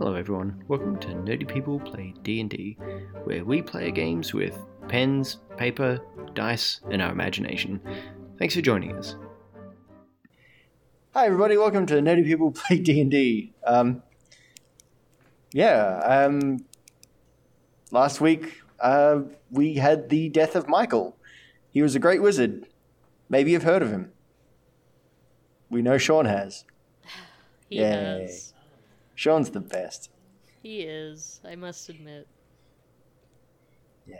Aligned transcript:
Hello 0.00 0.14
everyone, 0.14 0.64
welcome 0.66 0.98
to 1.00 1.08
Nerdy 1.08 1.46
People 1.46 1.78
Play 1.78 2.14
D&D, 2.22 2.78
where 3.24 3.44
we 3.44 3.60
play 3.60 3.90
games 3.90 4.32
with 4.32 4.58
pens, 4.88 5.40
paper, 5.58 6.00
dice, 6.32 6.80
and 6.90 7.02
our 7.02 7.12
imagination. 7.12 7.78
Thanks 8.38 8.54
for 8.54 8.62
joining 8.62 8.96
us. 8.96 9.16
Hi 11.12 11.26
everybody, 11.26 11.58
welcome 11.58 11.84
to 11.84 11.96
Nerdy 11.96 12.24
People 12.24 12.50
Play 12.50 12.78
D&D. 12.78 13.52
Um, 13.66 14.02
yeah, 15.52 15.98
um, 15.98 16.64
last 17.90 18.22
week 18.22 18.62
uh, 18.80 19.20
we 19.50 19.74
had 19.74 20.08
the 20.08 20.30
death 20.30 20.56
of 20.56 20.66
Michael. 20.66 21.18
He 21.72 21.82
was 21.82 21.94
a 21.94 21.98
great 21.98 22.22
wizard. 22.22 22.66
Maybe 23.28 23.50
you've 23.50 23.64
heard 23.64 23.82
of 23.82 23.90
him. 23.90 24.12
We 25.68 25.82
know 25.82 25.98
Sean 25.98 26.24
has. 26.24 26.64
He 27.68 27.76
Yay. 27.80 28.22
has. 28.22 28.54
Sean's 29.20 29.50
the 29.50 29.60
best. 29.60 30.08
He 30.62 30.80
is, 30.80 31.42
I 31.44 31.54
must 31.54 31.90
admit. 31.90 32.26
Yeah. 34.06 34.16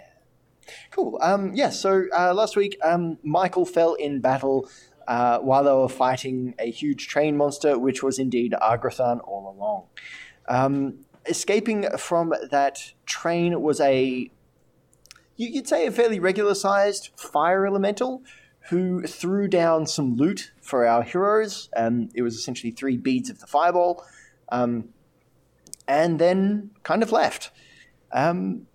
Cool. 0.90 1.18
Um, 1.22 1.54
yeah, 1.54 1.70
so 1.70 2.04
uh, 2.14 2.34
last 2.34 2.54
week 2.54 2.76
um, 2.84 3.16
Michael 3.22 3.64
fell 3.64 3.94
in 3.94 4.20
battle 4.20 4.68
uh, 5.08 5.38
while 5.38 5.64
they 5.64 5.72
were 5.72 5.88
fighting 5.88 6.54
a 6.58 6.70
huge 6.70 7.08
train 7.08 7.34
monster, 7.38 7.78
which 7.78 8.02
was 8.02 8.18
indeed 8.18 8.54
Argrathan 8.60 9.20
all 9.26 9.54
along. 9.56 9.84
Um, 10.48 11.06
escaping 11.24 11.88
from 11.96 12.34
that 12.50 12.92
train 13.06 13.62
was 13.62 13.80
a, 13.80 14.30
you- 15.38 15.48
you'd 15.48 15.66
say, 15.66 15.86
a 15.86 15.90
fairly 15.90 16.20
regular 16.20 16.54
sized 16.54 17.08
fire 17.16 17.66
elemental 17.66 18.22
who 18.68 19.04
threw 19.06 19.48
down 19.48 19.86
some 19.86 20.14
loot 20.16 20.52
for 20.60 20.86
our 20.86 21.02
heroes. 21.02 21.70
Um, 21.74 22.10
it 22.14 22.20
was 22.20 22.34
essentially 22.36 22.70
three 22.70 22.98
beads 22.98 23.30
of 23.30 23.40
the 23.40 23.46
fireball, 23.46 24.04
um, 24.50 24.90
and 25.86 26.18
then 26.18 26.70
kind 26.82 27.02
of 27.02 27.12
left. 27.12 27.50
Um, 28.12 28.66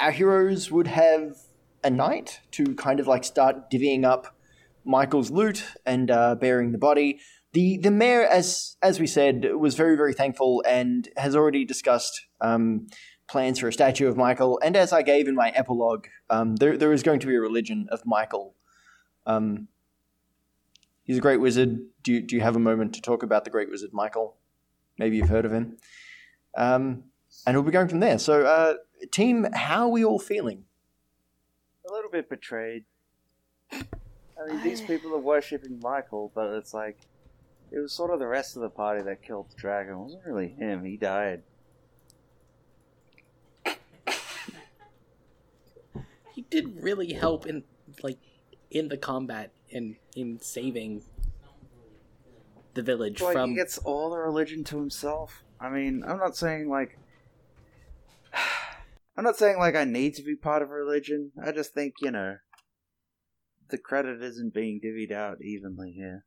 our 0.00 0.10
heroes 0.10 0.70
would 0.70 0.88
have 0.88 1.36
a 1.84 1.90
night 1.90 2.40
to 2.52 2.74
kind 2.74 3.00
of 3.00 3.06
like 3.06 3.24
start 3.24 3.70
divvying 3.70 4.04
up 4.04 4.36
Michael's 4.84 5.30
loot 5.30 5.64
and 5.86 6.10
uh, 6.10 6.34
burying 6.34 6.72
the 6.72 6.78
body. 6.78 7.20
The 7.52 7.76
the 7.76 7.90
mayor, 7.90 8.22
as 8.22 8.76
as 8.82 8.98
we 8.98 9.06
said, 9.06 9.54
was 9.54 9.74
very 9.74 9.96
very 9.96 10.14
thankful 10.14 10.62
and 10.66 11.08
has 11.16 11.36
already 11.36 11.64
discussed 11.64 12.26
um, 12.40 12.86
plans 13.28 13.58
for 13.58 13.68
a 13.68 13.72
statue 13.72 14.08
of 14.08 14.16
Michael. 14.16 14.58
And 14.64 14.76
as 14.76 14.92
I 14.92 15.02
gave 15.02 15.28
in 15.28 15.34
my 15.34 15.50
epilogue, 15.50 16.06
um, 16.30 16.56
there 16.56 16.76
there 16.76 16.92
is 16.92 17.02
going 17.02 17.20
to 17.20 17.26
be 17.26 17.34
a 17.34 17.40
religion 17.40 17.86
of 17.90 18.02
Michael. 18.06 18.54
Um, 19.26 19.68
he's 21.04 21.18
a 21.18 21.20
great 21.20 21.40
wizard. 21.40 21.80
Do 22.02 22.12
you, 22.12 22.22
do 22.22 22.34
you 22.34 22.42
have 22.42 22.56
a 22.56 22.60
moment 22.60 22.94
to 22.94 23.00
talk 23.00 23.22
about 23.22 23.44
the 23.44 23.50
great 23.50 23.70
wizard 23.70 23.90
Michael? 23.92 24.36
Maybe 25.02 25.16
you've 25.16 25.30
heard 25.30 25.44
of 25.44 25.52
him. 25.52 25.78
Um, 26.56 27.02
and 27.44 27.56
we'll 27.56 27.64
be 27.64 27.72
going 27.72 27.88
from 27.88 27.98
there. 27.98 28.20
So, 28.20 28.46
uh, 28.46 28.74
team, 29.10 29.48
how 29.52 29.86
are 29.86 29.88
we 29.88 30.04
all 30.04 30.20
feeling? 30.20 30.62
a 31.84 31.92
little 31.92 32.10
bit 32.10 32.28
betrayed. 32.28 32.84
I 33.72 33.82
mean, 34.46 34.62
these 34.62 34.80
people 34.80 35.12
are 35.12 35.18
worshipping 35.18 35.80
Michael, 35.82 36.30
but 36.36 36.54
it's 36.54 36.72
like 36.72 36.98
it 37.72 37.80
was 37.80 37.92
sort 37.92 38.12
of 38.12 38.20
the 38.20 38.28
rest 38.28 38.54
of 38.54 38.62
the 38.62 38.70
party 38.70 39.02
that 39.02 39.24
killed 39.24 39.50
the 39.50 39.56
dragon. 39.56 39.94
It 39.94 39.98
wasn't 39.98 40.24
really 40.24 40.50
him. 40.50 40.84
He 40.84 40.96
died. 40.96 41.42
he 46.32 46.42
did 46.48 46.80
really 46.80 47.12
help 47.14 47.44
in 47.44 47.64
like 48.04 48.18
in 48.70 48.86
the 48.86 48.96
combat 48.96 49.50
and 49.72 49.96
in 50.14 50.38
saving 50.40 51.02
the 52.74 52.82
village 52.82 53.20
Like 53.20 53.34
from 53.34 53.50
he 53.50 53.56
gets 53.56 53.78
all 53.78 54.10
the 54.10 54.18
religion 54.18 54.64
to 54.64 54.78
himself. 54.78 55.44
I 55.60 55.68
mean, 55.68 56.02
I'm 56.06 56.18
not 56.18 56.36
saying 56.36 56.68
like 56.68 56.98
I'm 59.16 59.24
not 59.24 59.36
saying 59.36 59.58
like 59.58 59.76
I 59.76 59.84
need 59.84 60.14
to 60.14 60.22
be 60.22 60.36
part 60.36 60.62
of 60.62 60.70
a 60.70 60.74
religion. 60.74 61.32
I 61.42 61.52
just 61.52 61.74
think 61.74 61.94
you 62.00 62.10
know 62.10 62.36
the 63.68 63.78
credit 63.78 64.22
isn't 64.22 64.54
being 64.54 64.80
divvied 64.80 65.12
out 65.12 65.42
evenly 65.42 65.92
here. 65.92 66.24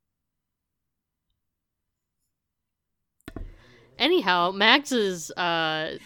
Anyhow, 3.97 4.51
Max 4.51 4.91
is 4.91 5.31
uh, 5.31 5.97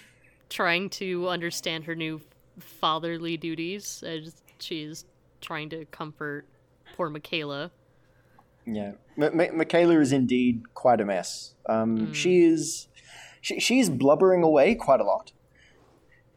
trying 0.50 0.90
to 0.92 1.28
understand 1.28 1.86
her 1.86 1.96
new 1.96 2.22
fatherly 2.60 3.38
duties 3.38 4.04
as 4.06 4.42
she's 4.60 5.06
trying 5.42 5.70
to 5.70 5.86
comfort 5.86 6.46
poor 6.96 7.10
Michaela. 7.10 7.72
Yeah, 8.72 8.92
M- 9.18 9.40
M- 9.40 9.58
Michaela 9.58 10.00
is 10.00 10.12
indeed 10.12 10.74
quite 10.74 11.02
a 11.02 11.06
mess. 11.06 11.56
Um, 11.68 11.98
Mm. 11.98 12.14
She 12.14 12.42
is, 12.44 12.88
she, 13.42 13.60
she's 13.60 13.90
blubbering 13.90 14.44
away 14.44 14.76
quite 14.76 15.00
a 15.00 15.04
lot. 15.04 15.32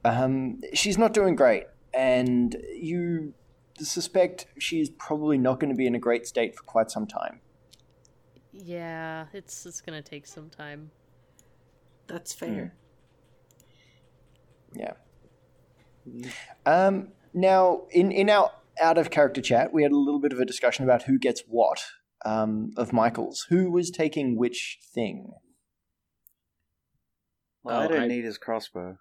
Um, 0.04 0.60
she's 0.74 0.98
not 0.98 1.12
doing 1.12 1.36
great, 1.36 1.64
and 1.94 2.56
you 2.74 3.34
suspect 3.78 4.46
she's 4.58 4.90
probably 4.90 5.38
not 5.38 5.60
going 5.60 5.70
to 5.70 5.76
be 5.76 5.86
in 5.86 5.94
a 5.94 5.98
great 5.98 6.26
state 6.26 6.56
for 6.56 6.62
quite 6.64 6.90
some 6.90 7.06
time. 7.06 7.40
Yeah, 8.52 9.26
it's 9.32 9.64
it's 9.64 9.80
gonna 9.80 10.02
take 10.02 10.26
some 10.26 10.50
time. 10.50 10.90
that's 12.06 12.34
fair 12.34 12.74
Yeah. 14.74 14.92
Um, 16.66 17.08
now, 17.32 17.82
in 17.90 18.12
in 18.12 18.28
our 18.28 18.50
out 18.80 18.98
of 18.98 19.10
character 19.10 19.40
chat, 19.40 19.72
we 19.72 19.82
had 19.82 19.92
a 19.92 19.96
little 19.96 20.20
bit 20.20 20.32
of 20.32 20.40
a 20.40 20.44
discussion 20.44 20.84
about 20.84 21.04
who 21.04 21.18
gets 21.18 21.42
what 21.48 21.82
um, 22.24 22.70
of 22.76 22.92
Michael's. 22.92 23.46
Who 23.48 23.70
was 23.70 23.90
taking 23.90 24.36
which 24.36 24.78
thing? 24.94 25.32
Well, 27.62 27.76
Oh, 27.76 27.80
I 27.84 27.86
didn't 27.88 28.02
I- 28.04 28.08
need 28.08 28.24
his 28.24 28.38
crossbow. 28.38 28.98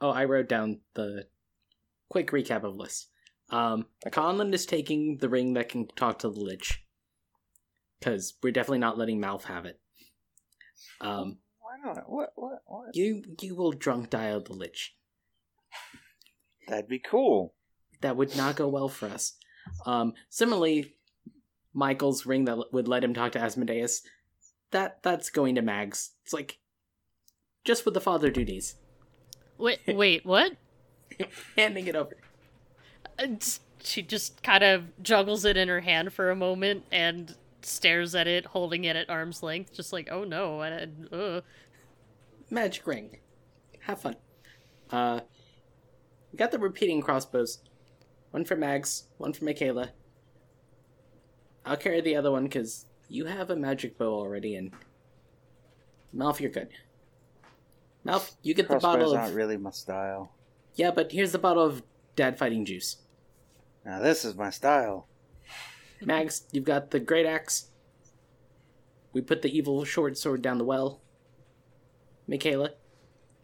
oh 0.00 0.10
i 0.10 0.24
wrote 0.24 0.48
down 0.48 0.80
the 0.94 1.26
quick 2.08 2.30
recap 2.30 2.64
of 2.64 2.74
lists 2.74 3.08
um 3.50 3.84
conlon 4.06 4.54
is 4.54 4.64
taking 4.64 5.18
the 5.18 5.28
ring 5.28 5.52
that 5.54 5.68
can 5.68 5.86
talk 5.88 6.18
to 6.20 6.30
the 6.30 6.40
lich 6.40 6.82
because 7.98 8.32
we're 8.42 8.50
definitely 8.52 8.78
not 8.78 8.96
letting 8.96 9.20
Malf 9.20 9.42
have 9.44 9.66
it 9.66 9.78
um 11.02 11.36
Why 11.60 11.76
not? 11.84 12.08
What? 12.08 12.30
What? 12.34 12.62
What? 12.64 12.96
you 12.96 13.22
you 13.42 13.54
will 13.54 13.72
drunk 13.72 14.08
dial 14.10 14.40
the 14.42 14.54
lich 14.54 14.96
That'd 16.68 16.88
be 16.88 16.98
cool. 17.00 17.54
that 18.00 18.16
would 18.16 18.34
not 18.36 18.56
go 18.56 18.68
well 18.68 18.88
for 18.88 19.06
us. 19.08 19.34
Um, 19.84 20.12
similarly, 20.28 20.94
Michael's 21.72 22.26
ring 22.26 22.44
that 22.46 22.72
would 22.72 22.88
let 22.88 23.04
him 23.04 23.14
talk 23.14 23.32
to 23.32 23.40
Asmodeus, 23.40 24.02
that 24.70 25.02
that's 25.02 25.30
going 25.30 25.54
to 25.54 25.62
Mags. 25.62 26.10
It's 26.24 26.32
like 26.32 26.58
just 27.64 27.84
with 27.84 27.94
the 27.94 28.00
father 28.00 28.30
duties, 28.30 28.76
Wait, 29.58 29.80
wait, 29.86 30.24
what? 30.24 30.52
handing 31.56 31.86
it 31.86 31.94
over. 31.96 32.16
Uh, 33.18 33.26
She 33.82 34.02
just 34.02 34.42
kind 34.42 34.64
of 34.64 34.84
juggles 35.02 35.44
it 35.44 35.56
in 35.56 35.68
her 35.68 35.80
hand 35.80 36.12
for 36.12 36.30
a 36.30 36.36
moment 36.36 36.84
and 36.90 37.34
stares 37.62 38.14
at 38.14 38.26
it, 38.26 38.46
holding 38.46 38.84
it 38.84 38.96
at 38.96 39.08
arm's 39.10 39.42
length, 39.42 39.74
just 39.74 39.92
like, 39.92 40.08
oh 40.10 40.24
no, 40.24 40.60
I, 40.60 40.88
uh. 41.14 41.40
Magic 42.50 42.86
ring. 42.86 43.18
Have 43.80 44.00
fun. 44.00 44.16
Uh, 44.90 45.20
we 46.32 46.36
got 46.36 46.50
the 46.50 46.58
repeating 46.58 47.00
crossbows. 47.02 47.58
One 48.30 48.44
for 48.44 48.56
Mags, 48.56 49.04
one 49.18 49.32
for 49.32 49.44
Michaela. 49.44 49.90
I'll 51.64 51.76
carry 51.76 52.00
the 52.00 52.16
other 52.16 52.30
one 52.30 52.44
because 52.44 52.86
you 53.08 53.26
have 53.26 53.50
a 53.50 53.56
magic 53.56 53.98
bow 53.98 54.14
already, 54.14 54.56
and 54.56 54.72
Malf, 56.14 56.40
you're 56.40 56.50
good. 56.50 56.68
Malf, 58.06 58.34
you 58.42 58.54
get 58.54 58.68
the 58.68 58.78
Crossbows 58.78 59.12
bottle 59.12 59.16
of 59.16 59.34
really 59.34 59.56
my 59.56 59.70
style. 59.70 60.32
Yeah, 60.74 60.90
but 60.90 61.12
here's 61.12 61.32
the 61.32 61.38
bottle 61.38 61.64
of 61.64 61.82
dad 62.16 62.38
fighting 62.38 62.64
juice. 62.64 62.96
Now 63.84 64.00
this 64.00 64.24
is 64.24 64.34
my 64.36 64.50
style. 64.50 65.06
Mags, 66.02 66.44
you've 66.50 66.64
got 66.64 66.90
the 66.90 67.00
great 67.00 67.26
axe. 67.26 67.70
We 69.12 69.20
put 69.20 69.42
the 69.42 69.54
evil 69.54 69.84
short 69.84 70.16
sword 70.16 70.40
down 70.40 70.58
the 70.58 70.64
well. 70.64 71.00
Michaela, 72.26 72.70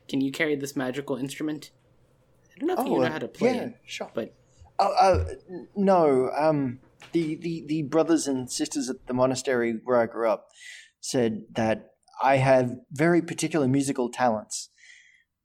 can 0.09 0.21
you 0.21 0.33
carry 0.33 0.55
this 0.57 0.77
magical 0.77 1.17
instrument? 1.17 1.71
I 2.55 2.59
don't 2.61 2.69
know 2.69 2.83
if 2.83 2.89
you 2.89 2.99
know 3.01 3.11
how 3.11 3.19
to 3.19 3.29
play 3.29 3.55
yeah, 3.55 3.63
it, 3.63 3.75
sure. 3.85 4.11
but 4.15 4.33
Oh, 4.79 4.93
uh, 4.93 5.25
no. 5.75 6.31
Um, 6.37 6.81
the, 7.13 7.37
the, 7.37 7.65
the 7.67 7.83
brothers 7.83 8.27
and 8.27 8.51
sisters 8.51 8.91
at 8.91 9.07
the 9.07 9.15
monastery 9.15 9.79
where 9.85 10.01
I 10.01 10.07
grew 10.07 10.29
up 10.31 10.49
said 11.01 11.43
that 11.53 11.91
I 12.23 12.37
have 12.37 12.77
very 12.91 13.23
particular 13.23 13.69
musical 13.69 14.11
talents. 14.11 14.71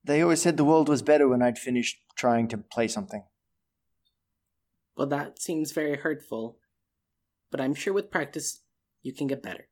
They 0.03 0.21
always 0.21 0.41
said 0.41 0.57
the 0.57 0.65
world 0.65 0.89
was 0.89 1.01
better 1.01 1.27
when 1.27 1.41
I'd 1.41 1.59
finished 1.59 1.97
trying 2.17 2.47
to 2.49 2.57
play 2.57 2.87
something. 2.87 3.23
well, 4.95 5.07
that 5.07 5.41
seems 5.41 5.71
very 5.71 5.97
hurtful. 5.97 6.57
But 7.51 7.59
I'm 7.59 7.73
sure 7.73 7.93
with 7.93 8.11
practice, 8.11 8.61
you 9.03 9.13
can 9.13 9.27
get 9.27 9.43
better. 9.43 9.67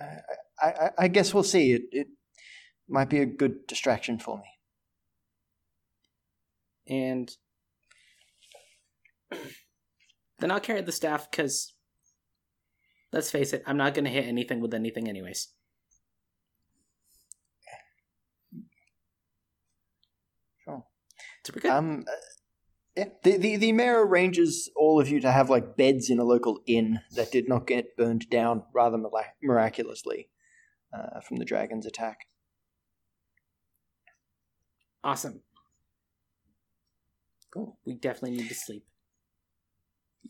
I, 0.00 0.18
I, 0.62 0.90
I 0.98 1.08
guess 1.08 1.34
we'll 1.34 1.42
see. 1.42 1.72
It, 1.72 1.82
it 1.90 2.06
might 2.88 3.08
be 3.10 3.20
a 3.20 3.26
good 3.26 3.66
distraction 3.66 4.18
for 4.18 4.38
me. 4.38 4.44
And 6.86 7.30
then 10.40 10.50
I'll 10.50 10.60
carry 10.60 10.82
the 10.82 10.92
staff 10.92 11.30
because, 11.30 11.74
let's 13.12 13.30
face 13.30 13.52
it, 13.52 13.62
I'm 13.66 13.76
not 13.76 13.94
going 13.94 14.04
to 14.04 14.10
hit 14.10 14.26
anything 14.26 14.60
with 14.60 14.74
anything, 14.74 15.08
anyways. 15.08 15.48
Sure. 20.64 20.84
Good. 21.52 21.66
Um, 21.66 22.04
uh, 22.08 22.12
yeah. 22.96 23.04
The, 23.22 23.36
the, 23.36 23.56
the 23.56 23.72
mayor 23.72 24.04
arranges 24.04 24.70
all 24.76 25.00
of 25.00 25.08
you 25.08 25.20
to 25.20 25.30
have 25.30 25.50
like 25.50 25.76
beds 25.76 26.10
in 26.10 26.18
a 26.18 26.24
local 26.24 26.60
inn 26.66 27.00
that 27.12 27.30
did 27.30 27.48
not 27.48 27.66
get 27.66 27.96
burned 27.96 28.28
down 28.30 28.64
rather 28.74 28.98
miraculously 29.42 30.28
uh, 30.92 31.20
from 31.20 31.36
the 31.36 31.44
dragon's 31.44 31.86
attack. 31.86 32.26
Awesome. 35.02 35.42
Cool. 37.52 37.78
We 37.84 37.94
definitely 37.94 38.38
need 38.38 38.48
to 38.48 38.54
sleep. 38.54 38.84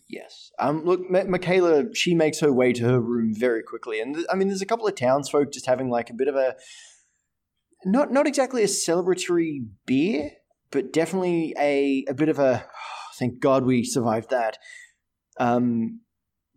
Yes. 0.09 0.53
Um. 0.59 0.85
Look, 0.85 1.01
M- 1.13 1.31
Michaela, 1.31 1.95
she 1.95 2.15
makes 2.15 2.41
her 2.41 2.53
way 2.53 2.73
to 2.73 2.85
her 2.85 3.01
room 3.01 3.35
very 3.35 3.63
quickly, 3.63 4.01
and 4.01 4.15
th- 4.15 4.27
I 4.31 4.37
mean, 4.37 4.49
there's 4.49 4.63
a 4.63 4.67
couple 4.67 4.87
of 4.87 4.95
townsfolk 4.95 5.53
just 5.53 5.67
having 5.67 5.89
like 5.91 6.11
a 6.11 6.15
bit 6.15 6.29
of 6.29 6.37
a, 6.37 6.57
not 7.85 8.13
not 8.13 8.27
exactly 8.27 8.63
a 8.63 8.67
celebratory 8.67 9.67
beer, 9.87 10.31
but 10.71 10.93
definitely 10.93 11.55
a 11.59 12.05
a 12.09 12.15
bit 12.15 12.29
of 12.29 12.39
a, 12.39 12.67
thank 13.19 13.41
God 13.41 13.65
we 13.65 13.85
survived 13.85 14.31
that, 14.31 14.59
um, 15.39 16.01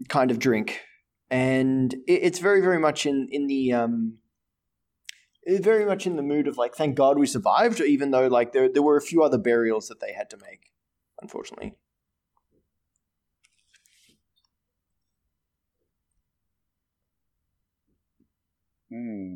kind 0.10 0.30
of 0.32 0.40
drink, 0.40 0.82
and 1.30 1.94
it, 1.94 2.20
it's 2.24 2.40
very 2.40 2.62
very 2.62 2.80
much 2.80 3.06
in 3.06 3.28
in 3.32 3.48
the 3.48 3.74
um. 3.74 4.18
Very 5.50 5.86
much 5.86 6.06
in 6.06 6.18
the 6.18 6.24
mood 6.24 6.46
of 6.46 6.58
like, 6.58 6.76
thank 6.76 6.96
God 6.96 7.18
we 7.18 7.26
survived, 7.26 7.80
even 7.80 8.12
though 8.12 8.28
like 8.28 8.52
there 8.52 8.68
there 8.68 8.84
were 8.84 8.98
a 8.98 9.02
few 9.02 9.24
other 9.24 9.38
burials 9.38 9.88
that 9.88 10.02
they 10.02 10.12
had 10.12 10.30
to 10.32 10.38
make, 10.38 10.74
unfortunately. 11.22 11.78
Hmm. 18.90 19.36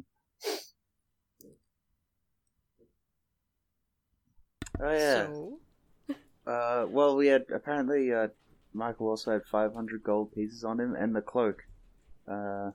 Oh 4.79 4.91
yeah. 4.91 5.25
So, 5.27 5.59
Uh, 6.47 6.85
well, 6.89 7.15
we 7.15 7.27
had 7.27 7.45
apparently 7.53 8.11
uh, 8.13 8.27
Michael 8.73 9.09
also 9.09 9.31
had 9.33 9.45
500 9.45 10.03
gold 10.03 10.33
pieces 10.33 10.63
on 10.63 10.79
him 10.79 10.95
and 10.95 11.15
the 11.15 11.21
cloak. 11.21 11.63
Uh, 12.27 12.71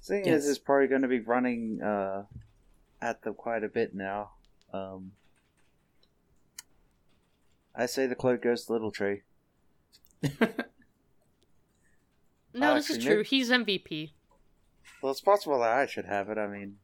seeing 0.00 0.28
as 0.28 0.44
Yes. 0.44 0.50
it's 0.50 0.58
probably 0.58 0.86
going 0.88 1.02
to 1.02 1.08
be 1.08 1.20
running 1.20 1.80
uh, 1.80 2.24
at 3.00 3.22
them 3.22 3.34
quite 3.34 3.64
a 3.64 3.68
bit 3.68 3.94
now, 3.94 4.32
um, 4.74 5.12
I 7.74 7.86
say 7.86 8.06
the 8.06 8.14
cloak 8.14 8.42
goes 8.42 8.66
to 8.66 8.72
Little 8.72 8.90
Tree. 8.90 9.22
no, 12.54 12.74
this 12.74 12.90
is 12.90 13.02
true. 13.02 13.16
maybe- 13.16 13.28
He's 13.28 13.50
MVP. 13.50 14.10
Well, 15.04 15.10
it's 15.10 15.20
possible 15.20 15.58
that 15.58 15.68
I 15.68 15.84
should 15.84 16.06
have 16.06 16.30
it. 16.30 16.38
I 16.38 16.46
mean, 16.46 16.76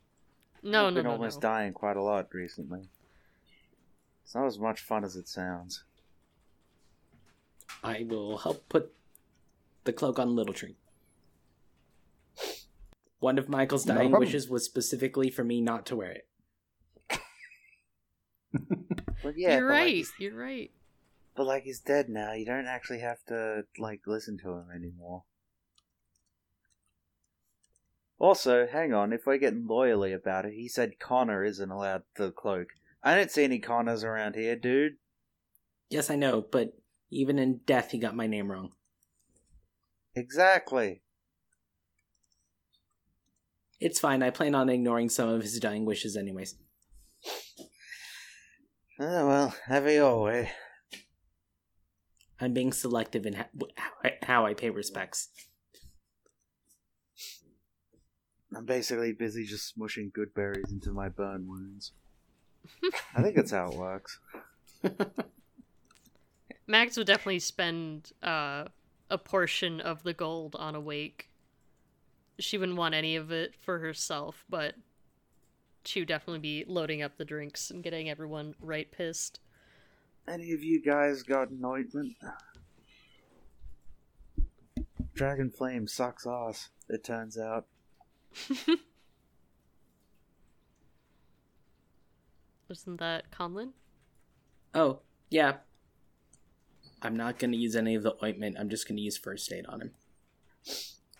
No, 0.62 0.88
I've 0.88 0.92
no, 0.92 0.96
been 0.96 1.04
no, 1.06 1.12
almost 1.12 1.38
no. 1.38 1.48
dying 1.48 1.72
quite 1.72 1.96
a 1.96 2.02
lot 2.02 2.28
recently. 2.34 2.90
It's 4.22 4.34
not 4.34 4.44
as 4.46 4.58
much 4.58 4.82
fun 4.82 5.04
as 5.04 5.16
it 5.16 5.26
sounds. 5.26 5.84
I 7.82 8.04
will 8.06 8.36
help 8.36 8.68
put 8.68 8.92
the 9.84 9.94
cloak 9.94 10.18
on 10.18 10.36
Little 10.36 10.52
Tree. 10.52 10.76
One 13.20 13.38
of 13.38 13.48
Michael's 13.48 13.84
dying 13.86 14.10
problem. 14.10 14.20
wishes 14.28 14.50
was 14.50 14.66
specifically 14.66 15.30
for 15.30 15.42
me 15.42 15.62
not 15.62 15.86
to 15.86 15.96
wear 15.96 16.10
it. 16.10 16.28
But 19.22 19.38
yeah, 19.38 19.56
You're 19.56 19.68
but 19.68 19.72
right. 19.74 19.94
he's- 19.94 20.12
You're 20.18 20.36
right. 20.36 20.70
But 21.34 21.46
like 21.46 21.62
he's 21.62 21.80
dead 21.80 22.10
now, 22.10 22.34
you 22.34 22.44
don't 22.44 22.66
actually 22.66 22.98
have 22.98 23.24
to 23.28 23.64
like 23.78 24.02
listen 24.06 24.36
to 24.42 24.50
him 24.50 24.66
anymore. 24.74 25.24
Also, 28.20 28.66
hang 28.66 28.92
on, 28.92 29.14
if 29.14 29.24
we're 29.24 29.38
getting 29.38 29.66
loyally 29.66 30.12
about 30.12 30.44
it, 30.44 30.52
he 30.52 30.68
said 30.68 31.00
Connor 31.00 31.42
isn't 31.42 31.70
allowed 31.70 32.02
the 32.16 32.30
cloak. 32.30 32.68
I 33.02 33.14
don't 33.14 33.30
see 33.30 33.44
any 33.44 33.58
Connors 33.58 34.04
around 34.04 34.34
here, 34.34 34.56
dude. 34.56 34.96
Yes, 35.88 36.10
I 36.10 36.16
know, 36.16 36.42
but 36.42 36.74
even 37.10 37.38
in 37.38 37.60
death, 37.64 37.92
he 37.92 37.98
got 37.98 38.14
my 38.14 38.26
name 38.26 38.52
wrong. 38.52 38.72
Exactly. 40.14 41.00
It's 43.80 43.98
fine. 43.98 44.22
I 44.22 44.28
plan 44.28 44.54
on 44.54 44.68
ignoring 44.68 45.08
some 45.08 45.30
of 45.30 45.40
his 45.40 45.58
dying 45.58 45.86
wishes, 45.86 46.14
anyways. 46.14 46.56
Oh 49.00 49.26
well, 49.26 49.54
have 49.64 49.86
it 49.86 49.94
your 49.94 50.22
way. 50.22 50.50
I'm 52.38 52.52
being 52.52 52.74
selective 52.74 53.24
in 53.24 53.32
how 53.32 53.46
how 54.22 54.44
I 54.44 54.52
pay 54.52 54.68
respects. 54.68 55.30
I'm 58.54 58.64
basically 58.64 59.12
busy 59.12 59.44
just 59.44 59.78
smushing 59.78 60.12
good 60.12 60.34
berries 60.34 60.72
into 60.72 60.92
my 60.92 61.08
burn 61.08 61.46
wounds. 61.46 61.92
I 63.16 63.22
think 63.22 63.36
that's 63.36 63.52
how 63.52 63.68
it 63.68 63.76
works. 63.76 64.18
Max 66.66 66.96
would 66.96 67.06
definitely 67.06 67.38
spend 67.38 68.12
uh, 68.22 68.64
a 69.08 69.18
portion 69.18 69.80
of 69.80 70.02
the 70.02 70.14
gold 70.14 70.56
on 70.56 70.74
a 70.74 70.80
wake. 70.80 71.28
She 72.38 72.58
wouldn't 72.58 72.78
want 72.78 72.94
any 72.94 73.16
of 73.16 73.30
it 73.30 73.54
for 73.60 73.78
herself, 73.78 74.44
but 74.48 74.74
she 75.84 76.00
would 76.00 76.08
definitely 76.08 76.40
be 76.40 76.64
loading 76.66 77.02
up 77.02 77.16
the 77.16 77.24
drinks 77.24 77.70
and 77.70 77.82
getting 77.82 78.10
everyone 78.10 78.54
right 78.60 78.90
pissed. 78.90 79.40
Any 80.28 80.52
of 80.52 80.62
you 80.62 80.80
guys 80.82 81.22
got 81.22 81.50
an 81.50 81.64
ointment? 81.64 82.14
Dragon 85.14 85.50
Flame 85.50 85.86
sucks 85.86 86.26
ass, 86.26 86.70
it 86.88 87.04
turns 87.04 87.36
out. 87.38 87.66
Wasn't 92.68 93.00
that 93.00 93.30
Conlon? 93.30 93.70
Oh, 94.74 95.00
yeah. 95.28 95.54
I'm 97.02 97.16
not 97.16 97.38
going 97.38 97.52
to 97.52 97.56
use 97.56 97.74
any 97.74 97.94
of 97.94 98.02
the 98.02 98.14
ointment. 98.22 98.56
I'm 98.58 98.68
just 98.68 98.86
going 98.86 98.96
to 98.96 99.02
use 99.02 99.16
first 99.16 99.52
aid 99.52 99.66
on 99.66 99.80
him. 99.80 99.90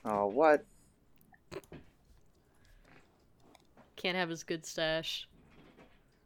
Oh, 0.04 0.26
what? 0.26 0.64
Can't 3.96 4.16
have 4.16 4.28
his 4.28 4.42
good 4.44 4.64
stash. 4.64 5.26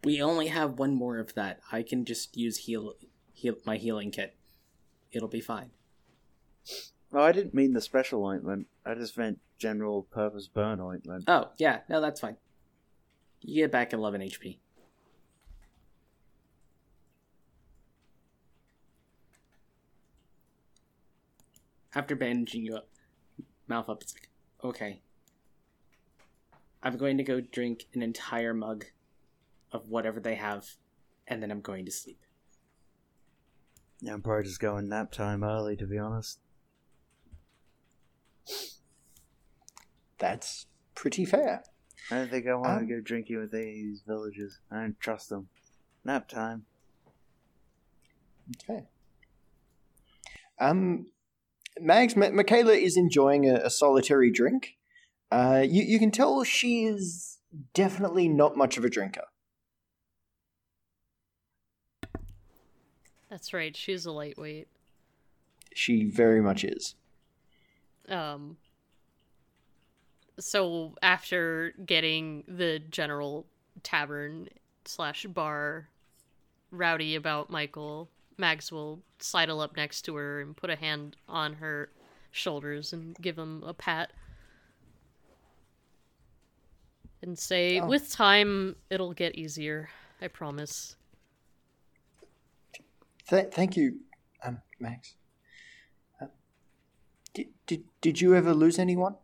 We 0.04 0.20
only 0.20 0.48
have 0.48 0.78
one 0.78 0.94
more 0.94 1.18
of 1.18 1.34
that. 1.34 1.60
I 1.72 1.82
can 1.82 2.04
just 2.04 2.36
use 2.36 2.58
heal, 2.58 2.94
heal 3.32 3.54
my 3.64 3.78
healing 3.78 4.10
kit. 4.10 4.36
It'll 5.10 5.28
be 5.28 5.40
fine. 5.40 5.70
Oh, 7.16 7.22
I 7.22 7.30
didn't 7.30 7.54
mean 7.54 7.74
the 7.74 7.80
special 7.80 8.24
ointment. 8.24 8.66
I 8.84 8.94
just 8.94 9.16
meant 9.16 9.38
general 9.56 10.02
purpose 10.02 10.48
burn 10.48 10.80
ointment. 10.80 11.24
Oh, 11.28 11.50
yeah, 11.58 11.80
no, 11.88 12.00
that's 12.00 12.20
fine. 12.20 12.36
You 13.40 13.62
get 13.62 13.70
back 13.70 13.92
11 13.92 14.20
HP. 14.20 14.58
After 21.94 22.16
bandaging 22.16 22.66
you 22.66 22.74
up, 22.74 22.88
mouth 23.68 23.88
up, 23.88 24.02
it's 24.02 24.14
like, 24.14 24.28
okay. 24.64 25.00
I'm 26.82 26.96
going 26.96 27.16
to 27.18 27.22
go 27.22 27.40
drink 27.40 27.86
an 27.94 28.02
entire 28.02 28.52
mug 28.52 28.86
of 29.70 29.88
whatever 29.88 30.18
they 30.18 30.34
have, 30.34 30.68
and 31.28 31.40
then 31.40 31.52
I'm 31.52 31.60
going 31.60 31.84
to 31.84 31.92
sleep. 31.92 32.18
Yeah, 34.00 34.14
I'm 34.14 34.22
probably 34.22 34.44
just 34.44 34.58
going 34.58 34.88
nap 34.88 35.12
time 35.12 35.44
early, 35.44 35.76
to 35.76 35.86
be 35.86 35.98
honest. 35.98 36.40
That's 40.18 40.66
pretty 40.94 41.24
fair. 41.24 41.64
I 42.10 42.16
don't 42.16 42.30
think 42.30 42.46
I 42.46 42.54
want 42.54 42.82
Um, 42.82 42.86
to 42.88 42.94
go 42.94 43.00
drinking 43.00 43.38
with 43.38 43.54
any 43.54 43.62
of 43.70 43.74
these 43.74 44.02
villagers. 44.06 44.58
I 44.70 44.80
don't 44.80 45.00
trust 45.00 45.28
them. 45.30 45.48
Nap 46.04 46.28
time. 46.28 46.66
Okay. 48.68 48.84
Um, 50.60 51.06
Mags, 51.80 52.14
M- 52.16 52.36
Michaela 52.36 52.72
is 52.74 52.96
enjoying 52.96 53.48
a, 53.48 53.54
a 53.64 53.70
solitary 53.70 54.30
drink. 54.30 54.76
Uh, 55.32 55.64
you, 55.66 55.82
you 55.82 55.98
can 55.98 56.10
tell 56.10 56.44
she 56.44 56.84
is 56.84 57.38
definitely 57.72 58.28
not 58.28 58.56
much 58.56 58.76
of 58.76 58.84
a 58.84 58.90
drinker. 58.90 59.24
That's 63.30 63.52
right, 63.52 63.74
she's 63.76 64.06
a 64.06 64.12
lightweight. 64.12 64.68
She 65.74 66.04
very 66.04 66.40
much 66.40 66.62
is. 66.62 66.94
Um 68.08 68.56
so 70.38 70.94
after 71.02 71.72
getting 71.86 72.44
the 72.48 72.80
general 72.80 73.46
tavern 73.82 74.48
slash 74.84 75.24
bar 75.26 75.88
rowdy 76.70 77.14
about 77.14 77.50
Michael, 77.50 78.08
Mags 78.36 78.72
will 78.72 79.00
sidle 79.20 79.60
up 79.60 79.76
next 79.76 80.02
to 80.02 80.16
her 80.16 80.40
and 80.40 80.56
put 80.56 80.70
a 80.70 80.76
hand 80.76 81.16
on 81.28 81.54
her 81.54 81.88
shoulders 82.32 82.92
and 82.92 83.16
give 83.20 83.38
him 83.38 83.62
a 83.64 83.72
pat. 83.72 84.12
And 87.22 87.38
say, 87.38 87.78
Oh. 87.80 87.86
with 87.86 88.10
time, 88.10 88.76
it'll 88.90 89.14
get 89.14 89.36
easier. 89.36 89.88
I 90.20 90.28
promise. 90.28 90.96
Th- 93.28 93.46
thank 93.50 93.76
you, 93.76 94.00
um, 94.42 94.60
Max. 94.78 95.14
Did, 97.66 97.78
did, 97.78 97.84
did 98.00 98.20
you 98.20 98.34
ever 98.34 98.54
lose 98.54 98.78
anyone? 98.78 99.16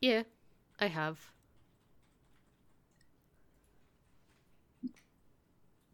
Yeah, 0.00 0.24
I 0.78 0.88
have. 0.88 1.30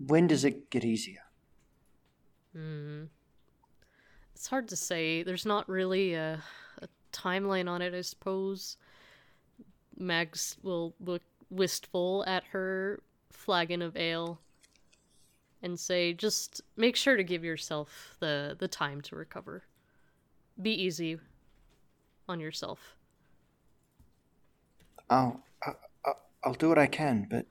when 0.07 0.27
does 0.27 0.45
it 0.45 0.71
get 0.71 0.85
easier? 0.85 1.23
Hmm. 2.55 3.05
It's 4.35 4.47
hard 4.47 4.69
to 4.69 4.77
say. 4.77 5.23
There's 5.23 5.47
not 5.47 5.69
really 5.69 6.15
a, 6.15 6.43
a 6.81 6.89
timeline 7.13 7.69
on 7.69 7.83
it, 7.83 7.95
I 7.95 8.01
suppose. 8.01 8.77
Mags 9.99 10.57
will 10.63 10.95
look 11.01 11.23
wistful 11.51 12.25
at 12.27 12.45
her 12.45 13.03
flagon 13.31 13.83
of 13.83 13.97
ale 13.97 14.41
and 15.63 15.79
say, 15.79 16.13
just 16.13 16.63
make 16.77 16.97
sure 16.97 17.17
to 17.17 17.25
give 17.25 17.45
yourself 17.45 18.17
the, 18.21 18.57
the 18.59 18.69
time 18.69 19.01
to 19.03 19.17
recover. 19.17 19.65
Be 20.61 20.71
easy 20.71 21.19
on 22.29 22.41
yourself. 22.41 22.97
I'll, 25.09 25.43
I'll, 25.65 26.17
I'll 26.45 26.55
do 26.55 26.69
what 26.69 26.79
I 26.79 26.87
can, 26.87 27.27
but 27.29 27.47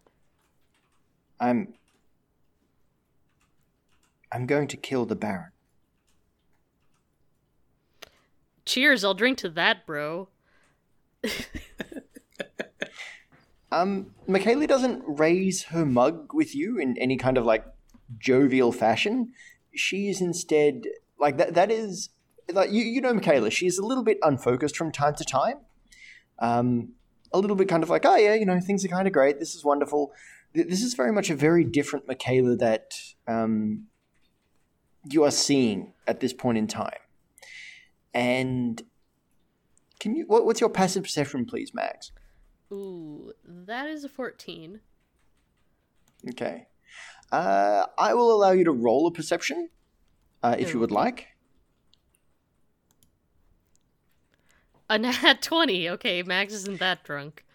I'm. 1.39 1.74
I'm 4.32 4.46
going 4.46 4.68
to 4.68 4.78
kill 4.78 5.08
the 5.08 5.16
Baron. 5.16 5.50
Cheers, 8.63 9.04
I'll 9.04 9.16
drink 9.16 9.39
to 9.39 9.50
that, 9.50 9.88
bro. 9.88 10.30
Um, 13.72 14.16
Michaela 14.28 14.68
doesn't 14.68 15.04
raise 15.06 15.63
her 15.66 15.86
mug 15.86 16.34
with 16.34 16.56
you 16.56 16.80
in 16.80 16.98
any 16.98 17.18
kind 17.18 17.38
of 17.38 17.46
like 17.46 17.63
jovial 18.18 18.72
fashion. 18.72 19.34
She 19.75 20.10
is 20.10 20.22
instead 20.22 20.84
like 21.20 21.38
that. 21.38 21.54
That 21.54 21.72
is 21.72 22.10
like 22.51 22.72
you. 22.72 22.84
You 22.84 23.01
know, 23.01 23.13
Michaela. 23.13 23.51
She 23.51 23.68
is 23.68 23.78
a 23.78 23.86
little 23.86 24.04
bit 24.04 24.18
unfocused 24.22 24.78
from 24.78 24.92
time 24.92 25.16
to 25.16 25.24
time. 25.24 25.58
Um, 26.39 26.94
a 27.32 27.39
little 27.39 27.56
bit 27.56 27.68
kind 27.68 27.84
of 27.84 27.89
like, 27.89 28.06
oh 28.06 28.16
yeah, 28.16 28.34
you 28.34 28.46
know, 28.46 28.60
things 28.60 28.84
are 28.84 28.89
kind 28.89 29.08
of 29.08 29.13
great. 29.13 29.39
This 29.39 29.56
is 29.56 29.63
wonderful. 29.63 30.12
This 30.54 30.82
is 30.82 30.96
very 30.96 31.12
much 31.12 31.30
a 31.30 31.36
very 31.36 31.63
different 31.63 32.08
Michaela 32.08 32.56
that 32.56 32.94
um, 33.28 33.86
you 35.10 35.24
are 35.24 35.32
seeing 35.32 35.94
at 36.08 36.20
this 36.20 36.34
point 36.34 36.58
in 36.58 36.68
time. 36.68 36.98
And 38.13 38.82
can 40.00 40.16
you? 40.16 40.25
What, 40.28 40.46
what's 40.46 40.62
your 40.62 40.70
passive 40.70 41.04
perception, 41.04 41.46
please, 41.46 41.74
Max? 41.74 42.12
Ooh, 42.72 43.32
that 43.46 43.88
is 43.88 44.04
a 44.04 44.10
14. 44.10 44.80
Okay. 46.30 46.68
Uh, 47.31 47.86
I 47.98 48.13
will 48.13 48.31
allow 48.31 48.51
you 48.51 48.63
to 48.63 48.71
roll 48.71 49.05
a 49.07 49.12
perception, 49.12 49.69
uh, 50.41 50.55
if 50.57 50.74
you 50.74 50.79
would 50.79 50.91
like. 50.91 51.27
A 54.89 54.98
nat 54.98 55.38
20. 55.41 55.89
Okay, 55.91 56.24
Max 56.24 56.53
isn't 56.53 56.79
that 56.79 57.03
drunk. 57.03 57.45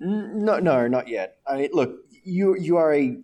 N- 0.00 0.44
No, 0.44 0.58
no, 0.58 0.88
not 0.88 1.08
yet. 1.08 1.36
I 1.46 1.56
mean, 1.58 1.70
look, 1.72 1.98
you 2.24 2.56
you 2.56 2.76
are 2.76 2.94
a 2.94 3.18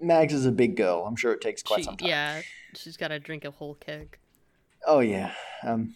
Mags 0.00 0.32
is 0.32 0.46
a 0.46 0.52
big 0.52 0.76
girl. 0.76 1.04
I'm 1.06 1.16
sure 1.16 1.32
it 1.32 1.40
takes 1.40 1.62
quite 1.62 1.78
She- 1.80 1.84
some 1.84 1.96
time. 1.96 2.08
yeah, 2.08 2.42
she's 2.74 2.96
got 2.96 3.08
to 3.08 3.18
drink 3.20 3.44
a 3.44 3.50
whole 3.50 3.74
keg. 3.74 4.18
Oh 4.86 5.00
yeah. 5.00 5.32
Um, 5.62 5.94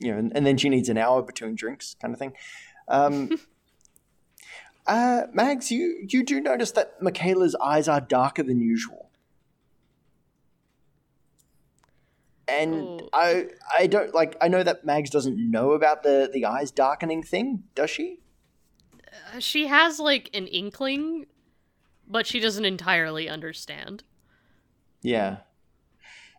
you 0.00 0.10
know, 0.12 0.18
and, 0.18 0.34
and 0.36 0.44
then 0.46 0.56
she 0.56 0.68
needs 0.68 0.88
an 0.88 0.98
hour 0.98 1.22
between 1.22 1.54
drinks, 1.54 1.94
kind 2.00 2.12
of 2.12 2.18
thing. 2.18 2.32
Um, 2.88 3.30
uh, 4.86 5.22
Mags, 5.32 5.70
you 5.70 6.04
you 6.08 6.24
do 6.24 6.40
notice 6.40 6.72
that 6.72 7.00
Michaela's 7.00 7.54
eyes 7.62 7.88
are 7.88 8.00
darker 8.00 8.42
than 8.42 8.60
usual, 8.60 9.10
and 12.46 13.02
Oh. 13.02 13.08
I 13.12 13.46
I 13.78 13.86
don't 13.86 14.14
like. 14.14 14.36
I 14.40 14.48
know 14.48 14.62
that 14.62 14.84
Mags 14.84 15.10
doesn't 15.10 15.38
know 15.38 15.72
about 15.72 16.02
the 16.02 16.28
the 16.32 16.44
eyes 16.44 16.70
darkening 16.70 17.22
thing, 17.22 17.64
does 17.74 17.90
she? 17.90 18.20
Uh, 19.34 19.40
She 19.40 19.66
has 19.68 19.98
like 19.98 20.30
an 20.34 20.46
inkling, 20.46 21.26
but 22.06 22.26
she 22.26 22.40
doesn't 22.40 22.64
entirely 22.64 23.28
understand. 23.28 24.04
Yeah. 25.02 25.38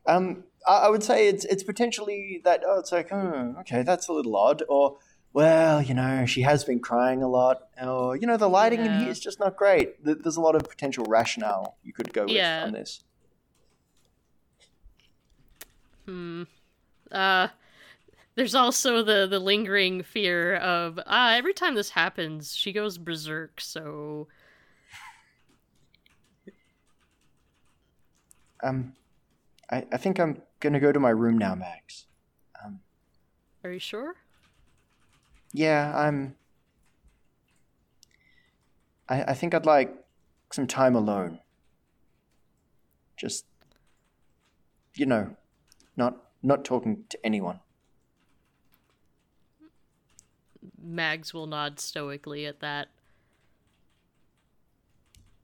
Um, 0.07 0.43
I, 0.67 0.85
I 0.85 0.89
would 0.89 1.03
say 1.03 1.27
it's 1.27 1.45
it's 1.45 1.63
potentially 1.63 2.41
that. 2.43 2.63
Oh, 2.65 2.79
it's 2.79 2.91
like, 2.91 3.11
oh, 3.11 3.55
okay, 3.61 3.81
that's 3.81 4.07
a 4.07 4.13
little 4.13 4.35
odd. 4.35 4.61
Or, 4.69 4.97
well, 5.35 5.81
you 5.81 5.93
know, 5.93 6.25
she 6.25 6.43
has 6.43 6.63
been 6.63 6.79
crying 6.79 7.21
a 7.21 7.27
lot. 7.27 7.67
Or, 7.85 8.15
you 8.15 8.25
know, 8.25 8.37
the 8.37 8.47
lighting 8.47 8.85
in 8.85 9.01
here 9.01 9.09
is 9.09 9.19
just 9.19 9.37
not 9.37 9.57
great. 9.57 10.01
There's 10.01 10.37
a 10.37 10.41
lot 10.41 10.55
of 10.55 10.61
potential 10.63 11.03
rationale 11.09 11.75
you 11.83 11.91
could 11.91 12.13
go 12.13 12.23
with 12.23 12.31
Yeah. 12.31 12.63
on 12.65 12.71
this. 12.71 13.03
Hmm. 16.05 16.43
Uh, 17.11 17.49
there's 18.35 18.55
also 18.55 19.03
the 19.03 19.27
the 19.27 19.39
lingering 19.39 20.03
fear 20.03 20.55
of 20.55 20.99
ah 21.05 21.33
every 21.33 21.53
time 21.53 21.75
this 21.75 21.89
happens 21.89 22.55
she 22.55 22.71
goes 22.71 22.97
berserk. 22.97 23.59
So 23.59 24.27
Um, 28.63 28.93
I, 29.69 29.85
I 29.91 29.97
think 29.97 30.19
I'm 30.19 30.41
gonna 30.59 30.79
go 30.79 30.91
to 30.91 30.99
my 30.99 31.09
room 31.09 31.37
now, 31.37 31.55
Max. 31.55 32.05
Um, 32.63 32.79
are 33.63 33.71
you 33.71 33.79
sure? 33.79 34.15
Yeah, 35.55 35.93
I'm. 35.95 36.35
I, 39.07 39.23
I 39.23 39.33
think 39.33 39.53
I'd 39.53 39.65
like 39.65 39.95
some 40.51 40.67
time 40.67 40.95
alone. 40.95 41.39
Just, 43.15 43.45
you 44.95 45.05
know, 45.05 45.37
not 45.95 46.17
not 46.43 46.65
talking 46.65 47.05
to 47.07 47.17
anyone. 47.25 47.61
Mags 50.77 51.33
will 51.33 51.47
nod 51.47 51.79
stoically 51.79 52.45
at 52.45 52.59
that. 52.59 52.89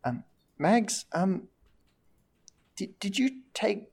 Um, 0.04 0.26
Mags, 0.58 1.06
um, 1.14 1.48
did 2.76 3.00
did 3.00 3.18
you 3.18 3.30
take 3.54 3.92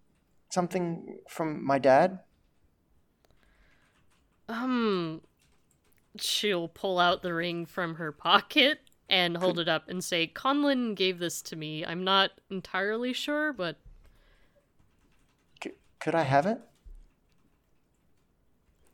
something 0.50 1.18
from 1.28 1.64
my 1.64 1.78
dad? 1.78 2.18
Um, 4.48 5.20
she'll 6.20 6.68
pull 6.68 6.98
out 6.98 7.22
the 7.22 7.34
ring 7.34 7.66
from 7.66 7.96
her 7.96 8.12
pocket 8.12 8.80
and 9.08 9.36
hold 9.36 9.58
it 9.58 9.68
up 9.68 9.88
and 9.88 10.02
say, 10.04 10.26
"Conlon 10.26 10.94
gave 10.94 11.18
this 11.18 11.40
to 11.42 11.56
me. 11.56 11.84
I'm 11.84 12.04
not 12.04 12.30
entirely 12.50 13.12
sure, 13.12 13.52
but 13.52 13.76
C- 15.62 15.72
could 16.00 16.14
I 16.14 16.22
have 16.22 16.46
it? 16.46 16.60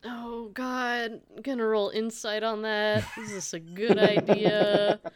oh 0.06 0.50
god, 0.52 1.20
I'm 1.34 1.42
gonna 1.42 1.64
roll 1.64 1.88
insight 1.90 2.42
on 2.42 2.62
that. 2.62 3.04
Is 3.18 3.30
this 3.30 3.54
a 3.54 3.60
good 3.60 3.98
idea?" 3.98 5.00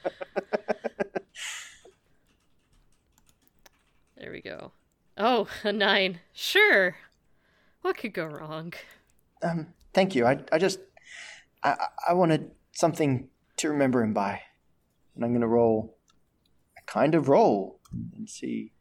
There 4.16 4.32
we 4.32 4.40
go. 4.40 4.72
Oh, 5.16 5.48
a 5.62 5.72
nine. 5.72 6.18
Sure. 6.32 6.96
What 7.82 7.96
could 7.96 8.12
go 8.12 8.24
wrong? 8.26 8.74
Um, 9.42 9.68
thank 9.94 10.14
you. 10.16 10.26
I 10.26 10.40
I 10.50 10.58
just 10.58 10.80
I 11.62 11.76
I- 12.08 12.12
wanted 12.14 12.50
something 12.72 13.28
to 13.56 13.68
remember 13.70 14.02
him 14.02 14.12
by, 14.12 14.42
and 15.14 15.24
I'm 15.24 15.32
gonna 15.32 15.48
roll 15.48 15.96
a 16.78 16.82
kind 16.90 17.14
of 17.14 17.28
roll 17.28 17.80
and 18.16 18.28
see 18.28 18.72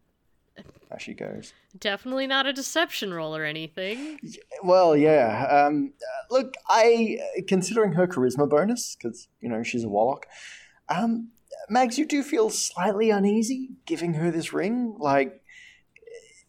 how 0.89 0.98
she 0.98 1.13
goes. 1.13 1.53
Definitely 1.77 2.27
not 2.27 2.46
a 2.46 2.53
deception 2.53 3.13
roll 3.13 3.36
or 3.36 3.43
anything. 3.43 4.19
Well, 4.63 4.96
yeah. 4.96 5.46
Um, 5.50 5.93
uh, 6.01 6.34
look, 6.34 6.53
I 6.69 7.19
considering 7.48 7.93
her 7.93 8.07
charisma 8.07 8.50
bonus 8.50 8.96
because 8.96 9.27
you 9.39 9.50
know 9.50 9.63
she's 9.63 9.84
a 9.84 9.89
warlock. 9.89 10.25
Um, 10.89 11.29
Mags, 11.69 11.98
you 11.98 12.05
do 12.05 12.24
feel 12.24 12.50
slightly 12.50 13.10
uneasy 13.10 13.72
giving 13.86 14.13
her 14.15 14.31
this 14.31 14.53
ring. 14.53 14.96
Like, 15.00 15.41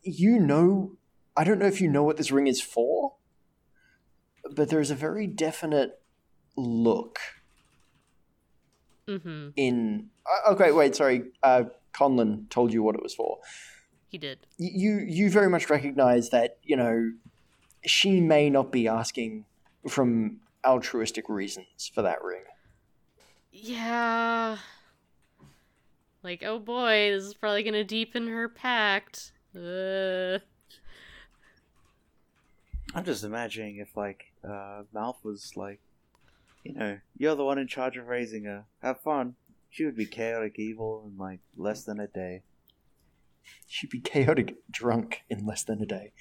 you 0.03 0.39
know, 0.39 0.97
I 1.37 1.45
don't 1.45 1.59
know 1.59 1.67
if 1.67 1.81
you 1.81 1.89
know 1.89 2.03
what 2.05 2.17
this 2.19 2.31
ring 2.31 2.47
is 2.47 2.61
for, 2.61 3.17
but 4.55 4.69
there's 4.69 4.91
a 4.91 4.95
very 4.95 5.27
definite 5.27 6.01
look 6.59 7.19
Mm-hmm. 9.09 9.49
in. 9.57 10.11
Uh, 10.27 10.53
okay, 10.53 10.71
wait, 10.71 10.95
sorry. 10.95 11.23
Uh, 11.43 11.65
Conlon 11.95 12.49
told 12.51 12.73
you 12.75 12.83
what 12.83 12.95
it 12.95 13.03
was 13.03 13.15
for. 13.15 13.39
He 14.09 14.19
did. 14.19 14.41
y- 14.59 14.71
you 14.75 14.99
you 14.99 15.31
very 15.31 15.49
much 15.49 15.71
recognize 15.71 16.29
that 16.31 16.59
you 16.63 16.77
know 16.77 17.13
she 17.87 18.21
may 18.21 18.51
not 18.51 18.71
be 18.71 18.87
asking 18.87 19.47
from 19.89 20.41
altruistic 20.67 21.29
reasons 21.31 21.91
for 21.95 22.03
that 22.03 22.23
ring. 22.23 22.43
Yeah. 23.51 24.59
Like, 26.23 26.43
oh 26.43 26.59
boy, 26.59 27.11
this 27.13 27.25
is 27.25 27.35
probably 27.35 27.63
gonna 27.63 27.85
deepen 27.85 28.27
her 28.29 28.49
pact. 28.49 29.33
Uh, 29.57 30.39
I'm 32.95 33.05
just 33.05 33.25
imagining 33.25 33.77
if 33.79 33.97
like 33.97 34.27
uh, 34.45 34.83
Malf 34.95 35.17
was 35.23 35.53
like, 35.57 35.81
you 36.69 36.75
know, 36.75 36.99
you're 37.17 37.35
the 37.35 37.45
one 37.45 37.59
in 37.59 37.67
charge 37.67 37.97
of 37.97 38.09
raising 38.09 38.45
her. 38.45 38.65
Have 38.83 39.01
fun. 39.01 39.37
She 39.71 39.87
would 39.87 39.97
be 39.97 40.05
chaotic 40.05 40.59
evil 40.59 41.03
in 41.07 41.17
like 41.17 41.41
less 41.57 41.83
than 41.85 41.99
a 41.99 42.07
day. 42.07 42.43
She'd 43.67 43.89
be 43.89 44.01
chaotic 44.01 44.57
drunk 44.71 45.23
in 45.31 45.47
less 45.47 45.63
than 45.63 45.83
a 45.83 45.87
day. 45.87 46.13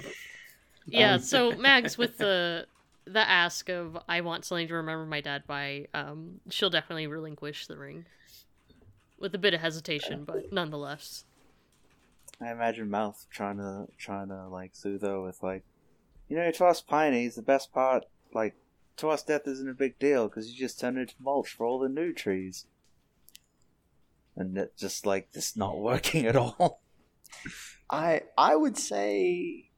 yeah. 0.85 1.15
Um, 1.15 1.19
so 1.19 1.51
Mags, 1.57 1.97
with 1.97 2.17
the 2.17 2.65
the 3.03 3.27
ask 3.27 3.67
of 3.69 3.97
I 4.07 4.21
want 4.21 4.45
something 4.45 4.69
to 4.69 4.75
remember 4.75 5.05
my 5.05 5.19
dad 5.19 5.43
by, 5.47 5.87
um, 5.93 6.39
she'll 6.49 6.69
definitely 6.69 7.07
relinquish 7.07 7.67
the 7.67 7.77
ring. 7.77 8.05
with 9.19 9.35
a 9.35 9.37
bit 9.37 9.53
of 9.53 9.59
hesitation, 9.59 10.23
but 10.23 10.53
nonetheless. 10.53 11.25
I 12.39 12.51
imagine 12.51 12.87
Malf 12.89 13.27
trying 13.29 13.57
to 13.57 13.87
trying 13.97 14.29
to 14.29 14.47
like 14.47 14.75
soothe 14.75 15.01
her 15.01 15.21
with 15.21 15.43
like, 15.43 15.63
you 16.29 16.37
know, 16.37 16.51
to 16.51 16.65
us 16.65 16.81
Pineys, 16.81 17.35
the 17.35 17.41
best 17.41 17.73
part, 17.73 18.05
like, 18.33 18.55
to 18.97 19.09
us 19.09 19.23
death 19.23 19.47
isn't 19.47 19.69
a 19.69 19.73
big 19.73 19.99
deal 19.99 20.27
because 20.27 20.51
you 20.51 20.57
just 20.57 20.79
turn 20.79 20.97
into 20.97 21.13
mulch 21.19 21.49
for 21.49 21.65
all 21.65 21.79
the 21.79 21.89
new 21.89 22.13
trees. 22.13 22.65
And 24.35 24.57
it 24.57 24.77
just 24.77 25.05
like 25.05 25.31
this 25.31 25.55
not 25.55 25.79
working 25.79 26.25
at 26.25 26.35
all. 26.35 26.81
I 27.89 28.21
I 28.37 28.55
would 28.55 28.77
say 28.77 29.69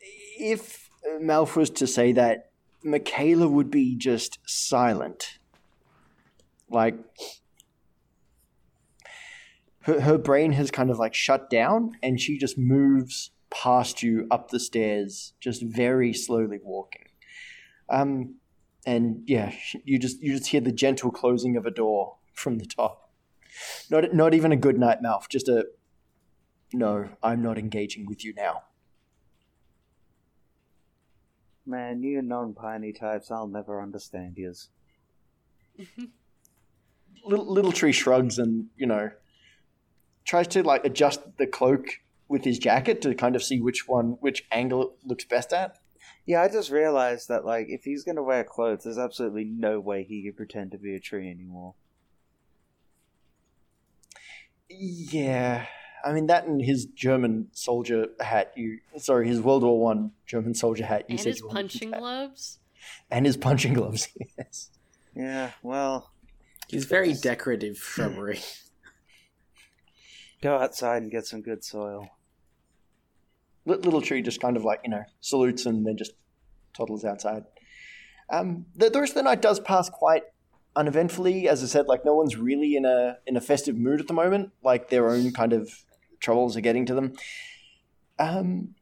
if 0.00 0.88
Malf 1.20 1.56
was 1.56 1.70
to 1.70 1.86
say 1.86 2.12
that, 2.12 2.50
Michaela 2.82 3.48
would 3.48 3.70
be 3.70 3.96
just 3.96 4.38
silent. 4.46 5.38
Like 6.70 6.96
her 9.80 10.00
her 10.00 10.18
brain 10.18 10.52
has 10.52 10.70
kind 10.70 10.90
of 10.90 10.98
like 10.98 11.14
shut 11.14 11.50
down 11.50 11.92
and 12.02 12.20
she 12.20 12.38
just 12.38 12.58
moves 12.58 13.30
past 13.50 14.02
you 14.02 14.26
up 14.30 14.50
the 14.50 14.60
stairs, 14.60 15.32
just 15.40 15.62
very 15.62 16.12
slowly 16.12 16.58
walking. 16.62 17.07
Um 17.90 18.36
and 18.86 19.22
yeah, 19.26 19.52
you 19.84 19.98
just 19.98 20.22
you 20.22 20.36
just 20.36 20.48
hear 20.48 20.60
the 20.60 20.72
gentle 20.72 21.10
closing 21.10 21.56
of 21.56 21.66
a 21.66 21.70
door 21.70 22.16
from 22.34 22.58
the 22.58 22.66
top. 22.66 23.10
Not 23.90 24.14
not 24.14 24.34
even 24.34 24.52
a 24.52 24.56
good 24.56 24.78
night 24.78 25.02
Malf, 25.02 25.28
just 25.28 25.48
a 25.48 25.66
no, 26.72 27.08
I'm 27.22 27.42
not 27.42 27.58
engaging 27.58 28.06
with 28.06 28.24
you 28.24 28.34
now. 28.34 28.62
Man, 31.64 32.02
you 32.02 32.22
non-piney 32.22 32.92
types, 32.92 33.30
I'll 33.30 33.46
never 33.46 33.82
understand 33.82 34.36
yous. 34.36 34.70
Little, 37.24 37.52
little 37.52 37.72
tree 37.72 37.92
shrugs 37.92 38.38
and, 38.38 38.68
you 38.76 38.86
know, 38.86 39.10
tries 40.24 40.46
to 40.48 40.62
like 40.62 40.84
adjust 40.84 41.20
the 41.36 41.46
cloak 41.46 41.84
with 42.28 42.44
his 42.44 42.58
jacket 42.58 43.02
to 43.02 43.14
kind 43.14 43.36
of 43.36 43.42
see 43.42 43.60
which 43.60 43.86
one, 43.86 44.16
which 44.20 44.46
angle 44.50 44.82
it 44.82 44.90
looks 45.04 45.24
best 45.24 45.52
at. 45.52 45.78
Yeah, 46.26 46.42
I 46.42 46.48
just 46.48 46.70
realized 46.70 47.28
that 47.28 47.44
like 47.44 47.66
if 47.68 47.84
he's 47.84 48.04
gonna 48.04 48.22
wear 48.22 48.44
clothes, 48.44 48.84
there's 48.84 48.98
absolutely 48.98 49.44
no 49.44 49.80
way 49.80 50.04
he 50.04 50.22
can 50.22 50.32
pretend 50.34 50.70
to 50.72 50.78
be 50.78 50.94
a 50.94 51.00
tree 51.00 51.30
anymore. 51.30 51.74
Yeah. 54.68 55.66
I 56.04 56.12
mean 56.12 56.26
that 56.28 56.46
and 56.46 56.62
his 56.62 56.84
German 56.86 57.48
soldier 57.52 58.06
hat 58.20 58.52
you 58.56 58.78
sorry, 58.98 59.26
his 59.28 59.40
World 59.40 59.62
War 59.64 59.80
One 59.80 60.12
German 60.26 60.54
soldier 60.54 60.84
hat 60.84 61.04
you 61.08 61.14
and 61.14 61.20
said 61.20 61.30
his 61.30 61.40
you 61.40 61.48
punching 61.48 61.90
keep. 61.90 61.98
gloves. 61.98 62.58
And 63.10 63.26
his 63.26 63.36
punching 63.36 63.74
gloves, 63.74 64.08
yes. 64.38 64.70
Yeah, 65.14 65.50
well, 65.62 66.12
He's 66.68 66.84
very 66.84 67.12
decorative 67.14 67.76
shrubbery. 67.78 68.40
go 70.42 70.56
outside 70.58 71.02
and 71.02 71.10
get 71.10 71.26
some 71.26 71.40
good 71.42 71.64
soil. 71.64 72.08
Li- 73.68 73.76
Little 73.76 74.00
tree 74.02 74.22
just 74.22 74.40
kind 74.40 74.56
of 74.56 74.64
like, 74.64 74.80
you 74.84 74.90
know, 74.90 75.02
salutes 75.20 75.66
and 75.66 75.86
then 75.86 75.96
just 75.96 76.12
toddles 76.74 77.04
outside. 77.04 77.44
Um, 78.30 78.66
the, 78.74 78.90
the 78.90 79.00
rest 79.00 79.12
of 79.12 79.16
the 79.16 79.22
night 79.22 79.40
does 79.42 79.60
pass 79.60 79.88
quite 79.88 80.22
uneventfully. 80.76 81.48
As 81.48 81.62
I 81.62 81.66
said, 81.66 81.86
like 81.86 82.04
no 82.04 82.14
one's 82.14 82.36
really 82.36 82.76
in 82.76 82.84
a 82.84 83.18
in 83.26 83.36
a 83.36 83.40
festive 83.40 83.76
mood 83.76 84.00
at 84.00 84.06
the 84.06 84.14
moment. 84.14 84.50
Like 84.62 84.90
their 84.90 85.08
own 85.08 85.32
kind 85.32 85.52
of 85.52 85.70
troubles 86.20 86.56
are 86.56 86.60
getting 86.60 86.84
to 86.86 86.94
them. 86.94 87.12
Um, 88.18 88.74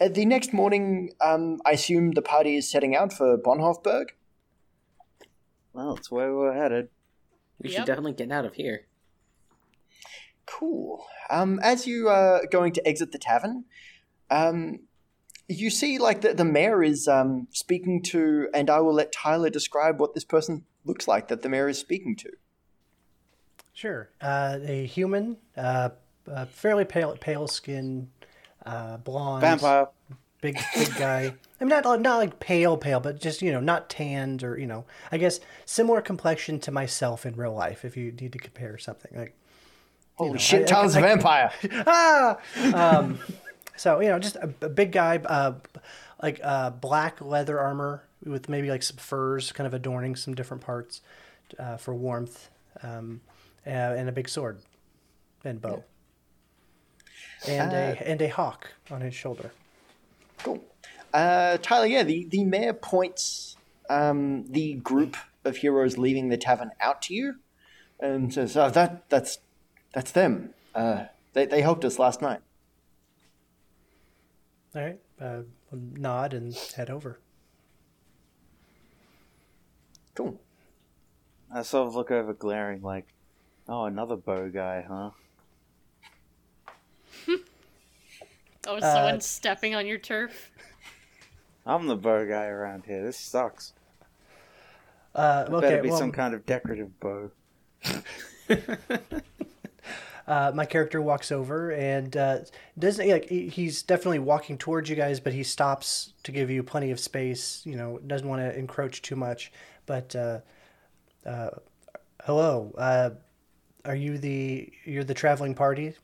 the 0.00 0.24
next 0.24 0.52
morning, 0.52 1.10
um, 1.20 1.60
I 1.64 1.72
assume 1.72 2.12
the 2.12 2.22
party 2.22 2.56
is 2.56 2.70
setting 2.70 2.94
out 2.96 3.12
for 3.12 3.36
Bonhofberg. 3.38 4.06
Well, 5.72 5.94
it's 5.96 6.10
where 6.10 6.34
we're 6.34 6.54
headed. 6.54 6.88
We 7.58 7.70
Yep. 7.70 7.76
should 7.76 7.86
definitely 7.86 8.12
get 8.12 8.30
out 8.30 8.44
of 8.44 8.54
here. 8.54 8.86
Cool. 10.46 11.04
Um, 11.30 11.58
as 11.62 11.86
you 11.86 12.08
are 12.08 12.46
going 12.50 12.72
to 12.74 12.86
exit 12.86 13.12
the 13.12 13.18
tavern, 13.18 13.64
um, 14.34 14.80
you 15.48 15.70
see 15.70 15.98
like 15.98 16.20
the, 16.22 16.34
the 16.34 16.44
mayor 16.44 16.82
is 16.82 17.06
um, 17.08 17.48
speaking 17.50 18.02
to, 18.02 18.48
and 18.54 18.70
I 18.70 18.80
will 18.80 18.94
let 18.94 19.12
Tyler 19.12 19.50
describe 19.50 20.00
what 20.00 20.14
this 20.14 20.24
person 20.24 20.64
looks 20.84 21.06
like 21.06 21.28
that 21.28 21.42
the 21.42 21.48
mayor 21.48 21.68
is 21.68 21.78
speaking 21.78 22.16
to. 22.16 22.30
Sure. 23.72 24.08
Uh, 24.20 24.58
a 24.64 24.86
human, 24.86 25.36
uh, 25.56 25.90
uh, 26.30 26.44
fairly 26.46 26.84
pale, 26.84 27.16
pale 27.20 27.46
skin, 27.46 28.08
uh, 28.64 28.96
blonde, 28.98 29.40
Vampire. 29.42 29.88
big, 30.40 30.58
big 30.74 30.94
guy. 30.96 31.34
I 31.60 31.64
mean, 31.64 31.68
not 31.70 32.00
not 32.00 32.16
like 32.18 32.40
pale, 32.40 32.76
pale, 32.76 33.00
but 33.00 33.20
just 33.20 33.42
you 33.42 33.50
know, 33.52 33.60
not 33.60 33.90
tanned 33.90 34.42
or 34.44 34.58
you 34.58 34.66
know, 34.66 34.84
I 35.10 35.18
guess 35.18 35.40
similar 35.66 36.00
complexion 36.00 36.60
to 36.60 36.70
myself 36.70 37.26
in 37.26 37.34
real 37.36 37.54
life. 37.54 37.84
If 37.84 37.96
you 37.96 38.12
need 38.12 38.32
to 38.32 38.38
compare 38.38 38.78
something, 38.78 39.12
like 39.16 39.34
Holy 40.14 40.32
know, 40.32 40.36
shit, 40.38 40.60
I- 40.60 40.64
I- 40.64 40.66
Tyler's 40.66 40.96
a 40.96 40.98
I- 40.98 41.02
vampire. 41.02 41.52
ah, 41.86 42.38
um, 42.74 43.18
so 43.76 44.00
you 44.00 44.08
know, 44.08 44.18
just 44.18 44.36
a, 44.36 44.52
a 44.60 44.68
big 44.68 44.92
guy, 44.92 45.18
uh, 45.18 45.54
like 46.22 46.40
uh, 46.42 46.70
black 46.70 47.20
leather 47.20 47.58
armor 47.58 48.04
with 48.24 48.48
maybe 48.48 48.70
like 48.70 48.82
some 48.82 48.96
furs, 48.96 49.52
kind 49.52 49.66
of 49.66 49.74
adorning 49.74 50.16
some 50.16 50.34
different 50.34 50.62
parts 50.62 51.00
uh, 51.58 51.76
for 51.76 51.94
warmth, 51.94 52.50
um, 52.82 53.20
uh, 53.66 53.70
and 53.70 54.08
a 54.08 54.12
big 54.12 54.28
sword 54.28 54.58
and 55.44 55.60
bow, 55.60 55.84
and 57.46 57.72
Uh, 57.72 57.76
a 57.76 58.08
and 58.08 58.22
a 58.22 58.28
hawk 58.28 58.72
on 58.90 59.00
his 59.00 59.14
shoulder. 59.14 59.52
Cool. 60.38 60.62
Uh, 61.12 61.58
Tyler, 61.62 61.86
yeah, 61.86 62.02
the, 62.02 62.24
the 62.24 62.44
mayor 62.44 62.72
points 62.72 63.56
um, 63.88 64.46
the 64.50 64.74
group 64.74 65.16
of 65.44 65.58
heroes 65.58 65.96
leaving 65.96 66.28
the 66.28 66.36
tavern 66.36 66.72
out 66.80 67.02
to 67.02 67.14
you 67.14 67.36
and 68.00 68.34
says, 68.34 68.56
oh, 68.56 68.70
that, 68.70 69.08
that's, 69.08 69.38
that's 69.92 70.10
them. 70.10 70.54
Uh, 70.74 71.04
they, 71.32 71.46
they 71.46 71.62
helped 71.62 71.84
us 71.84 71.98
last 72.00 72.20
night. 72.20 72.40
All 74.74 74.82
right, 74.82 74.98
uh, 75.20 75.42
nod 75.72 76.34
and 76.34 76.52
head 76.74 76.90
over. 76.90 77.20
Cool. 80.16 80.40
I 81.52 81.62
sort 81.62 81.86
of 81.86 81.94
look 81.94 82.10
over 82.10 82.34
glaring 82.34 82.82
like, 82.82 83.06
oh, 83.68 83.84
another 83.84 84.16
bow 84.16 84.48
guy, 84.48 84.84
huh? 84.88 85.10
Oh, 88.66 88.76
is 88.76 88.82
Uh, 88.84 88.94
someone 88.94 89.20
stepping 89.20 89.74
on 89.74 89.86
your 89.86 89.98
turf? 89.98 90.50
I'm 91.66 91.86
the 91.86 91.96
bow 91.96 92.26
guy 92.26 92.46
around 92.46 92.84
here. 92.86 93.04
This 93.04 93.18
sucks. 93.18 93.74
Uh, 95.14 95.48
Better 95.60 95.82
be 95.82 95.90
well, 95.90 95.98
some 95.98 96.12
kind 96.12 96.34
of 96.34 96.46
decorative 96.46 96.98
bow. 96.98 97.30
uh, 100.26 100.52
my 100.54 100.64
character 100.64 101.02
walks 101.02 101.30
over 101.30 101.70
and 101.72 102.16
uh, 102.16 102.38
doesn't 102.78 103.08
like 103.08 103.28
he's 103.28 103.82
definitely 103.82 104.18
walking 104.20 104.56
towards 104.58 104.88
you 104.88 104.96
guys, 104.96 105.20
but 105.20 105.32
he 105.32 105.42
stops 105.42 106.12
to 106.22 106.32
give 106.32 106.50
you 106.50 106.62
plenty 106.62 106.90
of 106.90 106.98
space. 107.00 107.62
You 107.64 107.76
know, 107.76 107.98
doesn't 108.06 108.28
want 108.28 108.40
to 108.40 108.58
encroach 108.58 109.02
too 109.02 109.16
much. 109.16 109.52
But 109.86 110.16
uh, 110.16 110.40
uh, 111.26 111.50
hello, 112.24 112.74
uh, 112.78 113.10
are 113.84 113.96
you 113.96 114.18
the 114.18 114.72
you're 114.84 115.04
the 115.04 115.14
traveling 115.14 115.54
party 115.54 115.94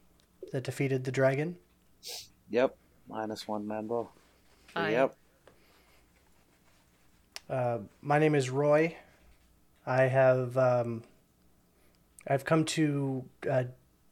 that 0.52 0.64
defeated 0.64 1.04
the 1.04 1.12
dragon? 1.12 1.56
Yep, 2.50 2.76
minus 3.08 3.46
one 3.48 3.66
member. 3.66 4.04
I- 4.76 4.90
Yep. 4.90 5.16
Uh, 7.48 7.78
my 8.00 8.18
name 8.20 8.34
is 8.36 8.48
Roy. 8.48 8.96
I 9.84 10.02
have 10.02 10.56
um, 10.56 11.02
I've 12.26 12.44
come 12.44 12.64
to 12.66 13.24
uh, 13.50 13.64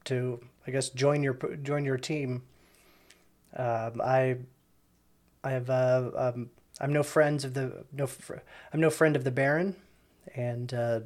to 0.09 0.41
I 0.67 0.71
guess 0.71 0.91
join 0.91 1.23
your 1.23 1.35
join 1.63 1.85
your 1.85 1.97
team. 1.97 2.43
Um, 3.57 4.01
I 4.03 4.37
I 5.43 5.51
have 5.51 5.71
uh, 5.71 6.11
um, 6.15 6.51
I'm 6.81 6.93
no 6.93 7.03
friends 7.03 7.45
of 7.45 7.55
the 7.55 7.85
no 7.93 8.07
fr- 8.07 8.37
I'm 8.73 8.81
no 8.81 8.91
friend 8.91 9.17
of 9.17 9.25
the 9.25 9.31
Baron, 9.31 9.77
and 10.35 10.73
uh, 10.75 11.01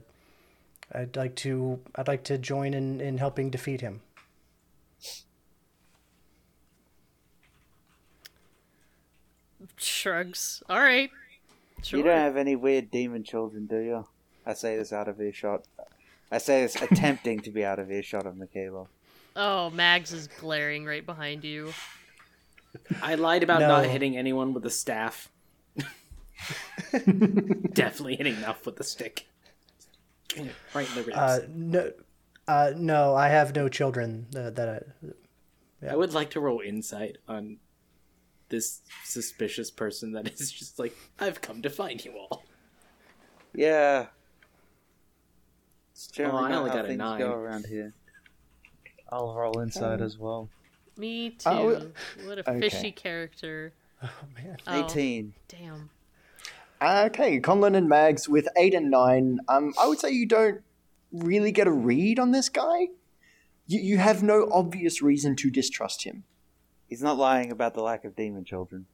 I'd 0.93 1.17
like 1.17 1.37
to 1.37 1.81
I'd 1.95 2.09
like 2.09 2.25
to 2.25 2.39
join 2.39 2.75
in, 2.75 3.01
in 3.01 3.19
helping 3.19 3.51
defeat 3.51 3.81
him. 3.81 4.01
Shrugs. 9.77 10.63
All 10.69 10.81
right. 10.81 11.11
Sure. 11.83 11.99
You 11.99 12.05
don't 12.05 12.17
have 12.17 12.37
any 12.37 12.57
weird 12.57 12.91
demon 12.91 13.25
children, 13.25 13.67
do 13.67 13.79
you? 13.79 14.07
I 14.47 14.55
say 14.55 14.77
this 14.77 14.93
out 14.93 15.09
of 15.09 15.21
earshot. 15.21 15.65
I 16.33 16.39
say 16.39 16.63
it's 16.63 16.81
attempting 16.81 17.41
to 17.41 17.51
be 17.51 17.63
out 17.65 17.79
of 17.79 17.91
earshot 17.91 18.27
of 18.27 18.37
Michaela. 18.37 18.87
Oh, 19.37 19.69
Mags 19.71 20.13
is 20.13 20.27
glaring 20.29 20.85
right 20.87 21.05
behind 21.05 21.45
you. 21.45 21.73
I 23.03 23.17
lied 23.17 23.43
about 23.43 23.61
No. 23.61 23.69
not 23.69 23.85
hitting 23.87 24.17
anyone 24.17 24.55
with 24.55 24.65
a 24.65 24.71
staff. 24.71 25.31
Definitely 26.93 28.17
hitting 28.17 28.37
enough 28.37 28.65
with 28.67 28.77
the 28.77 28.85
stick. 28.85 29.27
Right 30.75 30.89
in 30.89 30.95
the 30.95 31.03
ribs. 31.03 31.17
Uh, 31.19 31.41
no, 31.51 31.93
uh, 32.49 32.73
no, 32.77 33.15
I 33.15 33.29
have 33.29 33.55
no 33.55 33.69
children 33.69 34.27
uh, 34.35 34.51
that 34.51 34.69
I, 35.85 35.91
I 35.91 35.97
would 35.97 36.15
like 36.15 36.31
to 36.31 36.41
roll 36.41 36.61
insight 36.61 37.19
on 37.29 37.59
this 38.49 38.81
suspicious 39.05 39.71
person 39.71 40.13
that 40.13 40.29
is 40.41 40.51
just 40.51 40.79
like, 40.79 40.97
I've 41.19 41.41
come 41.43 41.61
to 41.63 41.71
find 41.71 42.03
you 42.03 42.13
all. 42.19 42.43
Yeah. 43.55 44.07
It's 46.03 46.11
generally 46.11 46.53
Oh, 46.53 46.55
I 46.55 46.57
only 46.57 46.71
got 46.71 46.85
a 46.85 46.89
things 46.89 46.99
nine. 46.99 47.21
go 47.21 47.33
around 47.33 47.67
here. 47.67 47.95
I'll 49.11 49.37
roll 49.37 49.61
insight 49.61 50.01
as 50.01 50.19
well. 50.19 50.49
Me 50.97 51.31
too. 51.31 51.49
Oh, 51.49 51.87
what 52.25 52.39
a 52.39 52.51
okay. 52.51 52.61
fishy 52.61 52.91
character. 52.93 53.73
Oh 54.05 54.11
man. 54.35 54.57
Oh, 54.67 54.85
18. 54.85 55.33
damn. 55.47 55.91
Okay, 56.83 57.39
Conlon 57.39 57.77
and 57.77 57.89
Mags 57.89 58.29
with 58.29 58.49
eight 58.57 58.75
and 58.75 58.91
nine. 58.91 59.39
Um, 59.49 59.73
I 59.81 59.87
would 59.87 60.01
say 60.01 60.11
you 60.11 60.27
don't 60.27 60.61
really 61.13 61.53
get 61.53 61.69
a 61.69 61.71
read 61.71 62.19
on 62.19 62.33
this 62.33 62.49
guy. 62.49 62.89
You, 63.69 63.79
you 63.79 63.99
have 63.99 64.25
no 64.25 64.49
obvious 64.51 65.03
reason 65.03 65.37
to 65.37 65.53
distrust 65.53 66.03
him. 66.03 66.25
He's 66.89 67.01
not 67.01 67.17
lying 67.17 67.53
about 67.53 67.75
the 67.75 67.83
lack 67.85 68.05
of 68.05 68.17
demon 68.17 68.45
children. 68.45 68.87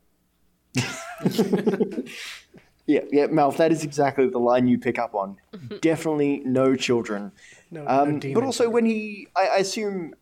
Yeah, 2.89 3.01
yeah, 3.13 3.27
Malf, 3.27 3.59
that 3.59 3.71
is 3.71 3.85
exactly 3.85 4.29
the 4.29 4.39
line 4.41 4.67
you 4.67 4.79
pick 4.79 4.99
up 4.99 5.15
on. 5.15 5.37
Definitely 5.83 6.41
no 6.47 6.75
children. 6.75 7.33
No, 7.71 7.83
Um, 7.87 7.87
no 8.09 8.13
but 8.15 8.21
demon 8.23 8.45
also, 8.45 8.69
when 8.71 8.87
he, 8.87 9.29
I, 9.37 9.47
I 9.49 9.57
assume, 9.59 10.15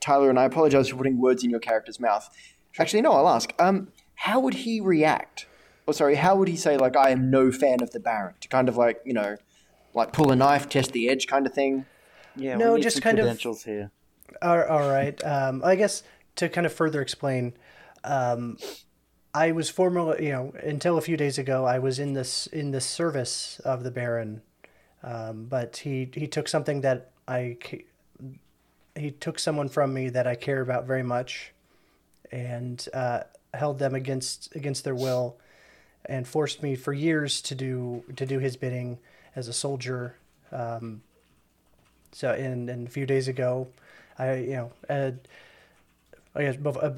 Tyler, 0.00 0.30
and 0.30 0.38
I 0.38 0.44
apologize 0.44 0.88
for 0.88 0.96
putting 0.96 1.18
words 1.20 1.42
in 1.42 1.50
your 1.50 1.58
character's 1.58 1.98
mouth. 1.98 2.30
Actually, 2.78 3.02
no, 3.02 3.12
I'll 3.12 3.28
ask. 3.28 3.52
Um, 3.58 3.88
how 4.14 4.38
would 4.38 4.54
he 4.54 4.80
react? 4.80 5.46
Or 5.88 5.92
sorry, 5.92 6.14
how 6.14 6.36
would 6.36 6.46
he 6.48 6.56
say 6.56 6.76
like, 6.76 6.96
"I 6.96 7.10
am 7.10 7.30
no 7.30 7.50
fan 7.50 7.82
of 7.82 7.90
the 7.90 7.98
Baron"? 8.00 8.34
To 8.40 8.48
kind 8.48 8.68
of 8.68 8.76
like, 8.76 9.00
you 9.04 9.12
know, 9.12 9.36
like 9.92 10.12
pull 10.12 10.30
a 10.30 10.36
knife, 10.36 10.68
test 10.68 10.92
the 10.92 11.08
edge, 11.10 11.26
kind 11.26 11.46
of 11.46 11.52
thing. 11.52 11.84
Yeah, 12.36 12.56
No, 12.56 12.70
we 12.70 12.76
need 12.76 12.82
just 12.84 12.96
some 12.96 13.02
kind 13.02 13.18
of- 13.18 13.24
credentials 13.24 13.64
here. 13.64 13.90
All, 14.40 14.62
all 14.62 14.88
right. 14.88 15.22
Um, 15.24 15.62
I 15.64 15.74
guess 15.74 16.02
to 16.36 16.48
kind 16.48 16.64
of 16.64 16.72
further 16.72 17.02
explain, 17.02 17.54
um, 18.04 18.56
I 19.34 19.50
was 19.50 19.68
formerly, 19.68 20.26
you 20.26 20.32
know, 20.32 20.52
until 20.62 20.96
a 20.96 21.00
few 21.00 21.16
days 21.16 21.38
ago, 21.38 21.64
I 21.64 21.80
was 21.80 21.98
in 21.98 22.12
this 22.12 22.46
in 22.46 22.70
the 22.70 22.80
service 22.80 23.60
of 23.64 23.82
the 23.82 23.90
Baron, 23.90 24.42
um, 25.02 25.46
but 25.46 25.78
he 25.78 26.08
he 26.14 26.28
took 26.28 26.46
something 26.46 26.82
that 26.82 27.10
I 27.26 27.56
he 28.94 29.10
took 29.10 29.40
someone 29.40 29.68
from 29.68 29.92
me 29.92 30.08
that 30.10 30.28
I 30.28 30.36
care 30.36 30.60
about 30.60 30.86
very 30.86 31.02
much, 31.02 31.52
and 32.30 32.88
uh, 32.94 33.24
held 33.52 33.80
them 33.80 33.96
against 33.96 34.54
against 34.54 34.84
their 34.84 34.94
will, 34.94 35.36
and 36.04 36.28
forced 36.28 36.62
me 36.62 36.76
for 36.76 36.92
years 36.92 37.42
to 37.42 37.56
do 37.56 38.04
to 38.14 38.24
do 38.24 38.38
his 38.38 38.56
bidding 38.56 38.98
as 39.34 39.48
a 39.48 39.52
soldier. 39.52 40.14
Um, 40.52 41.02
so, 42.12 42.30
and, 42.30 42.70
and 42.70 42.86
a 42.86 42.90
few 42.90 43.06
days 43.06 43.26
ago, 43.26 43.66
I 44.16 44.34
you 44.34 44.52
know, 44.52 44.72
uh, 44.88 45.10
I 46.36 46.42
guess 46.44 46.56
uh, 46.64 46.92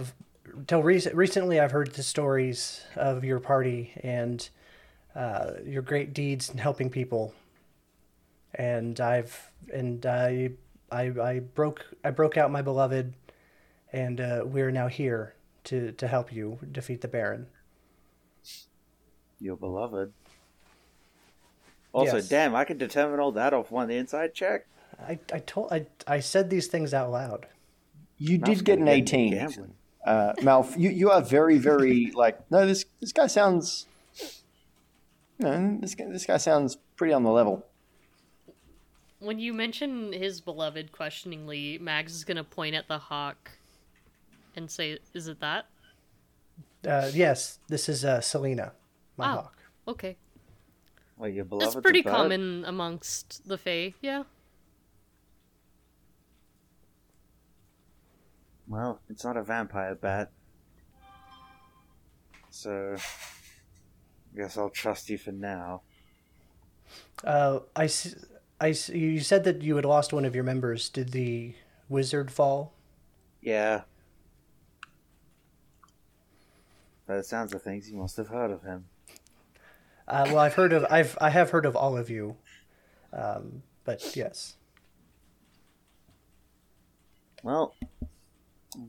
till 0.67 0.83
rec- 0.83 1.15
recently 1.15 1.61
I've 1.61 1.73
heard 1.73 1.93
the 1.93 2.03
stories 2.03 2.85
of 2.97 3.25
your 3.25 3.41
party 3.41 3.93
and 4.03 4.49
uh, 5.15 5.53
your 5.65 5.83
great 5.83 6.13
deeds 6.15 6.51
in 6.51 6.59
helping 6.59 6.91
people, 6.91 7.35
and 8.55 9.01
I've 9.01 9.51
and 9.73 10.05
I 10.07 10.51
I 10.91 11.13
I 11.21 11.39
broke 11.41 11.85
I 12.05 12.11
broke 12.11 12.37
out 12.37 12.51
my 12.51 12.63
beloved, 12.63 13.15
and 13.93 14.21
uh, 14.21 14.43
we're 14.45 14.71
now 14.71 14.89
here 14.89 15.35
to 15.65 15.93
to 15.93 16.07
help 16.07 16.33
you 16.33 16.59
defeat 16.73 17.01
the 17.01 17.09
Baron. 17.09 17.47
Your 19.41 19.57
beloved. 19.57 20.13
Also, 21.93 22.17
Yes. 22.17 22.29
damn, 22.29 22.55
I 22.55 22.65
can 22.65 22.77
determine 22.79 23.21
all 23.21 23.33
that 23.33 23.55
off 23.55 23.71
one 23.71 23.91
insight 23.91 24.35
check. 24.35 24.67
I 25.01 25.19
I 25.33 25.39
told 25.41 25.73
I 25.73 25.87
I 26.07 26.21
said 26.21 26.51
these 26.51 26.67
things 26.67 26.93
out 26.95 27.11
loud. 27.11 27.47
You 28.19 28.39
did 28.39 28.65
get 28.65 28.79
an 28.79 28.89
eighteen, 28.89 29.33
gambling. 29.33 29.75
Uh, 30.07 30.33
Malf. 30.39 30.79
You 30.79 30.91
you 30.91 31.11
are 31.11 31.21
very 31.21 31.59
very 31.59 32.11
like 32.13 32.39
no 32.51 32.65
this 32.67 32.85
this 33.01 33.13
guy 33.13 33.27
sounds. 33.27 33.87
No, 35.39 35.77
this 35.81 35.95
guy, 35.95 36.07
this 36.09 36.25
guy 36.25 36.39
sounds 36.39 36.79
pretty 36.97 37.13
on 37.13 37.23
the 37.23 37.31
level. 37.31 37.67
When 39.19 39.39
you 39.39 39.53
mention 39.53 40.13
his 40.13 40.41
beloved 40.41 40.93
questioningly, 40.93 41.79
Mags 41.79 42.15
is 42.15 42.25
gonna 42.25 42.45
point 42.45 42.75
at 42.75 42.89
the 42.89 42.99
hawk 42.99 43.51
and 44.55 44.71
say, 44.71 44.99
"Is 45.13 45.29
it 45.29 45.41
that?" 45.41 45.67
Uh, 46.87 47.11
yes, 47.13 47.59
this 47.69 47.89
is 47.89 48.05
uh, 48.05 48.21
Selena, 48.21 48.73
my 49.17 49.27
Oh. 49.33 49.37
hawk. 49.37 49.53
Okay, 49.89 50.17
Well, 51.19 51.29
your 51.29 51.45
beloved's 51.45 51.75
that's 51.75 51.83
pretty 51.83 52.03
common 52.03 52.65
amongst 52.65 53.47
the 53.47 53.57
Fae. 53.59 53.95
Yeah. 54.01 54.25
Well, 58.69 59.01
it's 59.09 59.25
not 59.25 59.37
a 59.37 59.43
vampire 59.43 59.95
bat. 59.95 60.31
So, 62.51 62.97
I 62.97 64.37
guess 64.37 64.57
I'll 64.57 64.71
trust 64.71 65.09
you 65.11 65.19
for 65.19 65.33
now. 65.33 65.83
Uh, 67.23 67.61
I, 67.75 67.89
I 68.61 68.69
you 68.93 69.21
said 69.21 69.45
that 69.45 69.63
you 69.63 69.77
had 69.77 69.85
lost 69.85 70.13
one 70.13 70.25
of 70.25 70.35
your 70.35 70.45
members. 70.45 70.89
Did 70.89 71.11
the 71.11 71.55
wizard 71.89 72.31
fall? 72.31 72.73
Yeah. 73.41 73.83
By 77.07 77.19
the 77.19 77.23
sounds 77.25 77.55
of 77.55 77.63
things, 77.63 77.89
you 77.89 77.97
must 77.97 78.17
have 78.17 78.29
heard 78.29 78.51
of 78.51 78.63
him. 78.63 78.87
Uh, 80.09 80.25
well, 80.27 80.39
I've 80.39 80.55
heard 80.55 80.73
of 80.73 80.87
I've 80.91 81.17
I 81.21 81.31
have 81.31 81.51
heard 81.51 81.67
of 81.67 81.77
all 81.77 81.97
of 81.97 82.11
you, 82.11 82.37
um, 83.13 83.63
but 83.85 84.17
yes. 84.17 84.57
Well, 87.43 87.75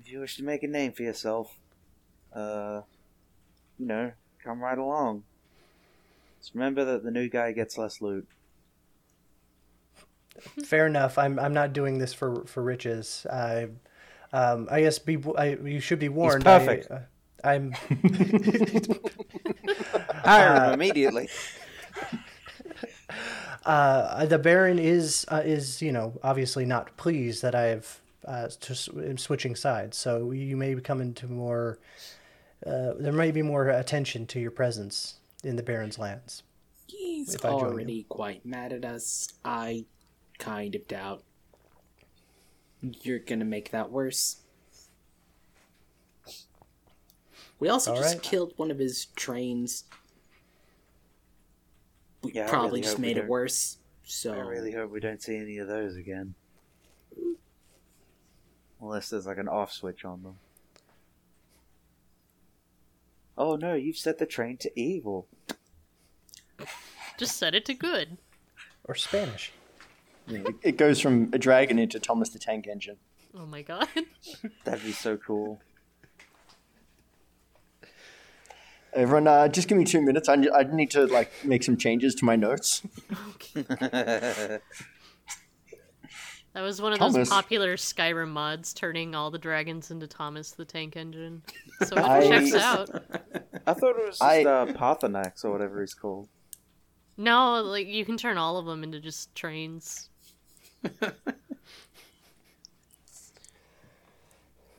if 0.02 0.12
you 0.12 0.20
wish 0.20 0.38
to 0.38 0.44
make 0.44 0.64
a 0.64 0.68
name 0.68 0.92
for 0.92 1.04
yourself, 1.04 1.58
uh, 2.34 2.82
you 3.78 3.86
know, 3.86 4.12
come 4.44 4.60
right 4.62 4.78
along. 4.78 5.24
Just 6.40 6.54
remember 6.54 6.86
that 6.86 7.04
the 7.04 7.12
new 7.12 7.30
guy 7.30 7.52
gets 7.52 7.78
less 7.78 8.02
loot. 8.02 8.28
Fair 10.66 10.86
enough. 10.88 11.18
I'm 11.18 11.40
I'm 11.40 11.54
not 11.54 11.74
doing 11.74 11.98
this 11.98 12.14
for 12.14 12.46
for 12.46 12.62
riches. 12.62 13.26
I, 13.32 13.70
um, 14.32 14.68
I 14.70 14.82
guess 14.82 15.00
be 15.00 15.18
I, 15.38 15.56
you 15.56 15.80
should 15.80 16.00
be 16.00 16.10
warned. 16.10 16.44
perfect. 16.46 16.92
I, 16.92 16.96
uh, 16.96 17.02
I'm 17.44 17.72
Hire 20.24 20.66
him 20.66 20.74
immediately. 20.74 21.30
uh, 23.66 24.26
the 24.26 24.38
Baron 24.38 24.80
is 24.80 25.26
uh, 25.30 25.42
is 25.44 25.82
you 25.82 25.92
know 25.92 26.20
obviously 26.24 26.66
not 26.66 26.96
pleased 26.98 27.42
that 27.42 27.56
I've 27.56 28.02
uh, 28.28 28.50
to, 28.60 28.74
s- 28.74 28.90
switching 29.18 29.56
sides. 29.56 29.98
So 29.98 30.32
you 30.32 30.56
may 30.58 30.76
come 30.76 31.02
into 31.02 31.28
more. 31.28 31.80
Uh, 32.66 32.94
there 33.00 33.14
may 33.14 33.32
be 33.32 33.42
more 33.42 33.70
attention 33.70 34.26
to 34.28 34.40
your 34.40 34.52
presence 34.52 35.16
in 35.44 35.56
the 35.56 35.64
Baron's 35.64 35.98
lands. 35.98 36.44
He's 36.88 37.34
If 37.34 37.46
I 37.46 37.50
already 37.50 38.06
quite 38.10 38.46
mad 38.46 38.74
at 38.74 38.86
us. 38.86 39.30
I 39.46 39.86
kind 40.40 40.76
of 40.76 40.88
doubt 40.88 41.24
you're 43.02 43.20
gonna 43.20 43.46
make 43.46 43.72
that 43.72 43.92
worse. 43.92 44.38
We 47.60 47.70
also 47.70 47.92
All 47.92 47.98
just 47.98 48.16
right. 48.16 48.24
killed 48.24 48.54
one 48.58 48.70
of 48.70 48.78
his 48.78 49.06
trains. 49.16 49.86
We 52.24 52.34
Yeah, 52.34 52.48
probably 52.48 52.70
really 52.70 52.82
just 52.82 53.00
made 53.00 53.18
it 53.18 53.28
worse. 53.28 53.78
So 54.04 54.34
I 54.34 54.38
really 54.40 54.72
hope 54.72 54.92
we 54.92 55.00
don't 55.00 55.22
see 55.22 55.38
any 55.38 55.58
of 55.58 55.68
those 55.68 55.96
again. 55.96 56.36
Unless 58.82 59.10
there's 59.10 59.26
like 59.26 59.38
an 59.38 59.48
off 59.48 59.72
switch 59.72 60.06
on 60.06 60.24
them. 60.24 60.36
Oh 63.38 63.56
no, 63.56 63.74
you've 63.74 63.98
set 63.98 64.18
the 64.18 64.26
train 64.26 64.58
to 64.58 64.80
evil. 64.80 65.28
Just 67.18 67.38
set 67.38 67.56
it 67.56 67.66
to 67.66 67.74
good. 67.74 68.18
Or 68.86 68.96
Spanish. 68.96 69.52
It, 70.28 70.56
it 70.62 70.78
goes 70.78 71.00
from 71.00 71.30
a 71.34 71.38
dragon 71.38 71.80
into 71.80 72.00
Thomas 72.00 72.30
the 72.30 72.40
Tank 72.40 72.68
Engine. 72.68 72.98
Oh 73.36 73.46
my 73.46 73.62
god. 73.62 73.88
That'd 74.64 74.84
be 74.84 74.92
so 74.92 75.18
cool. 75.18 75.60
Everyone, 78.94 79.28
uh, 79.28 79.48
just 79.48 79.68
give 79.68 79.78
me 79.78 79.84
two 79.84 80.02
minutes. 80.02 80.28
I, 80.28 80.34
I 80.34 80.64
need 80.64 80.92
to 80.92 81.06
like 81.06 81.32
make 81.44 81.64
some 81.64 81.78
changes 81.78 82.16
to 82.16 82.26
my 82.26 82.36
notes. 82.36 82.82
That 86.58 86.64
was 86.64 86.82
one 86.82 86.92
of 86.92 86.98
Thomas. 86.98 87.14
those 87.14 87.30
popular 87.30 87.78
Skyrim 87.78 88.30
mods, 88.30 88.74
turning 88.74 89.14
all 89.14 89.30
the 89.30 89.38
dragons 89.38 89.92
into 89.92 90.08
Thomas 90.08 90.50
the 90.54 90.66
Tank 90.66 90.98
Engine. 90.98 91.44
So 91.86 91.96
it 91.96 92.00
I- 92.04 92.28
checks 92.28 92.56
out. 92.56 92.90
I 93.68 93.74
thought 93.76 93.92
it 94.00 94.08
was 94.08 94.18
just 94.18 94.24
I- 94.24 94.44
uh, 94.44 94.66
Paarthurnax 94.74 95.46
or 95.46 95.52
whatever 95.52 95.82
he's 95.82 95.94
called. 95.94 96.30
No, 97.16 97.62
like 97.62 97.86
you 97.86 98.04
can 98.06 98.18
turn 98.18 98.40
all 98.40 98.58
of 98.58 98.66
them 98.66 98.84
into 98.84 99.00
just 99.00 99.36
trains. 99.36 100.10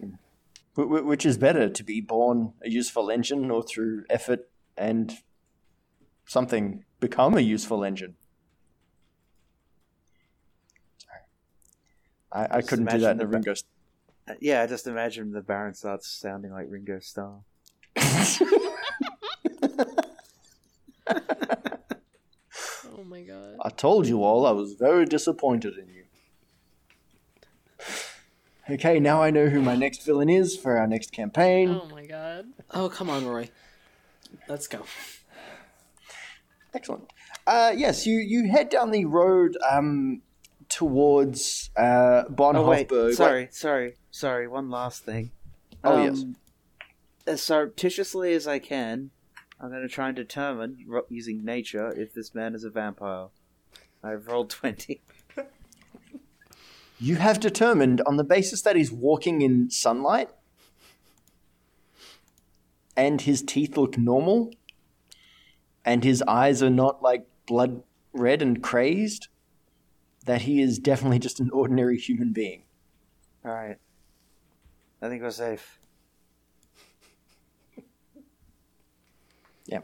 Wh- 0.00 0.82
wh- 0.82 1.06
Which 1.06 1.24
is 1.26 1.38
better, 1.38 1.68
to 1.68 1.84
be 1.84 2.00
born 2.00 2.54
a 2.62 2.70
useful 2.70 3.10
engine 3.10 3.50
or 3.52 3.62
through 3.62 4.04
effort 4.10 4.48
and 4.76 5.12
something 6.26 6.84
become 7.00 7.36
a 7.36 7.40
useful 7.40 7.84
engine? 7.84 8.16
I, 12.32 12.58
I 12.58 12.62
couldn't 12.62 12.86
do 12.86 12.98
that 12.98 13.12
in 13.16 13.20
imagine 13.20 13.20
a 13.20 13.24
the- 13.24 13.26
Ringo. 13.26 13.54
Uh, 14.28 14.34
yeah, 14.40 14.62
I 14.62 14.66
just 14.66 14.86
imagine 14.86 15.32
the 15.32 15.40
Baron 15.40 15.74
starts 15.74 16.08
sounding 16.08 16.52
like 16.52 16.66
Ringo 16.68 16.98
Starr. 17.00 17.40
Oh 22.90 23.04
my 23.04 23.18
my 23.18 23.22
god. 23.22 23.56
I 23.64 23.68
told 23.70 24.06
you 24.06 24.22
all 24.22 24.44
I 24.44 24.50
was 24.50 24.74
very 24.74 25.04
disappointed 25.04 25.78
in 25.78 25.88
you. 25.88 26.04
Okay, 28.70 29.00
now 29.00 29.22
I 29.22 29.30
know 29.30 29.46
who 29.48 29.62
my 29.62 29.76
next 29.76 30.04
villain 30.04 30.28
is 30.28 30.56
for 30.56 30.76
our 30.76 30.86
next 30.86 31.12
campaign. 31.12 31.70
Oh 31.70 31.88
my 31.88 32.04
god. 32.04 32.46
Oh, 32.72 32.88
come 32.88 33.08
on, 33.08 33.24
Roy. 33.26 33.50
Let's 34.48 34.66
go. 34.66 34.82
Excellent. 36.74 37.10
Uh, 37.46 37.72
yes, 37.74 38.06
you, 38.06 38.18
you 38.18 38.50
head 38.50 38.68
down 38.68 38.90
the 38.90 39.06
road 39.06 39.56
um, 39.70 40.20
towards 40.78 41.70
uh, 41.76 42.22
Oh 42.38 42.68
wait, 42.68 42.88
sorry, 43.16 43.48
sorry, 43.50 43.96
sorry. 44.12 44.46
One 44.46 44.70
last 44.70 45.04
thing. 45.04 45.32
Oh, 45.82 46.04
yes. 46.04 46.24
As 47.26 47.42
surreptitiously 47.42 48.32
as 48.32 48.46
I 48.46 48.60
can, 48.60 49.10
I'm 49.60 49.70
going 49.70 49.82
to 49.82 49.88
try 49.88 50.06
and 50.06 50.14
determine 50.14 50.78
using 51.08 51.44
nature 51.44 51.92
if 52.00 52.14
this 52.14 52.32
man 52.32 52.54
is 52.54 52.62
a 52.62 52.70
vampire. 52.70 53.26
I've 54.04 54.28
rolled 54.28 54.50
twenty. 54.50 55.02
You 57.00 57.16
have 57.16 57.40
determined 57.40 58.00
on 58.06 58.16
the 58.16 58.22
basis 58.22 58.62
that 58.62 58.76
he's 58.76 58.92
walking 58.92 59.40
in 59.40 59.70
sunlight 59.70 60.30
and 62.96 63.20
his 63.20 63.42
teeth 63.42 63.76
look 63.76 63.98
normal 63.98 64.52
and 65.84 66.04
his 66.04 66.22
eyes 66.28 66.62
are 66.62 66.70
not 66.70 67.02
like 67.02 67.26
blood 67.46 67.82
red 68.12 68.42
and 68.42 68.62
crazed 68.62 69.26
that 70.28 70.42
he 70.42 70.60
is 70.60 70.78
definitely 70.78 71.18
just 71.18 71.40
an 71.40 71.48
ordinary 71.54 71.96
human 71.96 72.34
being. 72.34 72.64
All 73.46 73.50
right. 73.50 73.78
I 75.00 75.08
think 75.08 75.22
we're 75.22 75.30
safe. 75.30 75.78
Yeah. 79.64 79.80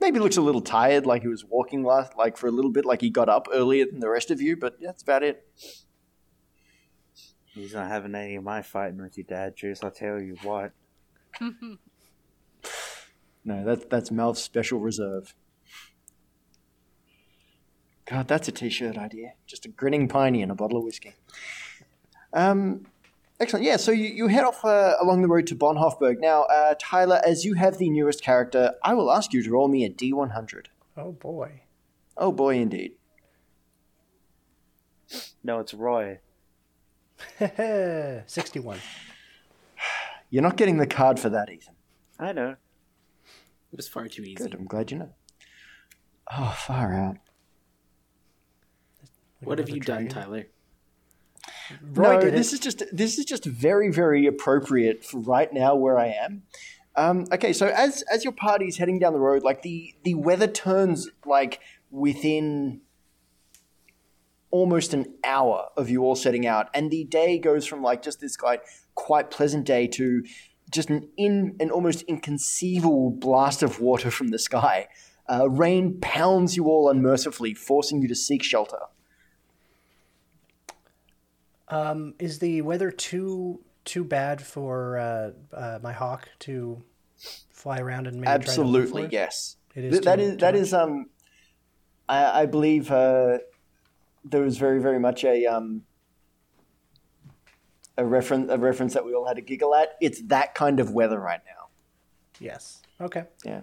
Maybe 0.00 0.18
looks 0.18 0.36
a 0.36 0.42
little 0.42 0.60
tired, 0.60 1.06
like 1.06 1.22
he 1.22 1.28
was 1.28 1.46
walking 1.46 1.82
last, 1.82 2.12
like 2.18 2.36
for 2.36 2.46
a 2.46 2.50
little 2.50 2.70
bit, 2.70 2.84
like 2.84 3.00
he 3.00 3.08
got 3.08 3.30
up 3.30 3.48
earlier 3.50 3.86
than 3.86 4.00
the 4.00 4.10
rest 4.10 4.30
of 4.30 4.42
you, 4.42 4.54
but 4.54 4.76
that's 4.82 5.02
about 5.02 5.22
it. 5.22 5.48
He's 7.54 7.72
not 7.72 7.88
having 7.88 8.14
any 8.14 8.36
of 8.36 8.44
my 8.44 8.60
fighting 8.60 9.00
with 9.00 9.16
you, 9.16 9.24
Dad. 9.24 9.56
Juice. 9.56 9.82
I'll 9.82 9.90
tell 9.90 10.20
you 10.20 10.36
what. 10.42 10.72
No, 13.46 13.62
that's 13.62 13.84
that's 13.90 14.10
Mel's 14.10 14.42
special 14.42 14.80
reserve. 14.80 15.34
God, 18.06 18.28
that's 18.28 18.48
a 18.48 18.52
t-shirt 18.52 18.98
idea. 18.98 19.32
Just 19.46 19.64
a 19.64 19.68
grinning 19.68 20.08
piney 20.08 20.42
and 20.42 20.52
a 20.52 20.54
bottle 20.54 20.78
of 20.78 20.84
whiskey. 20.84 21.14
Um, 22.32 22.86
excellent. 23.40 23.64
Yeah, 23.64 23.76
so 23.76 23.92
you, 23.92 24.08
you 24.08 24.26
head 24.28 24.44
off 24.44 24.64
uh, 24.64 24.96
along 25.00 25.22
the 25.22 25.28
road 25.28 25.46
to 25.46 25.56
Bonhoefberg. 25.56 26.20
Now, 26.20 26.42
uh, 26.44 26.74
Tyler, 26.78 27.22
as 27.24 27.44
you 27.44 27.54
have 27.54 27.78
the 27.78 27.88
newest 27.88 28.22
character, 28.22 28.74
I 28.82 28.94
will 28.94 29.10
ask 29.10 29.32
you 29.32 29.42
to 29.42 29.50
roll 29.50 29.68
me 29.68 29.84
a 29.84 29.90
D100. 29.90 30.66
Oh 30.96 31.12
boy. 31.12 31.62
Oh 32.16 32.30
boy, 32.30 32.56
indeed. 32.56 32.92
No, 35.42 35.60
it's 35.60 35.74
Roy. 35.74 36.18
61. 37.38 38.78
You're 40.30 40.42
not 40.42 40.56
getting 40.56 40.78
the 40.78 40.86
card 40.86 41.18
for 41.18 41.28
that, 41.30 41.50
Ethan. 41.50 41.74
I 42.18 42.32
know. 42.32 42.56
It 43.72 43.76
was 43.76 43.88
far 43.88 44.08
too 44.08 44.22
easy. 44.22 44.34
Good. 44.34 44.54
I'm 44.54 44.66
glad 44.66 44.90
you 44.90 44.98
know. 44.98 45.10
Oh, 46.30 46.54
far 46.56 46.94
out. 46.94 47.16
What 49.44 49.58
have 49.58 49.68
Another 49.68 49.76
you 49.76 49.80
done. 49.80 50.08
Tyler? 50.08 50.46
Roy 51.82 52.14
no, 52.14 52.30
this 52.30 52.52
it. 52.52 52.56
is 52.56 52.60
just 52.60 52.82
this 52.92 53.18
is 53.18 53.24
just 53.24 53.44
very 53.44 53.90
very 53.90 54.26
appropriate 54.26 55.04
for 55.04 55.20
right 55.20 55.52
now 55.52 55.74
where 55.74 55.98
I 55.98 56.06
am. 56.08 56.42
Um, 56.96 57.26
okay, 57.32 57.52
so 57.52 57.66
as 57.66 58.02
as 58.02 58.24
your 58.24 58.32
party 58.32 58.66
is 58.66 58.76
heading 58.76 58.98
down 58.98 59.12
the 59.12 59.20
road, 59.20 59.42
like 59.42 59.62
the 59.62 59.94
the 60.04 60.14
weather 60.14 60.46
turns 60.46 61.08
like 61.26 61.60
within 61.90 62.80
almost 64.50 64.94
an 64.94 65.06
hour 65.24 65.68
of 65.76 65.90
you 65.90 66.02
all 66.02 66.14
setting 66.14 66.46
out, 66.46 66.68
and 66.74 66.90
the 66.90 67.04
day 67.04 67.38
goes 67.38 67.66
from 67.66 67.82
like 67.82 68.02
just 68.02 68.20
this 68.20 68.36
like 68.40 68.64
quite 68.94 69.30
pleasant 69.30 69.64
day 69.64 69.86
to 69.88 70.22
just 70.70 70.88
an 70.90 71.08
in 71.16 71.56
an 71.58 71.70
almost 71.70 72.02
inconceivable 72.02 73.10
blast 73.10 73.62
of 73.62 73.80
water 73.80 74.10
from 74.10 74.28
the 74.28 74.38
sky. 74.38 74.88
Uh, 75.26 75.48
rain 75.48 75.98
pounds 76.00 76.54
you 76.54 76.66
all 76.66 76.90
unmercifully, 76.90 77.54
forcing 77.54 78.02
you 78.02 78.08
to 78.08 78.14
seek 78.14 78.42
shelter. 78.42 78.78
Um, 81.74 82.14
is 82.20 82.38
the 82.38 82.62
weather 82.62 82.92
too 82.92 83.60
too 83.84 84.04
bad 84.04 84.40
for 84.40 84.96
uh, 84.96 85.30
uh, 85.52 85.78
my 85.82 85.92
hawk 85.92 86.28
to 86.40 86.82
fly 87.50 87.80
around 87.80 88.06
and 88.06 88.16
maybe 88.20 88.28
Absolutely, 88.28 89.08
yes. 89.10 89.56
It 89.74 89.84
is 89.84 89.92
Th- 89.94 90.04
that 90.04 90.16
too- 90.16 90.22
is 90.22 90.30
too 90.32 90.36
that 90.38 90.54
is 90.54 90.72
um, 90.72 91.06
I, 92.08 92.42
I 92.42 92.46
believe 92.46 92.92
uh, 92.92 93.38
there 94.24 94.42
was 94.42 94.56
very 94.56 94.80
very 94.80 95.00
much 95.00 95.24
a 95.24 95.46
um 95.46 95.82
a 97.98 98.04
reference 98.04 98.52
a 98.52 98.58
reference 98.58 98.94
that 98.94 99.04
we 99.04 99.12
all 99.12 99.26
had 99.26 99.36
to 99.36 99.42
giggle 99.42 99.74
at. 99.74 99.96
It's 100.00 100.22
that 100.28 100.54
kind 100.54 100.78
of 100.78 100.92
weather 100.92 101.18
right 101.18 101.40
now. 101.44 101.68
Yes. 102.38 102.82
Okay. 103.00 103.24
Yeah. 103.44 103.62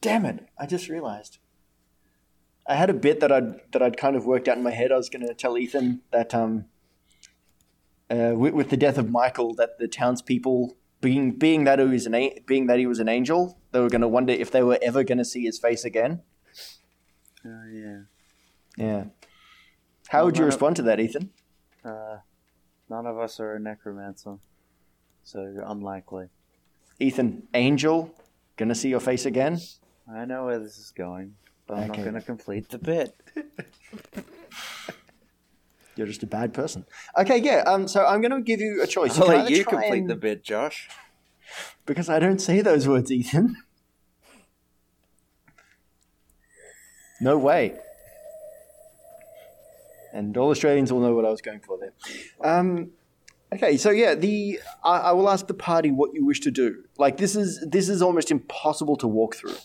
Damn 0.00 0.24
it! 0.26 0.46
I 0.56 0.66
just 0.66 0.88
realized. 0.88 1.38
I 2.68 2.74
had 2.74 2.90
a 2.90 2.94
bit 2.94 3.20
that 3.20 3.32
I'd 3.32 3.60
that 3.72 3.82
I'd 3.82 3.96
kind 3.96 4.14
of 4.14 4.26
worked 4.26 4.46
out 4.46 4.58
in 4.58 4.62
my 4.62 4.70
head. 4.70 4.92
I 4.92 4.96
was 4.96 5.08
going 5.08 5.26
to 5.26 5.34
tell 5.34 5.56
Ethan 5.56 6.02
that 6.12 6.34
um, 6.34 6.66
uh, 8.10 8.32
with, 8.36 8.52
with 8.52 8.70
the 8.70 8.76
death 8.76 8.98
of 8.98 9.10
Michael, 9.10 9.54
that 9.54 9.78
the 9.78 9.88
townspeople, 9.88 10.76
being 11.00 11.32
being 11.32 11.64
that 11.64 11.78
he 11.78 11.86
was 11.86 12.06
an 12.06 12.14
a- 12.14 12.42
being 12.46 12.66
that 12.66 12.78
he 12.78 12.86
was 12.86 12.98
an 12.98 13.08
angel, 13.08 13.58
they 13.72 13.80
were 13.80 13.88
going 13.88 14.02
to 14.02 14.08
wonder 14.08 14.32
if 14.32 14.50
they 14.50 14.62
were 14.62 14.78
ever 14.82 15.02
going 15.02 15.18
to 15.18 15.24
see 15.24 15.44
his 15.44 15.58
face 15.58 15.84
again. 15.84 16.20
Oh 17.44 17.64
yeah. 17.72 18.00
Yeah. 18.76 19.04
How 20.08 20.24
would 20.24 20.38
you 20.38 20.44
respond 20.44 20.76
to 20.76 20.82
that, 20.82 21.00
Ethan? 21.00 21.30
Uh, 21.84 22.18
none 22.88 23.06
of 23.06 23.18
us 23.18 23.40
are 23.40 23.54
a 23.54 23.60
necromancer, 23.60 24.36
so 25.22 25.42
you're 25.42 25.64
unlikely. 25.66 26.28
Ethan, 26.98 27.48
angel, 27.54 28.14
gonna 28.56 28.74
see 28.74 28.88
your 28.88 29.00
face 29.00 29.24
again? 29.26 29.58
I 30.10 30.24
know 30.24 30.46
where 30.46 30.58
this 30.58 30.78
is 30.78 30.90
going, 30.90 31.34
but 31.68 31.74
I'm 31.76 31.90
Okay. 31.90 31.98
not 32.02 32.10
going 32.10 32.14
to 32.14 32.20
complete 32.22 32.68
the 32.70 32.78
bit. 32.78 33.14
You're 35.96 36.06
just 36.08 36.22
a 36.24 36.26
bad 36.26 36.52
person. 36.54 36.84
Okay, 37.18 37.38
yeah. 37.38 37.62
Um, 37.66 37.86
so 37.88 38.04
I'm 38.06 38.20
gonna 38.20 38.40
give 38.40 38.60
you 38.60 38.80
a 38.82 38.86
choice. 38.86 39.18
I'll 39.18 39.26
can 39.26 39.34
let 39.44 39.50
you 39.50 39.64
complete 39.64 39.98
and- 40.02 40.08
the 40.10 40.14
bit, 40.14 40.44
Josh. 40.44 40.88
because 41.86 42.08
I 42.08 42.20
don't 42.20 42.38
say 42.40 42.60
those 42.60 42.86
words, 42.86 43.10
Ethan. 43.10 43.56
No 47.20 47.36
way. 47.36 47.76
And 50.12 50.36
all 50.36 50.50
Australians 50.50 50.92
will 50.92 51.00
know 51.00 51.14
what 51.16 51.24
I 51.24 51.30
was 51.30 51.40
going 51.42 51.58
for 51.60 51.76
there. 51.78 51.92
Um, 52.48 52.90
okay, 53.52 53.76
so 53.76 53.90
yeah, 53.90 54.14
the 54.14 54.60
I, 54.84 54.98
I 54.98 55.12
will 55.12 55.28
ask 55.28 55.48
the 55.48 55.54
party 55.54 55.90
what 55.90 56.14
you 56.14 56.24
wish 56.24 56.38
to 56.42 56.52
do. 56.52 56.84
Like 56.96 57.16
this 57.16 57.34
is 57.34 57.64
this 57.68 57.88
is 57.88 58.00
almost 58.02 58.30
impossible 58.30 58.96
to 58.98 59.08
walk 59.08 59.34
through. 59.34 59.56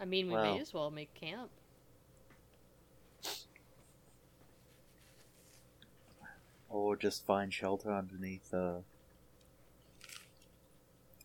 I 0.00 0.04
mean, 0.04 0.28
we 0.28 0.34
Wow. 0.34 0.54
may 0.54 0.60
as 0.60 0.74
well 0.74 0.90
make 0.90 1.12
camp. 1.14 1.50
Or 6.68 6.96
just 6.96 7.24
find 7.24 7.52
shelter 7.52 7.92
underneath 7.92 8.52
uh, 8.52 8.80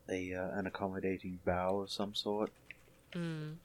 a 0.10 0.34
uh, 0.34 0.49
an 0.51 0.67
accommodating 0.67 1.39
bough 1.43 1.79
of 1.79 1.91
some 1.91 2.15
sort. 2.15 2.51
Mm. 3.13 3.57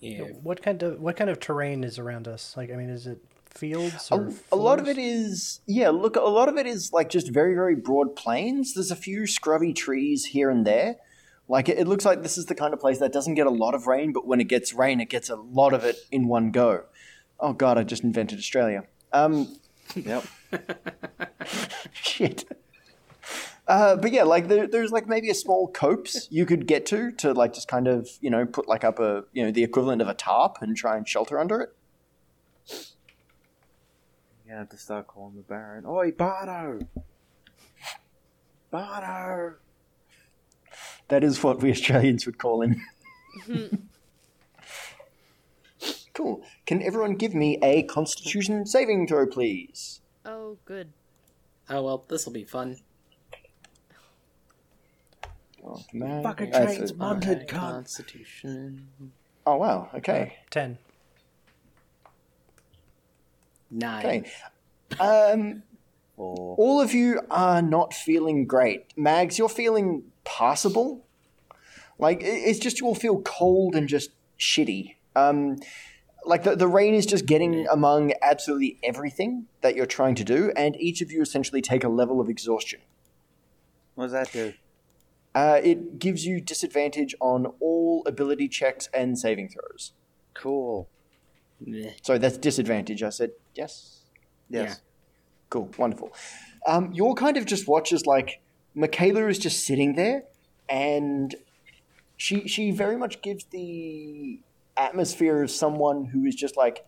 Yeah. 0.00 0.22
What 0.42 0.62
kind 0.62 0.82
of 0.82 1.00
what 1.00 1.16
kind 1.16 1.28
of 1.28 1.40
terrain 1.40 1.84
is 1.84 1.98
around 1.98 2.26
us? 2.28 2.56
Like, 2.56 2.70
I 2.70 2.76
mean, 2.76 2.90
is 2.90 3.06
it 3.06 3.18
fields 3.44 4.10
A, 4.10 4.14
or 4.14 4.32
a 4.52 4.56
lot 4.56 4.78
of 4.78 4.88
it 4.88 4.96
is 4.96 5.60
yeah. 5.66 5.90
Look, 5.90 6.16
a 6.16 6.20
lot 6.20 6.48
of 6.48 6.56
it 6.56 6.66
is 6.66 6.92
like 6.92 7.10
just 7.10 7.30
very 7.30 7.54
very 7.54 7.74
broad 7.74 8.16
plains. 8.16 8.74
There's 8.74 8.90
a 8.90 8.96
few 8.96 9.26
scrubby 9.26 9.72
trees 9.72 10.26
here 10.26 10.48
and 10.50 10.66
there. 10.66 10.96
Like 11.50 11.68
it, 11.68 11.78
it 11.78 11.88
looks 11.88 12.04
like 12.04 12.22
this 12.22 12.38
is 12.38 12.46
the 12.46 12.54
kind 12.54 12.72
of 12.72 12.80
place 12.80 12.98
that 12.98 13.12
doesn't 13.12 13.34
get 13.34 13.46
a 13.46 13.50
lot 13.50 13.74
of 13.74 13.86
rain, 13.86 14.12
but 14.12 14.26
when 14.26 14.40
it 14.40 14.48
gets 14.48 14.72
rain, 14.72 15.00
it 15.00 15.10
gets 15.10 15.28
a 15.28 15.36
lot 15.36 15.72
of 15.72 15.84
it 15.84 15.96
in 16.12 16.28
one 16.28 16.52
go. 16.52 16.84
Oh 17.40 17.52
god, 17.52 17.76
I 17.76 17.82
just 17.82 18.04
invented 18.04 18.38
Australia. 18.38 18.84
Um, 19.12 19.58
Yep. 19.96 20.24
shit. 21.92 22.44
Uh, 23.66 23.96
but 23.96 24.12
yeah, 24.12 24.22
like 24.22 24.48
there, 24.48 24.66
there's 24.66 24.90
like 24.90 25.08
maybe 25.08 25.30
a 25.30 25.34
small 25.34 25.68
copse 25.68 26.28
you 26.30 26.46
could 26.46 26.66
get 26.66 26.86
to 26.86 27.10
to 27.12 27.32
like 27.32 27.52
just 27.52 27.68
kind 27.68 27.86
of 27.86 28.08
you 28.20 28.30
know 28.30 28.46
put 28.46 28.68
like 28.68 28.84
up 28.84 28.98
a 28.98 29.24
you 29.32 29.44
know 29.44 29.50
the 29.50 29.62
equivalent 29.62 30.02
of 30.02 30.08
a 30.08 30.14
tarp 30.14 30.58
and 30.60 30.76
try 30.76 30.96
and 30.96 31.08
shelter 31.08 31.38
under 31.38 31.60
it. 31.60 31.70
You 34.46 34.54
have 34.54 34.68
to 34.70 34.76
start 34.76 35.06
calling 35.06 35.36
the 35.36 35.42
Baron. 35.42 35.84
Oi, 35.86 36.10
Bardo! 36.10 36.80
Bardo! 38.70 39.54
That 41.10 41.24
is 41.24 41.42
what 41.42 41.60
we 41.60 41.70
Australians 41.70 42.24
would 42.26 42.38
call 42.38 42.62
him. 42.62 42.80
cool. 46.14 46.42
Can 46.66 46.82
everyone 46.82 47.14
give 47.16 47.34
me 47.34 47.58
a 47.62 47.82
Constitution 47.82 48.64
saving 48.66 49.06
throw, 49.08 49.26
please? 49.26 50.00
Oh, 50.24 50.56
good. 50.64 50.92
Oh 51.68 51.82
well, 51.82 52.04
this 52.08 52.26
will 52.26 52.32
be 52.32 52.44
fun. 52.44 52.76
Fucking 55.62 56.54
Uh, 56.54 56.64
trains, 56.64 56.90
so- 56.90 56.96
munded 56.96 57.48
cunt. 57.48 57.58
Constitution. 57.60 58.88
Oh 59.46 59.56
wow. 59.56 59.90
Okay. 59.94 60.36
Ten. 60.50 60.78
Nine. 63.70 64.06
Okay. 64.06 64.30
Um, 64.98 65.62
all 66.16 66.80
of 66.80 66.92
you 66.92 67.20
are 67.30 67.62
not 67.62 67.94
feeling 67.94 68.44
great. 68.46 68.92
Mags, 68.96 69.38
you're 69.38 69.48
feeling 69.48 70.09
passable. 70.24 71.06
Like 71.98 72.20
it's 72.22 72.58
just 72.58 72.80
you 72.80 72.86
all 72.86 72.94
feel 72.94 73.20
cold 73.22 73.74
and 73.74 73.88
just 73.88 74.10
shitty. 74.38 74.96
Um, 75.14 75.56
like 76.24 76.44
the, 76.44 76.54
the 76.56 76.68
rain 76.68 76.94
is 76.94 77.06
just 77.06 77.26
getting 77.26 77.66
among 77.70 78.12
absolutely 78.22 78.78
everything 78.82 79.46
that 79.62 79.74
you're 79.74 79.86
trying 79.86 80.14
to 80.16 80.24
do, 80.24 80.52
and 80.56 80.76
each 80.76 81.00
of 81.00 81.10
you 81.10 81.22
essentially 81.22 81.62
take 81.62 81.84
a 81.84 81.88
level 81.88 82.20
of 82.20 82.28
exhaustion. 82.28 82.80
what 83.94 84.04
does 84.04 84.12
that 84.12 84.32
do? 84.32 84.54
Uh, 85.34 85.60
it 85.62 85.98
gives 85.98 86.26
you 86.26 86.40
disadvantage 86.40 87.14
on 87.20 87.46
all 87.60 88.02
ability 88.04 88.48
checks 88.48 88.88
and 88.92 89.18
saving 89.18 89.48
throws. 89.48 89.92
Cool. 90.34 90.88
Meh. 91.60 91.92
So 92.02 92.18
that's 92.18 92.36
disadvantage. 92.36 93.02
I 93.02 93.10
said 93.10 93.30
yes. 93.54 94.00
Yes. 94.48 94.80
Cool, 95.50 95.70
wonderful. 95.78 96.12
Um, 96.66 96.92
you're 96.92 97.14
kind 97.14 97.36
of 97.36 97.44
just 97.44 97.68
watch 97.68 97.92
as 97.92 98.06
like 98.06 98.40
Michaela 98.74 99.26
is 99.28 99.38
just 99.38 99.64
sitting 99.64 99.94
there, 99.94 100.24
and 100.68 101.34
she 102.16 102.46
she 102.46 102.70
very 102.70 102.96
much 102.96 103.22
gives 103.22 103.44
the 103.44 104.40
atmosphere 104.76 105.42
of 105.42 105.50
someone 105.50 106.06
who 106.06 106.24
is 106.24 106.34
just 106.34 106.56
like 106.56 106.86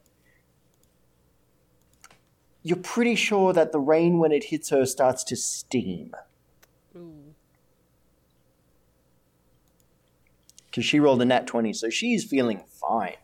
you're 2.62 2.77
pretty 2.77 3.14
sure 3.14 3.53
that 3.53 3.73
the 3.73 3.81
rain 3.81 4.18
when 4.18 4.31
it 4.31 4.45
hits 4.45 4.71
her 4.71 4.87
starts 4.87 5.25
to 5.25 5.37
steam 5.37 6.12
mm. 6.97 7.01
Ooh. 7.01 7.35
because 10.66 10.85
she 10.85 11.01
rolled 11.01 11.21
a 11.21 11.25
nat 11.25 11.47
twenty, 11.47 11.73
so 11.73 11.90
she's 11.90 12.25
feeling 12.25 12.62
fine. 12.81 13.16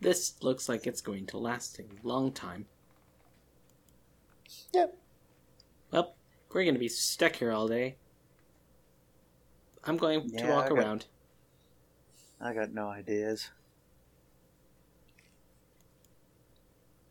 This 0.00 0.34
looks 0.42 0.68
like 0.68 0.86
it's 0.86 1.00
going 1.00 1.24
to 1.26 1.38
last 1.38 1.78
a 1.78 1.84
long 2.06 2.30
time. 2.30 2.66
Yep. 4.74 4.98
Well, 6.54 6.60
we're 6.60 6.66
going 6.66 6.74
to 6.76 6.80
be 6.80 6.88
stuck 6.88 7.34
here 7.34 7.50
all 7.50 7.66
day. 7.66 7.96
I'm 9.82 9.96
going 9.96 10.30
to 10.30 10.46
walk 10.46 10.66
I 10.66 10.68
got- 10.68 10.78
around. 10.78 11.06
I 12.40 12.54
got 12.54 12.72
no 12.72 12.88
ideas. 12.88 13.48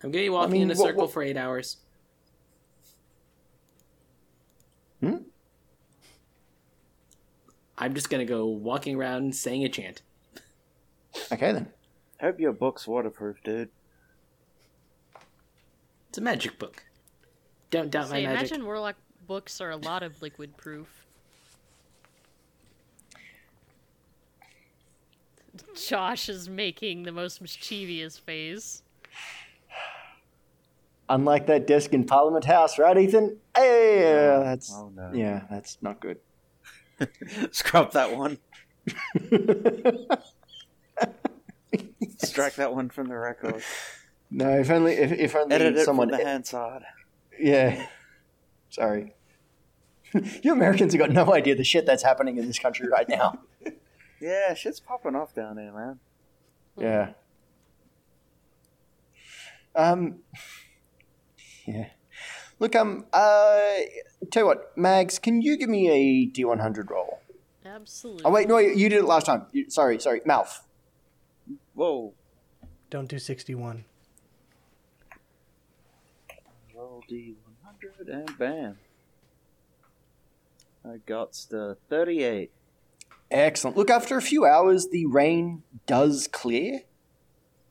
I'm 0.01 0.12
going 0.12 0.23
to 0.23 0.25
be 0.27 0.29
walking 0.29 0.51
mean, 0.53 0.62
in 0.63 0.71
a 0.71 0.79
what- 0.79 0.88
circle 0.88 1.01
what- 1.03 1.12
for 1.12 1.21
eight 1.23 1.36
hours. 1.36 1.77
Hmm? 5.01 5.17
I'm 7.77 7.93
just 7.93 8.10
going 8.10 8.25
to 8.25 8.32
go 8.32 8.45
walking 8.45 8.95
around 8.95 9.36
saying 9.36 9.65
a 9.65 9.69
chant. 9.69 10.01
Okay 11.34 11.51
then. 11.51 11.67
Hope 12.21 12.39
your 12.39 12.53
book's 12.53 12.88
waterproof, 12.88 13.43
dude. 13.43 13.69
It's 16.08 16.17
a 16.17 16.21
magic 16.21 16.58
book. 16.60 16.84
Don't 17.71 17.91
doubt 17.91 18.08
Say, 18.08 18.25
my 18.25 18.34
magic. 18.34 18.51
imagine 18.51 18.65
Warlock 18.65 18.95
books 19.27 19.59
are 19.62 19.71
a 19.71 19.77
lot 19.77 20.03
of 20.03 20.21
liquid 20.21 20.57
proof. 20.57 21.05
Josh 25.75 26.29
is 26.29 26.49
making 26.49 27.03
the 27.03 27.12
most 27.12 27.41
mischievous 27.41 28.17
face. 28.17 28.81
Unlike 31.09 31.47
that 31.47 31.67
desk 31.67 31.93
in 31.93 32.05
Parliament 32.05 32.45
House, 32.45 32.79
right, 32.79 32.97
Ethan? 32.97 33.38
Hey, 33.55 34.13
uh, 34.13 34.39
that's 34.43 34.73
Oh 34.73 34.89
no. 34.95 35.12
yeah, 35.13 35.43
that's 35.49 35.77
not 35.81 35.99
good. 35.99 36.17
Scrub 37.51 37.91
that 37.91 38.15
one. 38.15 38.38
Strike 42.17 42.55
that 42.55 42.73
one 42.73 42.89
from 42.89 43.07
the 43.09 43.17
record. 43.17 43.62
no, 44.31 44.49
if 44.59 44.69
only 44.71 44.93
if, 44.93 45.12
if 45.12 45.36
only 45.36 45.53
Edit 45.53 45.77
it 45.77 45.86
someone 45.86 46.09
from 46.09 46.17
the 46.17 46.23
Hansard. 46.25 46.83
Yeah. 47.39 47.86
Sorry. 48.73 49.13
you 50.41 50.51
Americans 50.51 50.93
have 50.93 50.99
got 50.99 51.12
no 51.12 51.31
idea 51.31 51.55
the 51.55 51.63
shit 51.63 51.86
that's 51.86 52.01
happening 52.01 52.38
in 52.38 52.47
this 52.47 52.57
country 52.57 52.88
right 52.89 53.07
now. 53.07 53.39
Yeah, 54.19 54.53
shit's 54.53 54.79
popping 54.79 55.17
off 55.17 55.36
down 55.36 55.57
there, 55.57 55.73
man. 55.73 55.99
Yeah. 56.77 57.09
Um. 59.75 60.19
Yeah. 61.67 61.88
Look, 62.57 62.73
um, 62.73 63.05
uh, 63.12 63.59
tell 64.31 64.43
you 64.43 64.47
what, 64.47 64.77
Mags, 64.77 65.19
can 65.19 65.41
you 65.41 65.57
give 65.57 65.67
me 65.67 65.89
a 65.89 66.31
D100 66.31 66.89
roll? 66.89 67.19
Absolutely. 67.65 68.23
Oh, 68.23 68.31
wait, 68.31 68.47
no, 68.47 68.59
you 68.59 68.88
did 68.88 68.99
it 68.99 69.03
last 69.03 69.25
time. 69.25 69.47
You, 69.51 69.69
sorry, 69.69 69.99
sorry, 69.99 70.21
Malf. 70.21 70.62
Whoa. 71.73 72.13
Don't 72.89 73.09
do 73.09 73.19
61. 73.19 73.83
Roll 76.73 77.03
D100 77.12 77.52
and 78.07 78.38
bam. 78.38 78.77
I 80.86 80.97
got 81.05 81.33
the 81.49 81.77
38. 81.89 82.51
Excellent. 83.31 83.77
Look, 83.77 83.89
after 83.89 84.17
a 84.17 84.21
few 84.21 84.45
hours, 84.45 84.89
the 84.89 85.05
rain 85.05 85.63
does 85.88 86.27
clear. 86.27 86.81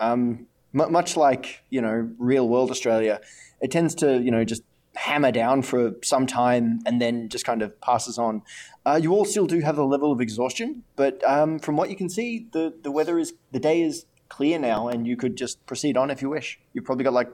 Um, 0.00 0.46
mu 0.72 0.88
much 0.88 1.16
like 1.16 1.62
you 1.70 1.80
know, 1.80 2.10
real 2.18 2.48
world 2.48 2.70
Australia, 2.70 3.20
it 3.60 3.70
tends 3.70 3.94
to 3.96 4.20
you 4.20 4.30
know 4.30 4.44
just 4.44 4.62
hammer 4.94 5.32
down 5.32 5.62
for 5.62 5.94
some 6.02 6.26
time 6.26 6.80
and 6.84 7.00
then 7.00 7.28
just 7.28 7.44
kind 7.44 7.62
of 7.62 7.80
passes 7.80 8.18
on. 8.18 8.42
Uh, 8.84 8.98
you 9.00 9.12
all 9.12 9.24
still 9.24 9.46
do 9.46 9.60
have 9.60 9.78
a 9.78 9.84
level 9.84 10.10
of 10.12 10.20
exhaustion, 10.20 10.82
but 10.96 11.22
um, 11.24 11.58
from 11.58 11.76
what 11.76 11.90
you 11.90 11.96
can 11.96 12.08
see, 12.08 12.48
the 12.52 12.74
the 12.82 12.90
weather 12.90 13.18
is 13.18 13.34
the 13.52 13.60
day 13.60 13.82
is 13.82 14.06
clear 14.28 14.58
now, 14.58 14.88
and 14.88 15.06
you 15.06 15.16
could 15.16 15.36
just 15.36 15.64
proceed 15.66 15.96
on 15.96 16.10
if 16.10 16.22
you 16.22 16.30
wish. 16.30 16.58
You've 16.72 16.84
probably 16.84 17.04
got 17.04 17.12
like 17.12 17.30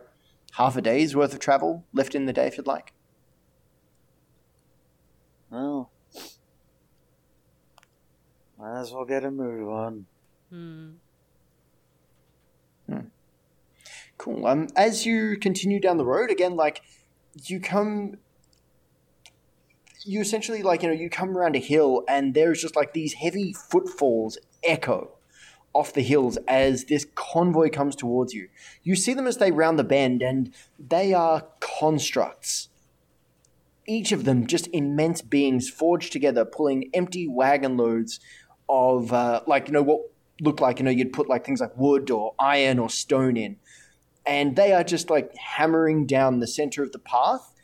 half 0.58 0.76
a 0.76 0.82
day's 0.82 1.14
worth 1.14 1.32
of 1.32 1.38
travel 1.38 1.84
left 1.92 2.16
in 2.16 2.26
the 2.26 2.32
day 2.32 2.48
if 2.48 2.56
you'd 2.56 2.66
like. 2.66 2.92
Well, 5.50 5.90
might 8.58 8.80
as 8.80 8.92
well 8.92 9.04
get 9.04 9.24
a 9.24 9.30
move 9.30 9.68
on. 9.68 10.06
Hmm. 10.50 10.90
Cool. 14.18 14.46
Um, 14.46 14.66
as 14.74 15.06
you 15.06 15.36
continue 15.36 15.78
down 15.80 15.96
the 15.96 16.04
road, 16.04 16.28
again, 16.28 16.56
like 16.56 16.82
you 17.44 17.60
come, 17.60 18.16
you 20.04 20.20
essentially 20.20 20.64
like 20.64 20.82
you 20.82 20.88
know 20.88 20.94
you 20.94 21.08
come 21.08 21.38
around 21.38 21.54
a 21.54 21.60
hill, 21.60 22.02
and 22.08 22.34
there's 22.34 22.60
just 22.60 22.74
like 22.74 22.94
these 22.94 23.14
heavy 23.14 23.52
footfalls 23.52 24.38
echo 24.64 25.17
off 25.72 25.92
the 25.92 26.02
hills 26.02 26.38
as 26.48 26.84
this 26.86 27.06
convoy 27.14 27.70
comes 27.70 27.94
towards 27.94 28.32
you. 28.34 28.48
You 28.82 28.96
see 28.96 29.14
them 29.14 29.26
as 29.26 29.36
they 29.36 29.50
round 29.50 29.78
the 29.78 29.84
bend, 29.84 30.22
and 30.22 30.52
they 30.78 31.12
are 31.12 31.46
constructs. 31.60 32.68
Each 33.86 34.12
of 34.12 34.24
them 34.24 34.46
just 34.46 34.68
immense 34.72 35.22
beings 35.22 35.70
forged 35.70 36.12
together, 36.12 36.44
pulling 36.44 36.90
empty 36.92 37.26
wagon 37.26 37.76
loads 37.76 38.20
of 38.68 39.12
uh, 39.12 39.42
like 39.46 39.68
you 39.68 39.72
know 39.72 39.82
what 39.82 40.00
looked 40.40 40.60
like 40.60 40.78
you 40.78 40.84
know 40.84 40.90
you'd 40.90 41.12
put 41.12 41.28
like 41.28 41.44
things 41.44 41.60
like 41.60 41.76
wood 41.76 42.10
or 42.10 42.34
iron 42.38 42.78
or 42.78 42.88
stone 42.90 43.36
in 43.36 43.56
and 44.28 44.56
they 44.56 44.72
are 44.72 44.84
just 44.84 45.08
like 45.08 45.34
hammering 45.36 46.04
down 46.04 46.38
the 46.38 46.46
center 46.46 46.82
of 46.82 46.92
the 46.92 46.98
path. 46.98 47.54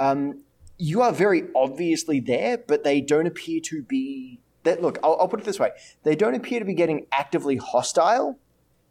Um, 0.00 0.42
you 0.76 1.00
are 1.00 1.12
very 1.12 1.44
obviously 1.54 2.18
there, 2.18 2.58
but 2.58 2.82
they 2.82 3.00
don't 3.00 3.26
appear 3.26 3.60
to 3.66 3.82
be. 3.82 4.40
That 4.64 4.82
look, 4.82 4.98
I'll, 5.02 5.16
I'll 5.20 5.28
put 5.28 5.40
it 5.40 5.46
this 5.46 5.58
way: 5.58 5.70
they 6.02 6.16
don't 6.16 6.34
appear 6.34 6.58
to 6.58 6.64
be 6.64 6.74
getting 6.74 7.06
actively 7.12 7.56
hostile, 7.56 8.38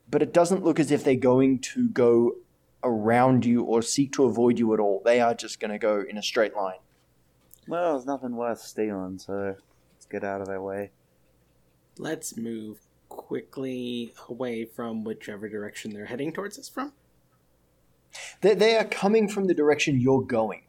but 0.09 0.21
it 0.21 0.33
doesn't 0.33 0.63
look 0.63 0.79
as 0.79 0.91
if 0.91 1.03
they're 1.03 1.15
going 1.15 1.59
to 1.59 1.89
go 1.89 2.33
around 2.83 3.45
you 3.45 3.63
or 3.63 3.81
seek 3.81 4.13
to 4.13 4.25
avoid 4.25 4.59
you 4.59 4.73
at 4.73 4.79
all. 4.79 5.01
They 5.03 5.19
are 5.19 5.33
just 5.33 5.59
going 5.59 5.71
to 5.71 5.79
go 5.79 6.03
in 6.07 6.17
a 6.17 6.23
straight 6.23 6.55
line. 6.55 6.77
Well, 7.67 7.93
there's 7.93 8.05
nothing 8.05 8.35
worth 8.35 8.61
stealing, 8.61 9.19
so 9.19 9.55
let's 9.93 10.05
get 10.05 10.23
out 10.23 10.41
of 10.41 10.47
their 10.47 10.61
way. 10.61 10.91
Let's 11.97 12.37
move 12.37 12.79
quickly 13.09 14.13
away 14.29 14.65
from 14.65 15.03
whichever 15.03 15.49
direction 15.49 15.93
they're 15.93 16.05
heading 16.05 16.31
towards 16.31 16.57
us 16.57 16.69
from. 16.69 16.93
They, 18.41 18.53
they 18.53 18.77
are 18.77 18.85
coming 18.85 19.27
from 19.27 19.47
the 19.47 19.53
direction 19.53 19.99
you're 19.99 20.21
going, 20.21 20.63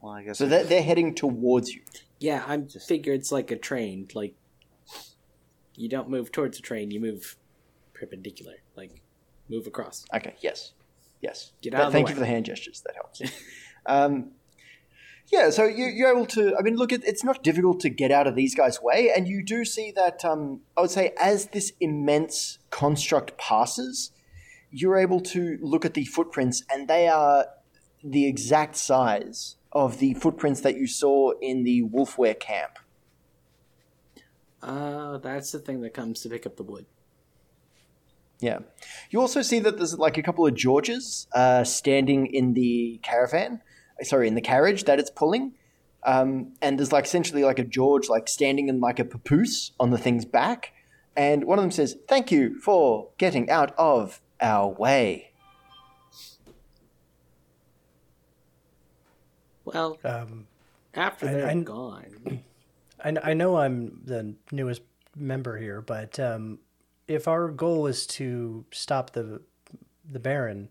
Well, 0.00 0.12
I 0.12 0.22
guess 0.22 0.38
so 0.38 0.46
they're, 0.46 0.64
they're 0.64 0.82
heading 0.82 1.14
towards 1.14 1.74
you. 1.74 1.82
Yeah, 2.24 2.42
I'm 2.46 2.68
Just- 2.68 2.88
figure 2.88 3.12
it's 3.12 3.30
like 3.30 3.50
a 3.50 3.56
train. 3.56 4.08
Like 4.14 4.34
you 5.76 5.90
don't 5.90 6.08
move 6.08 6.32
towards 6.32 6.58
a 6.58 6.62
train, 6.62 6.90
you 6.90 6.98
move 6.98 7.36
perpendicular. 7.92 8.54
Like 8.76 9.02
move 9.50 9.66
across. 9.66 10.06
Okay. 10.14 10.34
Yes. 10.40 10.72
Yes. 11.20 11.52
Get 11.60 11.74
out 11.74 11.82
of 11.82 11.86
the 11.88 11.92
Thank 11.92 12.06
way. 12.06 12.12
you 12.12 12.14
for 12.14 12.20
the 12.20 12.26
hand 12.26 12.46
gestures. 12.46 12.82
That 12.86 12.94
helps. 12.94 13.20
um, 13.86 14.30
yeah. 15.30 15.50
So 15.50 15.66
you, 15.66 15.84
you're 15.84 16.10
able 16.10 16.24
to. 16.28 16.56
I 16.58 16.62
mean, 16.62 16.76
look, 16.76 16.92
it, 16.92 17.04
it's 17.04 17.22
not 17.22 17.42
difficult 17.42 17.80
to 17.80 17.90
get 17.90 18.10
out 18.10 18.26
of 18.26 18.36
these 18.36 18.54
guys' 18.54 18.80
way, 18.80 19.12
and 19.14 19.28
you 19.28 19.44
do 19.44 19.66
see 19.66 19.90
that. 19.92 20.24
Um, 20.24 20.60
I 20.78 20.80
would 20.80 20.90
say 20.90 21.12
as 21.20 21.48
this 21.48 21.72
immense 21.78 22.58
construct 22.70 23.36
passes, 23.36 24.12
you're 24.70 24.96
able 24.96 25.20
to 25.20 25.58
look 25.60 25.84
at 25.84 25.92
the 25.92 26.06
footprints, 26.06 26.62
and 26.70 26.88
they 26.88 27.06
are 27.06 27.48
the 28.02 28.26
exact 28.26 28.76
size 28.76 29.56
of 29.74 29.98
the 29.98 30.14
footprints 30.14 30.60
that 30.60 30.76
you 30.76 30.86
saw 30.86 31.32
in 31.40 31.64
the 31.64 31.82
Wolfware 31.82 32.38
camp. 32.38 32.78
Uh, 34.62 35.18
that's 35.18 35.52
the 35.52 35.58
thing 35.58 35.82
that 35.82 35.92
comes 35.92 36.20
to 36.22 36.28
pick 36.28 36.46
up 36.46 36.56
the 36.56 36.62
wood. 36.62 36.86
Yeah. 38.40 38.60
You 39.10 39.20
also 39.20 39.42
see 39.42 39.58
that 39.60 39.76
there's 39.76 39.98
like 39.98 40.18
a 40.18 40.22
couple 40.22 40.46
of 40.46 40.54
Georges 40.54 41.26
uh, 41.34 41.64
standing 41.64 42.26
in 42.26 42.54
the 42.54 43.00
caravan, 43.02 43.60
sorry, 44.02 44.28
in 44.28 44.34
the 44.34 44.40
carriage 44.40 44.84
that 44.84 44.98
it's 44.98 45.10
pulling. 45.10 45.54
Um, 46.02 46.52
and 46.60 46.78
there's 46.78 46.92
like 46.92 47.04
essentially 47.04 47.44
like 47.44 47.58
a 47.58 47.64
George 47.64 48.08
like 48.08 48.28
standing 48.28 48.68
in 48.68 48.80
like 48.80 48.98
a 48.98 49.04
papoose 49.04 49.72
on 49.80 49.90
the 49.90 49.98
thing's 49.98 50.24
back. 50.24 50.72
And 51.16 51.44
one 51.44 51.58
of 51.58 51.62
them 51.62 51.70
says, 51.70 51.96
Thank 52.08 52.30
you 52.32 52.58
for 52.60 53.08
getting 53.18 53.48
out 53.48 53.74
of 53.78 54.20
our 54.40 54.68
way. 54.68 55.30
Well, 59.64 59.98
Um, 60.04 60.46
after 60.94 61.26
I- 61.28 61.32
they're 61.32 61.46
I- 61.48 61.60
gone, 61.62 62.42
I, 63.02 63.16
I 63.22 63.34
know 63.34 63.56
I'm 63.56 64.00
the 64.04 64.34
newest 64.52 64.82
member 65.16 65.58
here, 65.58 65.80
but 65.80 66.18
um, 66.20 66.58
if 67.08 67.28
our 67.28 67.48
goal 67.48 67.86
is 67.86 68.06
to 68.08 68.64
stop 68.72 69.10
the 69.12 69.42
the 70.10 70.18
Baron, 70.18 70.68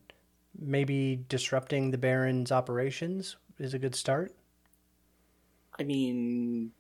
maybe 0.58 1.26
disrupting 1.28 1.90
the 1.90 1.98
Baron's 1.98 2.52
operations 2.52 3.36
is 3.58 3.74
a 3.74 3.80
good 3.80 3.96
start. 3.96 4.36
I 5.80 5.84
mean, 5.84 6.72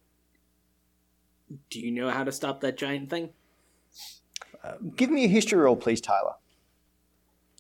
do 1.72 1.80
you 1.80 1.89
know 1.91 2.11
how 2.11 2.24
to 2.24 2.32
stop 2.32 2.61
that 2.61 2.78
giant 2.78 3.09
thing? 3.09 3.32
Give 4.95 5.09
me 5.09 5.26
a 5.26 5.28
history 5.28 5.59
roll, 5.59 5.76
please, 5.76 5.99
Tyler. 5.99 6.36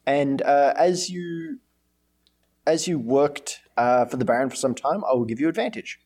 And 0.05 0.41
uh, 0.43 0.73
as 0.77 1.09
you 1.09 1.59
as 2.67 2.87
you 2.87 2.99
worked 2.99 3.62
uh, 3.77 4.05
for 4.05 4.17
the 4.17 4.25
Baron 4.25 4.49
for 4.49 4.55
some 4.55 4.75
time, 4.75 5.03
I 5.03 5.13
will 5.13 5.25
give 5.25 5.39
you 5.39 5.49
advantage. 5.49 5.99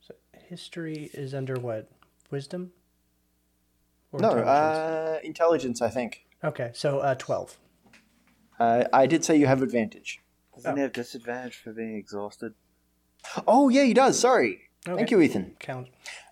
So 0.00 0.14
history 0.48 1.10
is 1.14 1.34
under 1.34 1.54
what? 1.56 1.90
Wisdom? 2.30 2.72
Or 4.12 4.20
No, 4.20 4.30
intelligence? 4.30 4.78
uh, 4.78 5.18
intelligence, 5.24 5.82
I 5.82 5.88
think. 5.88 6.26
okay, 6.42 6.70
so 6.74 6.98
uh, 7.00 7.14
12. 7.16 7.58
Uh, 8.58 8.84
I 8.92 9.06
did 9.06 9.24
say 9.24 9.36
you 9.36 9.46
have 9.46 9.62
advantage. 9.62 10.20
Doesn't 10.54 10.76
he 10.76 10.82
have 10.82 10.92
disadvantage 10.92 11.56
for 11.56 11.72
being 11.72 11.96
exhausted? 11.96 12.54
Oh, 13.46 13.68
yeah, 13.68 13.84
he 13.84 13.94
does. 13.94 14.18
Sorry. 14.18 14.62
Thank 14.84 15.10
you, 15.10 15.20
Ethan. 15.20 15.56
Count. 15.60 15.88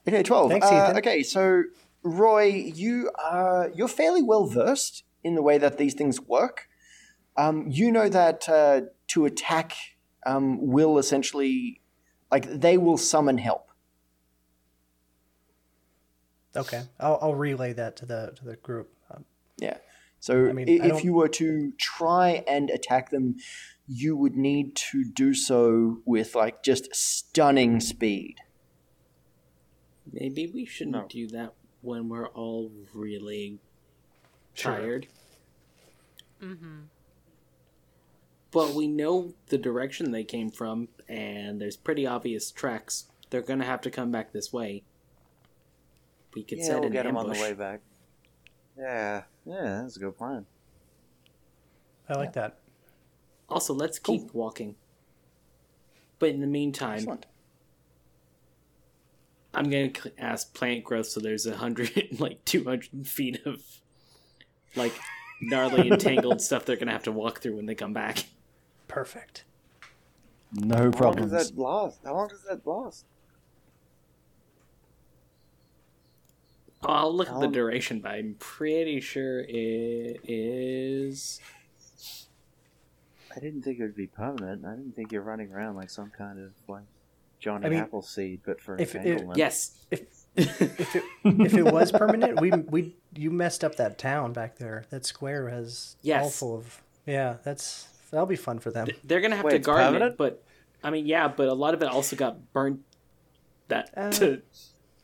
Okay, 0.07 0.23
twelve. 0.23 0.51
Thanks, 0.51 0.67
Uh, 0.67 0.75
Ethan. 0.75 0.97
Okay, 0.99 1.23
so 1.23 1.65
Roy, 2.03 2.45
you 2.47 3.11
are 3.23 3.71
you're 3.75 3.89
fairly 3.89 4.23
well 4.23 4.47
versed 4.47 5.05
in 5.23 5.35
the 5.35 5.43
way 5.43 5.59
that 5.59 5.77
these 5.77 5.93
things 5.95 6.19
work. 6.21 6.67
Um, 7.37 7.67
you 7.69 7.93
know 7.93 8.09
that 8.09 8.49
uh, 8.49 8.81
to 9.09 9.27
attack 9.27 9.75
um, 10.27 10.67
will 10.67 10.99
essentially, 10.99 11.81
like, 12.31 12.45
they 12.51 12.77
will 12.79 12.97
summon 12.99 13.39
help. 13.39 13.71
Okay, 16.57 16.83
I'll, 16.99 17.19
I'll 17.23 17.35
relay 17.35 17.73
that 17.75 17.97
to 17.99 18.07
the 18.07 18.33
to 18.37 18.45
the 18.45 18.57
group. 18.57 18.93
Um, 19.11 19.25
Yeah. 19.59 19.79
So 20.21 20.49
I 20.49 20.53
mean, 20.53 20.69
i- 20.69 20.87
I 20.87 20.97
if 20.97 21.05
you 21.05 21.15
were 21.15 21.29
to 21.29 21.73
try 21.79 22.43
and 22.49 22.71
attack 22.71 23.11
them, 23.11 23.37
you 23.87 24.17
would 24.17 24.35
need 24.37 24.75
to 24.91 25.05
do 25.05 25.35
so 25.35 26.01
with 26.05 26.35
like 26.35 26.63
just 26.65 26.95
stunning 26.95 27.79
speed. 27.81 28.37
Maybe 30.11 30.47
we 30.49 30.65
shouldn't 30.65 30.97
No. 30.97 31.07
do 31.09 31.29
that 31.29 31.53
when 31.83 32.09
we're 32.09 32.29
all 32.29 32.73
really 32.93 33.61
Sure. 34.55 34.73
tired. 34.73 35.07
Mm-hmm. 36.43 36.79
But 38.51 38.73
we 38.75 38.89
know 38.89 39.35
the 39.49 39.59
direction 39.59 40.11
they 40.11 40.25
came 40.25 40.51
from, 40.51 40.89
and 41.09 41.61
there's 41.61 41.77
pretty 41.77 42.07
obvious 42.07 42.51
tracks. 42.51 43.05
They're 43.31 43.43
gonna 43.43 43.65
have 43.65 43.83
to 43.83 43.91
come 43.91 44.11
back 44.11 44.33
this 44.33 44.53
way. 44.53 44.85
We 46.35 46.43
could 46.45 46.59
yeah, 46.59 46.65
set 46.65 46.75
we'll 46.77 46.87
an 46.87 46.93
get 46.93 47.05
them 47.05 47.17
on 47.17 47.27
the 47.27 47.41
way 47.41 47.53
back. 47.53 47.81
Yeah, 48.79 49.25
yeah, 49.45 49.81
that's 49.83 49.97
a 49.97 50.01
good 50.01 50.17
plan. 50.17 50.47
I 52.09 52.15
like 52.15 52.33
that. 52.35 52.59
Also, 53.51 53.75
let's 53.75 53.99
Cool. 53.99 54.19
keep 54.21 54.35
walking. 54.35 54.77
But 56.19 56.31
in 56.31 56.41
the 56.41 56.47
meantime, 56.47 56.99
Excellent. 56.99 57.27
I'm 59.55 59.71
gonna 59.71 59.93
ask 60.19 60.55
plant 60.55 60.85
growth 60.85 61.07
so 61.07 61.21
there's 61.21 61.47
a 61.47 61.57
hundred, 61.57 61.91
like 62.19 62.45
two 62.45 62.65
hundred 62.65 63.07
feet 63.07 63.45
of 63.47 63.61
like 64.77 64.93
gnarly 65.41 65.89
entangled 65.91 66.41
stuff 66.41 66.65
they're 66.65 66.77
gonna 66.77 66.93
have 66.93 67.05
to 67.05 67.13
walk 67.13 67.41
through 67.41 67.57
when 67.57 67.67
they 67.67 67.75
come 67.75 67.93
back. 67.93 68.25
Perfect. 68.89 69.45
No 70.53 70.91
How 70.99 71.05
long 71.13 71.17
does 71.17 71.31
that 71.31 71.59
last? 71.59 72.01
How 72.05 72.15
long 72.15 72.29
does 72.29 72.43
that 72.45 72.67
last? 72.67 73.05
Oh, 76.83 76.89
I'll 76.93 77.15
look 77.15 77.29
at 77.29 77.39
the 77.41 77.47
Um, 77.47 77.53
duration, 77.53 78.01
but 78.01 78.13
I'm 78.13 78.37
pretty 78.39 79.01
sure 79.01 79.41
it 79.41 80.21
is. 80.25 81.41
I 83.35 83.41
didn't 83.41 83.63
think 83.63 83.79
it 83.79 83.83
would 83.83 83.97
be 83.97 84.07
permanent. 84.07 84.65
I 84.65 84.71
didn't 84.75 84.95
think 84.97 85.13
you're 85.13 85.23
running 85.23 85.53
around 85.53 85.77
like 85.77 85.91
some 85.91 86.11
kind 86.11 86.39
of 86.39 86.53
like 86.69 86.85
Johnny 87.41 87.67
I 87.67 87.69
mean, 87.69 87.79
Appleseed, 87.81 88.41
but 88.45 88.61
for 88.61 88.77
if 88.79 88.95
it- 88.95 89.25
Yes. 89.37 89.85
If 89.91 90.01
if 90.37 90.97
it 90.97 91.03
if 91.25 91.55
it 91.55 91.65
was 91.65 91.91
permanent, 91.93 92.41
we 92.41 92.51
we 92.51 92.97
you 93.15 93.31
messed 93.31 93.65
up 93.65 93.75
that 93.77 93.99
town 93.99 94.33
back 94.33 94.57
there. 94.57 94.85
That 94.91 95.05
square 95.05 95.49
has 95.49 95.97
Yes. 96.03 96.23
all 96.25 96.31
full 96.31 96.57
of 96.59 96.83
yeah. 97.07 97.37
That's 97.43 97.89
that'll 98.11 98.27
be 98.27 98.37
fun 98.37 98.59
for 98.59 98.71
them. 98.71 98.89
They're 99.05 99.21
gonna 99.21 99.37
have 99.37 99.45
Wait, 99.45 99.53
to 99.53 99.59
guard 99.59 99.79
permanent? 99.85 100.13
it, 100.13 100.19
but 100.19 100.43
I 100.83 100.91
mean, 100.91 101.07
yeah, 101.07 101.29
but 101.29 101.49
a 101.49 101.55
lot 101.55 101.75
of 101.75 101.83
it 101.83 101.89
also 101.89 102.17
got 102.17 102.53
burnt 102.53 102.81
that 103.69 103.91
Uh. 103.97 104.11
to 104.13 104.43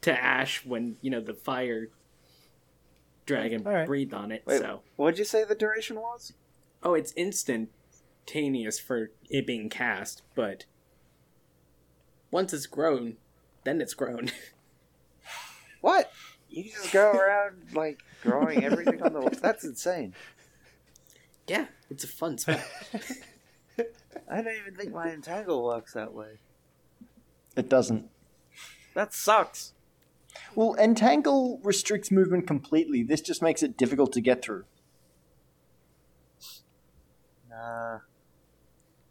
to 0.02 0.12
ash 0.12 0.64
when 0.64 0.96
you 1.00 1.10
know 1.10 1.20
the 1.20 1.34
fire 1.34 1.88
dragon 3.26 3.66
All 3.66 3.72
right. 3.72 3.86
breathed 3.86 4.12
on 4.14 4.30
it. 4.32 4.42
Wait, 4.46 4.58
So, 4.60 4.82
what'd 4.96 5.18
you 5.18 5.24
say 5.24 5.44
the 5.44 5.54
duration 5.54 5.96
was? 6.00 6.32
oh, 6.82 6.92
it's 6.94 7.12
instantaneous 7.12 8.78
for 8.78 9.10
it 9.30 9.46
being 9.46 9.70
cast, 9.70 10.20
but 10.34 10.66
once 12.30 12.52
it's 12.52 12.66
grown, 12.66 13.16
then 13.64 13.80
it's 13.80 13.94
grown. 13.94 14.30
What? 15.80 16.10
You 16.48 16.64
just 16.70 16.92
go 16.92 17.12
around 17.12 17.56
like 17.74 17.98
growing 18.22 18.64
everything 18.64 19.02
on 19.02 19.12
the. 19.12 19.38
That's 19.42 19.64
insane. 19.64 20.14
yeah, 21.46 21.66
it's 21.90 22.04
a 22.04 22.08
fun 22.08 22.38
spell. 22.38 22.62
I 24.30 24.42
don't 24.42 24.56
even 24.60 24.74
think 24.74 24.92
my 24.92 25.10
entangle 25.10 25.64
works 25.64 25.92
that 25.92 26.12
way. 26.12 26.38
It 27.56 27.68
doesn't. 27.68 28.08
That 28.94 29.12
sucks. 29.12 29.74
Well, 30.54 30.74
entangle 30.76 31.60
restricts 31.62 32.10
movement 32.10 32.46
completely. 32.46 33.02
This 33.02 33.20
just 33.20 33.42
makes 33.42 33.62
it 33.62 33.76
difficult 33.76 34.12
to 34.12 34.20
get 34.20 34.42
through. 34.42 34.64
Nah. 37.50 38.00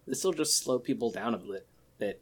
this 0.05 0.23
will 0.23 0.33
just 0.33 0.61
slow 0.61 0.77
people 0.77 1.09
down 1.09 1.33
a 1.33 1.37
bit, 1.37 1.65
bit. 1.97 2.21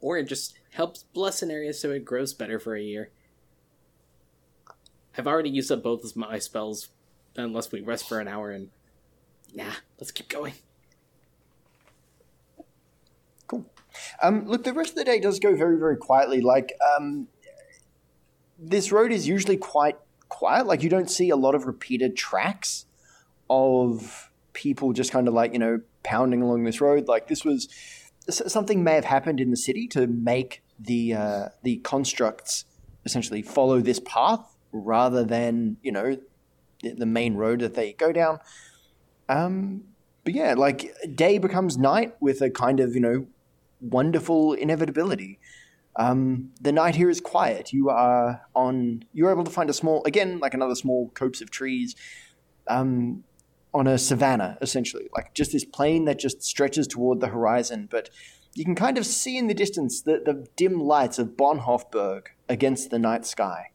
Or 0.00 0.18
it 0.18 0.28
just 0.28 0.58
helps 0.72 1.04
bless 1.14 1.42
an 1.42 1.50
area 1.50 1.72
so 1.72 1.90
it 1.90 2.04
grows 2.04 2.34
better 2.34 2.58
for 2.58 2.74
a 2.76 2.82
year. 2.82 3.10
I've 5.16 5.26
already 5.26 5.50
used 5.50 5.72
up 5.72 5.82
both 5.82 6.04
of 6.04 6.16
my 6.16 6.38
spells, 6.38 6.88
unless 7.40 7.72
we 7.72 7.80
rest 7.80 8.08
for 8.08 8.20
an 8.20 8.28
hour 8.28 8.50
and. 8.50 8.68
Nah, 9.52 9.72
let's 9.98 10.12
keep 10.12 10.28
going. 10.28 10.54
Cool. 13.48 13.66
Um, 14.22 14.46
look, 14.46 14.62
the 14.62 14.72
rest 14.72 14.90
of 14.90 14.96
the 14.96 15.04
day 15.04 15.18
does 15.18 15.40
go 15.40 15.56
very, 15.56 15.76
very 15.76 15.96
quietly. 15.96 16.40
Like, 16.40 16.72
um, 16.96 17.26
this 18.56 18.92
road 18.92 19.10
is 19.10 19.26
usually 19.26 19.56
quite 19.56 19.96
quiet. 20.28 20.66
Like, 20.66 20.84
you 20.84 20.88
don't 20.88 21.10
see 21.10 21.30
a 21.30 21.36
lot 21.36 21.56
of 21.56 21.66
repeated 21.66 22.16
tracks 22.16 22.86
of 23.48 24.30
people 24.52 24.92
just 24.92 25.10
kind 25.10 25.26
of 25.26 25.34
like, 25.34 25.52
you 25.52 25.58
know, 25.58 25.80
pounding 26.04 26.42
along 26.42 26.62
this 26.62 26.80
road. 26.80 27.08
Like, 27.08 27.26
this 27.26 27.44
was 27.44 27.68
something 28.28 28.84
may 28.84 28.94
have 28.94 29.06
happened 29.06 29.40
in 29.40 29.50
the 29.50 29.56
city 29.56 29.88
to 29.88 30.06
make 30.06 30.62
the 30.78 31.14
uh, 31.14 31.48
the 31.62 31.78
constructs 31.78 32.64
essentially 33.04 33.42
follow 33.42 33.80
this 33.80 33.98
path 33.98 34.56
rather 34.72 35.24
than, 35.24 35.76
you 35.82 35.90
know, 35.90 36.16
the, 36.82 37.06
main 37.06 37.34
road 37.34 37.60
that 37.60 37.74
they 37.74 37.92
go 37.92 38.12
down. 38.12 38.38
Um, 39.28 39.84
but 40.24 40.34
yeah, 40.34 40.54
like 40.54 40.94
day 41.14 41.38
becomes 41.38 41.78
night 41.78 42.14
with 42.20 42.40
a 42.40 42.50
kind 42.50 42.80
of 42.80 42.94
you 42.94 43.00
know 43.00 43.26
wonderful 43.80 44.52
inevitability. 44.52 45.38
Um, 45.96 46.50
the 46.60 46.72
night 46.72 46.94
here 46.94 47.10
is 47.10 47.20
quiet. 47.20 47.72
You 47.72 47.90
are 47.90 48.42
on. 48.54 49.04
You're 49.12 49.30
able 49.30 49.44
to 49.44 49.50
find 49.50 49.68
a 49.68 49.74
small, 49.74 50.04
again, 50.04 50.38
like 50.38 50.54
another 50.54 50.74
small 50.74 51.10
copse 51.10 51.40
of 51.40 51.50
trees, 51.50 51.96
um, 52.68 53.24
on 53.74 53.86
a 53.86 53.98
savanna, 53.98 54.56
essentially, 54.60 55.08
like 55.14 55.34
just 55.34 55.52
this 55.52 55.64
plain 55.64 56.04
that 56.04 56.18
just 56.18 56.42
stretches 56.42 56.86
toward 56.86 57.20
the 57.20 57.28
horizon. 57.28 57.88
But 57.90 58.10
you 58.54 58.64
can 58.64 58.74
kind 58.74 58.98
of 58.98 59.06
see 59.06 59.36
in 59.36 59.46
the 59.46 59.54
distance 59.54 60.02
the, 60.02 60.22
the 60.24 60.46
dim 60.56 60.80
lights 60.80 61.18
of 61.18 61.36
Bonhoefberg 61.36 62.28
against 62.48 62.90
the 62.90 62.98
night 62.98 63.24
sky. 63.26 63.70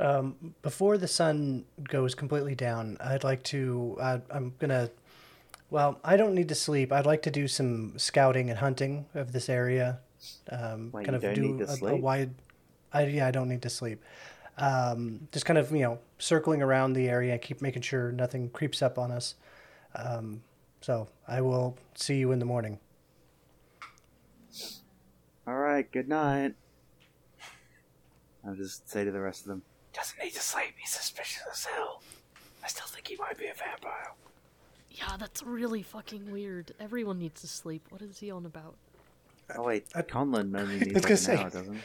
Um, 0.00 0.54
before 0.62 0.98
the 0.98 1.08
sun 1.08 1.64
goes 1.88 2.14
completely 2.14 2.54
down, 2.54 2.96
I'd 3.00 3.24
like 3.24 3.42
to. 3.44 3.96
Uh, 4.00 4.18
I'm 4.30 4.54
gonna 4.58 4.90
Well, 5.70 5.98
I 6.04 6.16
don't 6.16 6.34
need 6.34 6.48
to 6.50 6.54
sleep. 6.54 6.92
I'd 6.92 7.06
like 7.06 7.22
to 7.22 7.30
do 7.30 7.48
some 7.48 7.98
scouting 7.98 8.50
and 8.50 8.58
hunting 8.58 9.06
of 9.14 9.32
this 9.32 9.48
area. 9.48 10.00
Um, 10.50 10.92
kind 10.92 11.16
of 11.16 11.22
do 11.34 11.66
a, 11.68 11.86
a 11.86 11.96
wide. 11.96 12.34
I 12.92 13.06
yeah, 13.06 13.26
I 13.26 13.30
don't 13.30 13.48
need 13.48 13.62
to 13.62 13.70
sleep. 13.70 14.02
Um, 14.58 15.28
just 15.32 15.46
kind 15.46 15.58
of 15.58 15.70
you 15.72 15.82
know 15.82 15.98
circling 16.18 16.62
around 16.62 16.94
the 16.94 17.08
area, 17.08 17.38
keep 17.38 17.62
making 17.62 17.82
sure 17.82 18.12
nothing 18.12 18.50
creeps 18.50 18.82
up 18.82 18.98
on 18.98 19.10
us. 19.12 19.34
Um, 19.94 20.42
so 20.80 21.08
I 21.28 21.40
will 21.40 21.76
see 21.94 22.16
you 22.18 22.32
in 22.32 22.38
the 22.38 22.44
morning. 22.46 22.78
All 25.46 25.54
right, 25.58 25.90
good 25.90 26.08
night. 26.08 26.54
I'll 28.46 28.54
just 28.54 28.88
say 28.88 29.04
to 29.04 29.10
the 29.10 29.20
rest 29.20 29.42
of 29.42 29.48
them, 29.48 29.62
doesn't 29.92 30.22
need 30.22 30.32
to 30.34 30.40
sleep. 30.40 30.74
He's 30.78 30.90
suspicious 30.90 31.42
as 31.50 31.64
hell. 31.64 32.02
I 32.64 32.68
still 32.68 32.86
think 32.86 33.08
he 33.08 33.16
might 33.16 33.38
be 33.38 33.46
a 33.46 33.54
vampire. 33.54 34.12
Yeah, 34.90 35.16
that's 35.18 35.42
really 35.42 35.82
fucking 35.82 36.30
weird. 36.30 36.72
Everyone 36.78 37.18
needs 37.18 37.40
to 37.40 37.46
sleep. 37.48 37.86
What 37.90 38.02
is 38.02 38.18
he 38.18 38.30
on 38.30 38.46
about? 38.46 38.74
Oh 39.56 39.62
wait, 39.64 39.86
I- 39.94 40.02
Conlon 40.02 40.56
only 40.58 40.78
was 40.78 40.80
needs 40.82 40.94
like 40.94 41.02
gonna 41.02 41.12
an 41.14 41.16
say- 41.16 41.36
hour, 41.36 41.50
doesn't? 41.50 41.80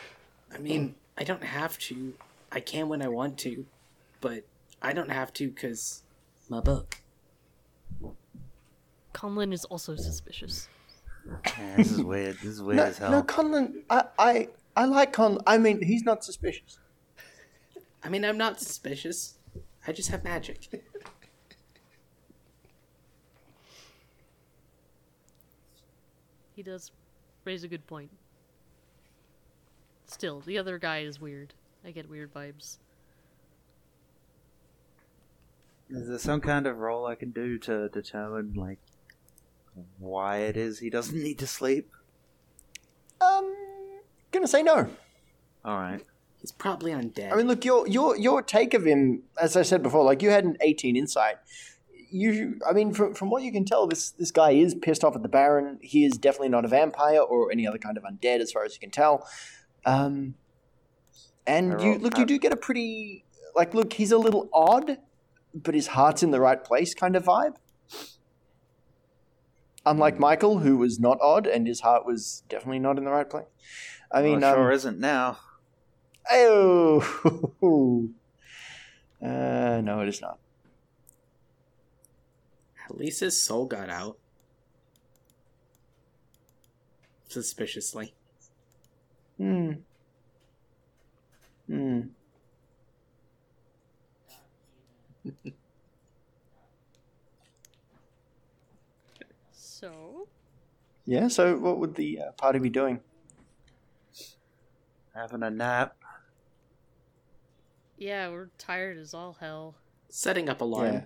I 0.54 0.58
mean, 0.60 0.96
I 1.18 1.24
don't 1.24 1.44
have 1.44 1.78
to. 1.80 2.14
I 2.52 2.60
can 2.62 2.88
when 2.90 3.02
I 3.02 3.08
want 3.10 3.38
to, 3.40 3.66
but 4.22 4.44
I 4.82 4.94
don't 4.94 5.10
have 5.12 5.34
to 5.34 5.50
because 5.50 6.04
my 6.50 6.60
book. 6.62 7.02
Conlon 9.14 9.52
is 9.54 9.66
also 9.66 9.96
suspicious. 9.96 10.68
Man, 11.58 11.78
this 11.78 11.92
is 11.92 12.02
weird. 12.02 12.36
This 12.36 12.46
is 12.54 12.62
weird 12.62 12.78
No, 12.78 12.84
as 12.84 12.98
hell. 12.98 13.12
no, 13.12 13.24
Conlon. 13.24 13.82
I, 13.90 14.04
I, 14.18 14.48
I 14.76 14.86
like 14.86 15.12
Conlon. 15.12 15.42
I 15.48 15.58
mean, 15.58 15.82
he's 15.82 16.04
not 16.04 16.24
suspicious. 16.24 16.80
I 18.04 18.10
mean, 18.10 18.24
I'm 18.24 18.38
not 18.38 18.60
suspicious. 18.60 19.36
I 19.88 19.92
just 19.92 20.10
have 20.10 20.24
magic. 20.24 20.68
He 26.58 26.64
does 26.64 26.90
raise 27.46 27.64
a 27.64 27.68
good 27.68 27.86
point. 27.86 28.10
Still, 30.08 30.40
the 30.40 30.58
other 30.58 30.80
guy 30.80 31.02
is 31.02 31.22
weird. 31.22 31.54
I 31.86 31.92
get 31.92 32.10
weird 32.10 32.34
vibes. 32.34 32.80
Is 35.92 36.08
there 36.08 36.18
some 36.18 36.42
kind 36.42 36.66
of 36.66 36.80
role 36.80 37.06
I 37.06 37.14
can 37.14 37.30
do 37.30 37.60
to 37.60 37.90
determine 37.90 38.56
like 38.56 38.80
why 40.00 40.38
it 40.38 40.58
is 40.58 40.80
he 40.80 40.90
doesn't 40.90 41.22
need 41.24 41.38
to 41.38 41.48
sleep? 41.48 41.92
Um, 43.22 43.56
gonna 44.32 44.48
say 44.48 44.64
no. 44.64 44.90
All 45.64 45.78
right. 45.78 46.04
He's 46.48 46.54
probably 46.54 46.94
undead. 46.94 47.34
I 47.34 47.36
mean, 47.36 47.46
look, 47.46 47.66
your 47.66 47.86
your 47.90 48.16
your 48.16 48.42
take 48.42 48.74
of 48.74 48.86
him, 48.86 49.24
as 49.38 49.58
I 49.58 49.64
said 49.64 49.84
before, 49.84 50.06
like 50.06 50.22
you 50.22 50.30
had 50.30 50.46
an 50.46 50.56
eighteen 50.62 50.96
insight. 50.96 51.36
You, 52.10 52.58
I 52.66 52.72
mean, 52.72 52.94
from 52.94 53.14
from 53.14 53.30
what 53.30 53.44
you 53.44 53.52
can 53.52 53.66
tell, 53.66 53.86
this 53.86 54.12
this 54.12 54.32
guy 54.32 54.52
is 54.52 54.74
pissed 54.74 55.04
off 55.04 55.14
at 55.14 55.24
the 55.24 55.28
Baron. 55.28 55.78
He 55.82 56.06
is 56.06 56.14
definitely 56.14 56.48
not 56.48 56.64
a 56.64 56.70
vampire 56.70 57.20
or 57.20 57.52
any 57.52 57.68
other 57.68 57.78
kind 57.78 57.98
of 57.98 58.04
undead, 58.04 58.40
as 58.40 58.54
far 58.54 58.64
as 58.64 58.74
you 58.74 58.80
can 58.80 58.92
tell. 58.92 59.28
Um, 59.86 60.36
and 61.46 61.82
you 61.82 61.98
look, 61.98 62.18
you 62.18 62.26
do 62.26 62.40
get 62.40 62.54
a 62.54 62.56
pretty 62.56 63.26
like 63.54 63.74
look. 63.74 63.92
He's 63.92 64.14
a 64.14 64.18
little 64.18 64.48
odd, 64.54 65.00
but 65.54 65.76
his 65.76 65.88
heart's 65.88 66.24
in 66.24 66.32
the 66.32 66.40
right 66.40 66.64
place, 66.64 66.94
kind 66.94 67.18
of 67.18 67.26
vibe. 67.26 67.58
Unlike 69.86 70.18
Michael, 70.18 70.60
who 70.60 70.78
was 70.78 70.98
not 70.98 71.18
odd 71.20 71.46
and 71.46 71.68
his 71.68 71.82
heart 71.82 72.06
was 72.06 72.44
definitely 72.48 72.80
not 72.80 72.98
in 72.98 73.04
the 73.04 73.12
right 73.12 73.30
place. 73.30 73.48
I 74.10 74.22
mean, 74.22 74.40
well, 74.40 74.52
it 74.52 74.54
um, 74.54 74.56
sure 74.56 74.72
isn't 74.72 74.98
now. 74.98 75.40
Oh, 76.32 78.10
uh, 79.24 79.82
no, 79.82 80.02
it 80.02 80.10
is 80.10 80.22
not. 80.22 80.40
At 82.90 82.98
least 82.98 83.20
his 83.20 83.40
soul 83.42 83.66
got 83.68 83.90
out. 83.90 84.18
Suspiciously. 87.30 88.16
Hmm. 89.38 89.84
Hmm. 91.68 92.10
So, 99.52 100.28
Yeah. 101.06 101.28
So, 101.30 101.58
what 101.58 101.80
would 101.80 101.96
the 101.96 102.20
uh, 102.22 102.32
party 102.34 102.60
be 102.60 102.70
doing? 102.70 103.02
Having 105.14 105.44
a 105.44 105.50
nap. 105.50 105.97
Yeah, 107.98 108.30
we're 108.30 108.50
tired 108.58 108.98
as 108.98 109.14
all 109.14 109.38
hell. 109.40 109.76
Setting 110.10 110.50
up 110.50 110.62
alarm. 110.62 110.94
Yeah. 110.94 111.02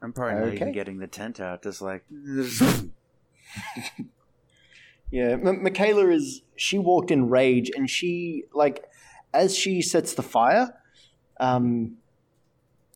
I'm 0.00 0.12
probably 0.12 0.40
not 0.44 0.54
even 0.54 0.72
getting 0.72 0.98
the 0.98 1.08
tent 1.08 1.40
out. 1.40 1.62
Just 1.62 1.82
like 1.82 2.04
Yeah. 5.10 5.30
M- 5.30 5.62
Michaela 5.62 6.08
is. 6.10 6.42
She 6.56 6.78
walked 6.78 7.10
in 7.10 7.28
rage, 7.28 7.70
and 7.74 7.88
she 7.88 8.44
like, 8.52 8.84
as 9.32 9.56
she 9.56 9.80
sets 9.82 10.14
the 10.14 10.22
fire, 10.22 10.74
um, 11.40 11.96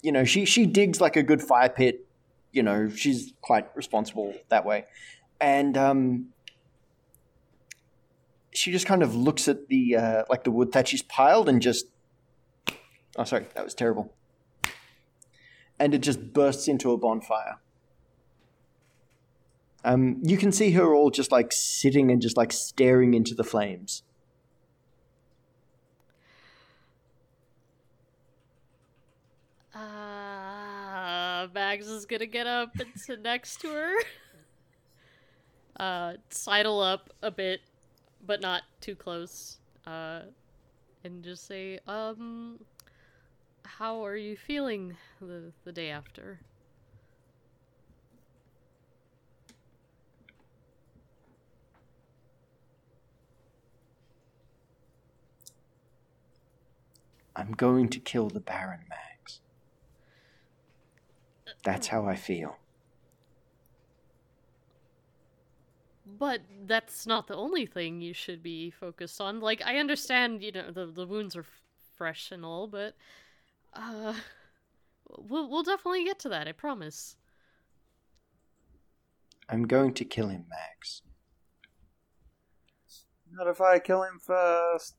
you 0.03 0.13
know, 0.13 0.25
she 0.25 0.45
she 0.45 0.67
digs 0.67 1.01
like 1.01 1.17
a 1.17 1.23
good 1.23 1.43
fire 1.43 1.69
pit. 1.69 2.07
You 2.53 2.63
know, 2.63 2.89
she's 2.91 3.33
quite 3.41 3.75
responsible 3.75 4.35
that 4.51 4.65
way, 4.67 4.85
and 5.41 5.77
um, 5.79 6.32
she 8.53 8.71
just 8.71 8.87
kind 8.87 9.03
of 9.03 9.15
looks 9.15 9.49
at 9.49 9.69
the 9.69 9.97
uh, 9.97 10.25
like 10.29 10.45
the 10.45 10.51
wood 10.51 10.73
that 10.73 10.89
she's 10.89 11.03
piled 11.03 11.49
and 11.49 11.61
just. 11.61 11.87
Oh, 13.17 13.25
sorry, 13.25 13.47
that 13.55 13.65
was 13.65 13.75
terrible. 13.75 14.13
And 15.79 15.95
it 15.95 15.99
just 15.99 16.33
bursts 16.33 16.69
into 16.69 16.93
a 16.93 16.97
bonfire. 16.97 17.59
Um, 19.85 20.21
you 20.23 20.37
can 20.37 20.53
see 20.53 20.71
her 20.73 20.95
all 20.95 21.11
just 21.11 21.33
like 21.33 21.53
sitting 21.53 22.11
and 22.11 22.23
just 22.23 22.37
like 22.37 22.53
staring 22.53 23.15
into 23.15 23.35
the 23.35 23.43
flames. 23.45 24.03
Uh, 29.75 31.49
Mags 31.53 31.89
is 31.89 32.07
gonna 32.07 32.27
get 32.27 32.47
up 32.47 32.77
and 32.79 32.89
sit 32.95 33.23
next 33.23 33.61
to 33.63 33.69
her. 33.69 33.95
Uh, 35.81 36.13
sidle 36.29 36.81
up 36.81 37.09
a 37.23 37.31
bit, 37.31 37.61
but 38.25 38.41
not 38.41 38.63
too 38.81 38.95
close. 38.95 39.59
Uh, 39.87 40.23
and 41.05 41.23
just 41.25 41.47
say, 41.47 41.79
um, 41.89 42.61
how 43.65 44.05
are 44.05 44.17
you 44.17 44.37
feeling 44.37 44.97
the, 45.21 45.53
the 45.65 45.73
day 45.73 45.91
after? 45.91 46.41
I'm 57.35 57.53
going 57.53 57.89
to 57.89 57.99
kill 57.99 58.29
the 58.29 58.41
Baron, 58.41 58.81
Mags. 58.89 59.41
That's 61.65 61.89
how 61.89 62.07
I 62.07 62.15
feel. 62.15 62.59
But 66.19 66.43
that's 66.67 67.07
not 67.07 67.27
the 67.27 67.37
only 67.37 67.67
thing 67.67 68.01
you 68.01 68.13
should 68.13 68.43
be 68.43 68.71
focused 68.71 69.21
on. 69.21 69.41
Like, 69.41 69.63
I 69.65 69.77
understand, 69.79 70.43
you 70.43 70.53
know, 70.53 70.71
the, 70.71 70.87
the 70.87 71.07
wounds 71.07 71.37
are 71.37 71.41
f- 71.41 71.63
fresh 71.97 72.31
and 72.33 72.45
all, 72.45 72.67
but, 72.67 72.95
uh, 73.75 74.15
we'll, 75.17 75.49
we'll 75.49 75.63
definitely 75.63 76.05
get 76.05 76.19
to 76.21 76.29
that, 76.31 76.49
I 76.49 76.53
promise. 76.53 77.17
I'm 79.49 79.67
going 79.67 79.95
to 79.95 80.05
kill 80.05 80.29
him, 80.29 80.45
Mags. 80.49 81.03
not 83.31 83.47
if 83.47 83.61
I 83.61 83.79
kill 83.79 84.03
him 84.03 84.19
first. 84.21 84.97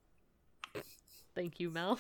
Thank 1.36 1.60
you, 1.60 1.72
Malf. 1.72 2.00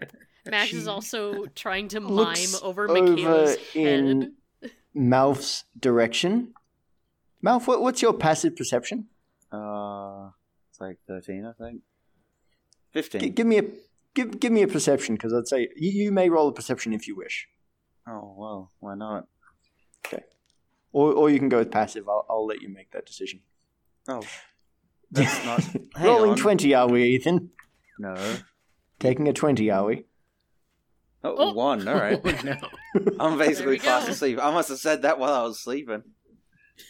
Mags 0.46 0.72
is 0.72 0.88
also 0.88 1.46
trying 1.54 1.88
to 1.88 2.00
mime 2.00 2.14
looks 2.14 2.62
over 2.62 2.88
over 2.88 3.02
Michaela's 3.02 3.56
in- 3.74 4.34
Malf's 4.96 5.64
direction. 5.78 6.54
Malf, 7.44 7.66
what, 7.66 7.82
what's 7.82 8.00
your 8.02 8.12
passive 8.14 8.56
perception? 8.56 9.06
Uh, 9.52 10.30
it's 10.70 10.80
like 10.80 10.98
thirteen, 11.06 11.44
I 11.44 11.52
think. 11.62 11.82
Fifteen. 12.92 13.20
G- 13.20 13.28
give 13.30 13.46
me 13.46 13.58
a 13.58 13.64
give 14.14 14.40
give 14.40 14.52
me 14.52 14.62
a 14.62 14.68
perception 14.68 15.14
because 15.14 15.32
I'd 15.32 15.46
say 15.46 15.68
you, 15.76 15.90
you 16.04 16.12
may 16.12 16.28
roll 16.28 16.48
a 16.48 16.52
perception 16.52 16.92
if 16.92 17.06
you 17.06 17.14
wish, 17.16 17.46
Oh 18.08 18.34
well, 18.36 18.72
why 18.80 18.94
not? 18.94 19.26
Okay. 20.06 20.24
Or 20.92 21.12
or 21.12 21.30
you 21.30 21.38
can 21.38 21.48
go 21.48 21.58
with 21.58 21.70
passive. 21.70 22.08
I'll, 22.08 22.24
I'll 22.28 22.46
let 22.46 22.62
you 22.62 22.68
make 22.68 22.90
that 22.92 23.06
decision. 23.06 23.40
Oh, 24.08 24.22
that's 25.10 25.44
not. 25.44 25.62
Rolling 26.04 26.30
on. 26.32 26.36
twenty, 26.36 26.74
are 26.74 26.88
we, 26.88 27.04
Ethan? 27.04 27.50
No. 27.98 28.14
Taking 28.98 29.28
a 29.28 29.32
twenty, 29.32 29.70
are 29.70 29.84
we? 29.84 30.04
Oh, 31.30 31.50
Oh. 31.50 31.52
one. 31.52 31.86
All 31.88 31.94
right. 31.94 32.20
Oh, 32.24 32.40
no. 32.44 32.56
I'm 33.20 33.38
basically 33.38 33.78
fast 33.78 34.06
go. 34.06 34.12
asleep. 34.12 34.38
I 34.42 34.50
must 34.50 34.68
have 34.70 34.78
said 34.78 35.02
that 35.02 35.18
while 35.18 35.32
I 35.32 35.42
was 35.42 35.60
sleeping. 35.60 36.02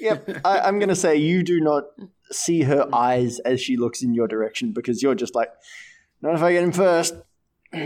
Yep. 0.01 0.41
I, 0.45 0.61
I'm 0.61 0.79
going 0.79 0.89
to 0.89 0.97
say 0.97 1.17
you 1.17 1.43
do 1.43 1.61
not 1.61 1.85
see 2.33 2.63
her 2.63 2.89
eyes 2.93 3.39
as 3.41 3.61
she 3.61 3.77
looks 3.77 4.03
in 4.03 4.15
your 4.15 4.27
direction 4.29 4.73
because 4.73 5.03
you're 5.03 5.15
just 5.15 5.35
like, 5.35 5.51
not 6.23 6.35
if 6.35 6.43
I 6.43 6.53
get 6.53 6.65
him 6.65 6.73
first. 6.73 7.15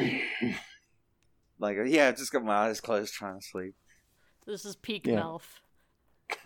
Like, 1.58 1.76
yeah, 1.88 2.08
I've 2.08 2.16
just 2.16 2.32
got 2.32 2.42
my 2.42 2.54
eyes 2.54 2.80
closed 2.80 3.12
trying 3.12 3.38
to 3.38 3.46
sleep. 3.46 3.74
This 4.46 4.64
is 4.64 4.76
peak 4.76 5.06
Yeah. 5.06 5.20
Malf. 5.20 5.42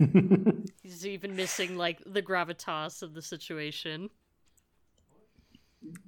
He's 0.82 1.06
even 1.06 1.36
missing 1.36 1.76
like 1.76 2.00
the 2.04 2.20
gravitas 2.20 3.00
of 3.00 3.14
the 3.14 3.22
situation. 3.22 4.10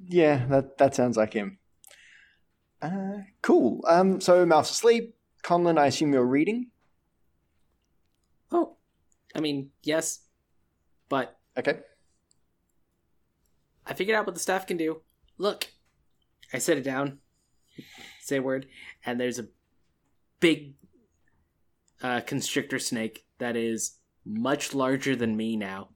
yeah, 0.09 0.45
that 0.47 0.79
that 0.79 0.95
sounds 0.97 1.17
like 1.17 1.33
him. 1.35 1.59
Uh, 2.83 3.19
cool. 3.43 3.85
Um, 3.89 4.21
so 4.21 4.45
Malf's 4.47 4.71
asleep. 4.71 5.15
Conlon, 5.43 5.79
I 5.79 5.87
assume 5.87 6.13
you're 6.13 6.25
reading. 6.25 6.71
Oh, 8.51 8.77
I 9.35 9.41
mean, 9.41 9.71
yes, 9.83 10.21
but 11.09 11.37
Okay. 11.57 11.79
I 13.87 13.95
figured 13.95 14.17
out 14.17 14.27
what 14.27 14.35
the 14.35 14.41
staff 14.41 14.67
can 14.67 14.77
do. 14.77 15.01
Look, 15.39 15.69
I 16.53 16.59
set 16.59 16.77
it 16.77 16.85
down, 16.85 17.19
say 18.21 18.37
a 18.37 18.43
word, 18.43 18.67
and 19.05 19.19
there's 19.19 19.39
a 19.39 19.49
big 20.41 20.75
uh, 22.03 22.21
constrictor 22.21 22.79
snake 22.79 23.25
that 23.39 23.57
is 23.57 23.99
much 24.25 24.75
larger 24.75 25.17
than 25.17 25.37
me 25.37 25.57
now. 25.57 25.89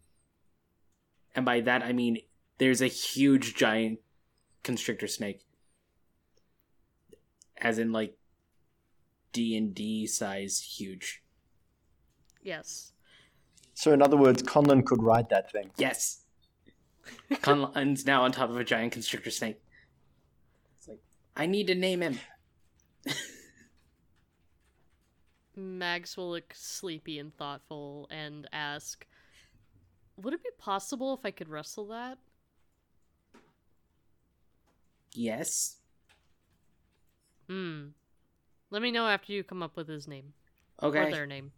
And 1.35 1.45
by 1.45 1.61
that 1.61 1.83
I 1.83 1.93
mean 1.93 2.19
there's 2.59 2.81
a 2.81 2.87
huge 2.87 3.55
giant 3.55 3.99
constrictor 4.63 5.09
snake, 5.09 5.41
as 7.61 7.79
in 7.79 7.93
like 7.93 8.17
D 9.33 9.57
and 9.57 9.75
D 9.75 10.07
size 10.07 10.61
huge. 10.61 11.23
Yes. 12.43 12.93
So 13.75 13.93
in 13.93 14.03
other 14.03 14.17
words, 14.17 14.43
Conlon 14.43 14.85
could 14.85 15.03
ride 15.03 15.29
that 15.31 15.51
thing. 15.51 15.71
Yes. 15.77 16.21
Conlon's 17.31 18.07
now 18.07 18.23
on 18.23 18.33
top 18.33 18.51
of 18.51 18.57
a 18.57 18.65
giant 18.65 18.93
constrictor 18.93 19.31
snake. 19.31 19.61
It's 20.79 20.89
like, 20.89 21.01
I 21.37 21.47
need 21.47 21.67
to 21.69 21.75
name 21.75 22.03
him. 22.03 22.19
Mags 25.57 26.17
will 26.17 26.31
look 26.31 26.53
sleepy 26.55 27.19
and 27.19 27.35
thoughtful 27.37 28.09
and 28.11 28.49
ask, 28.53 29.07
Would 30.17 30.35
it 30.35 30.43
be 30.43 30.51
possible 30.59 31.15
if 31.15 31.21
I 31.25 31.31
could 31.31 31.49
wrestle 31.49 31.87
that? 31.89 32.19
Yes. 35.13 35.80
Hmm. 37.51 37.89
Let 38.71 38.81
me 38.81 38.93
know 38.93 39.09
after 39.09 39.33
you 39.33 39.43
come 39.43 39.61
up 39.61 39.77
with 39.77 39.89
his 39.89 40.07
name. 40.07 40.35
Or 40.79 40.91
Okay. 40.91 41.11
their 41.11 41.27
name. 41.27 41.51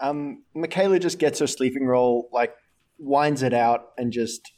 Um, 0.00 0.42
Michaela 0.52 0.98
just 0.98 1.20
gets 1.20 1.38
her 1.38 1.46
sleeping 1.46 1.86
roll, 1.86 2.28
like 2.32 2.52
winds 2.98 3.44
it 3.44 3.54
out, 3.54 3.92
and 3.96 4.12
just 4.12 4.50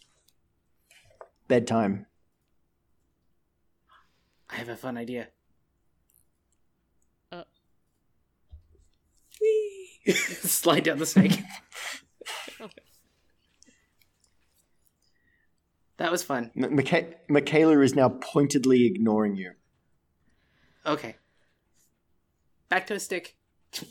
bedtime. 1.49 2.07
I 4.49 4.55
have 4.55 4.71
a 4.71 4.77
fun 4.77 4.97
idea. 4.97 5.29
Uh. 7.31 7.45
Whee! 9.39 10.01
Slide 10.15 10.85
down 10.85 10.99
the 10.99 11.05
snake. 11.05 11.39
that 15.99 16.11
was 16.11 16.23
fun. 16.23 16.51
M- 16.57 16.77
Micha- 16.77 17.15
Michaela 17.29 17.81
is 17.81 17.95
now 17.95 18.09
pointedly 18.09 18.87
ignoring 18.87 19.37
you. 19.37 19.53
Okay. 20.85 21.17
Back 22.69 22.87
to 22.89 22.95
a 22.95 23.01
stick. 23.01 23.37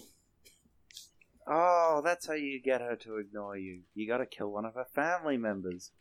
Oh, 1.48 2.02
that's 2.04 2.26
how 2.26 2.34
you 2.34 2.60
get 2.60 2.82
her 2.82 2.96
to 2.96 3.18
ignore 3.18 3.56
you. 3.56 3.82
You 3.94 4.08
gotta 4.08 4.26
kill 4.26 4.52
one 4.52 4.66
of 4.66 4.74
her 4.74 4.88
family 4.96 5.38
members. 5.38 5.92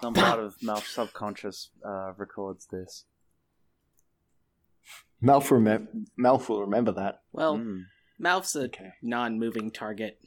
Some 0.00 0.14
part 0.14 0.40
of 0.40 0.56
Malf's 0.62 0.92
subconscious 0.92 1.70
uh, 1.86 2.12
records 2.16 2.66
this. 2.66 3.04
Malf, 5.22 5.48
rem- 5.52 6.06
Malf 6.18 6.48
will 6.48 6.60
remember 6.62 6.90
that. 6.90 7.22
Well, 7.32 7.56
Mm. 7.56 7.84
Malf's 8.20 8.56
a 8.56 8.62
Okay. 8.64 8.94
non-moving 9.00 9.70
target. 9.70 10.18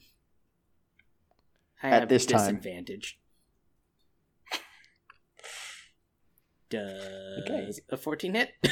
I 1.84 1.90
At 1.90 2.00
have 2.02 2.10
this 2.10 2.26
time. 2.26 2.40
disadvantage. 2.40 3.20
Does 6.70 7.42
Okay. 7.44 7.72
a 7.90 7.98
14 7.98 8.34
hit? 8.36 8.52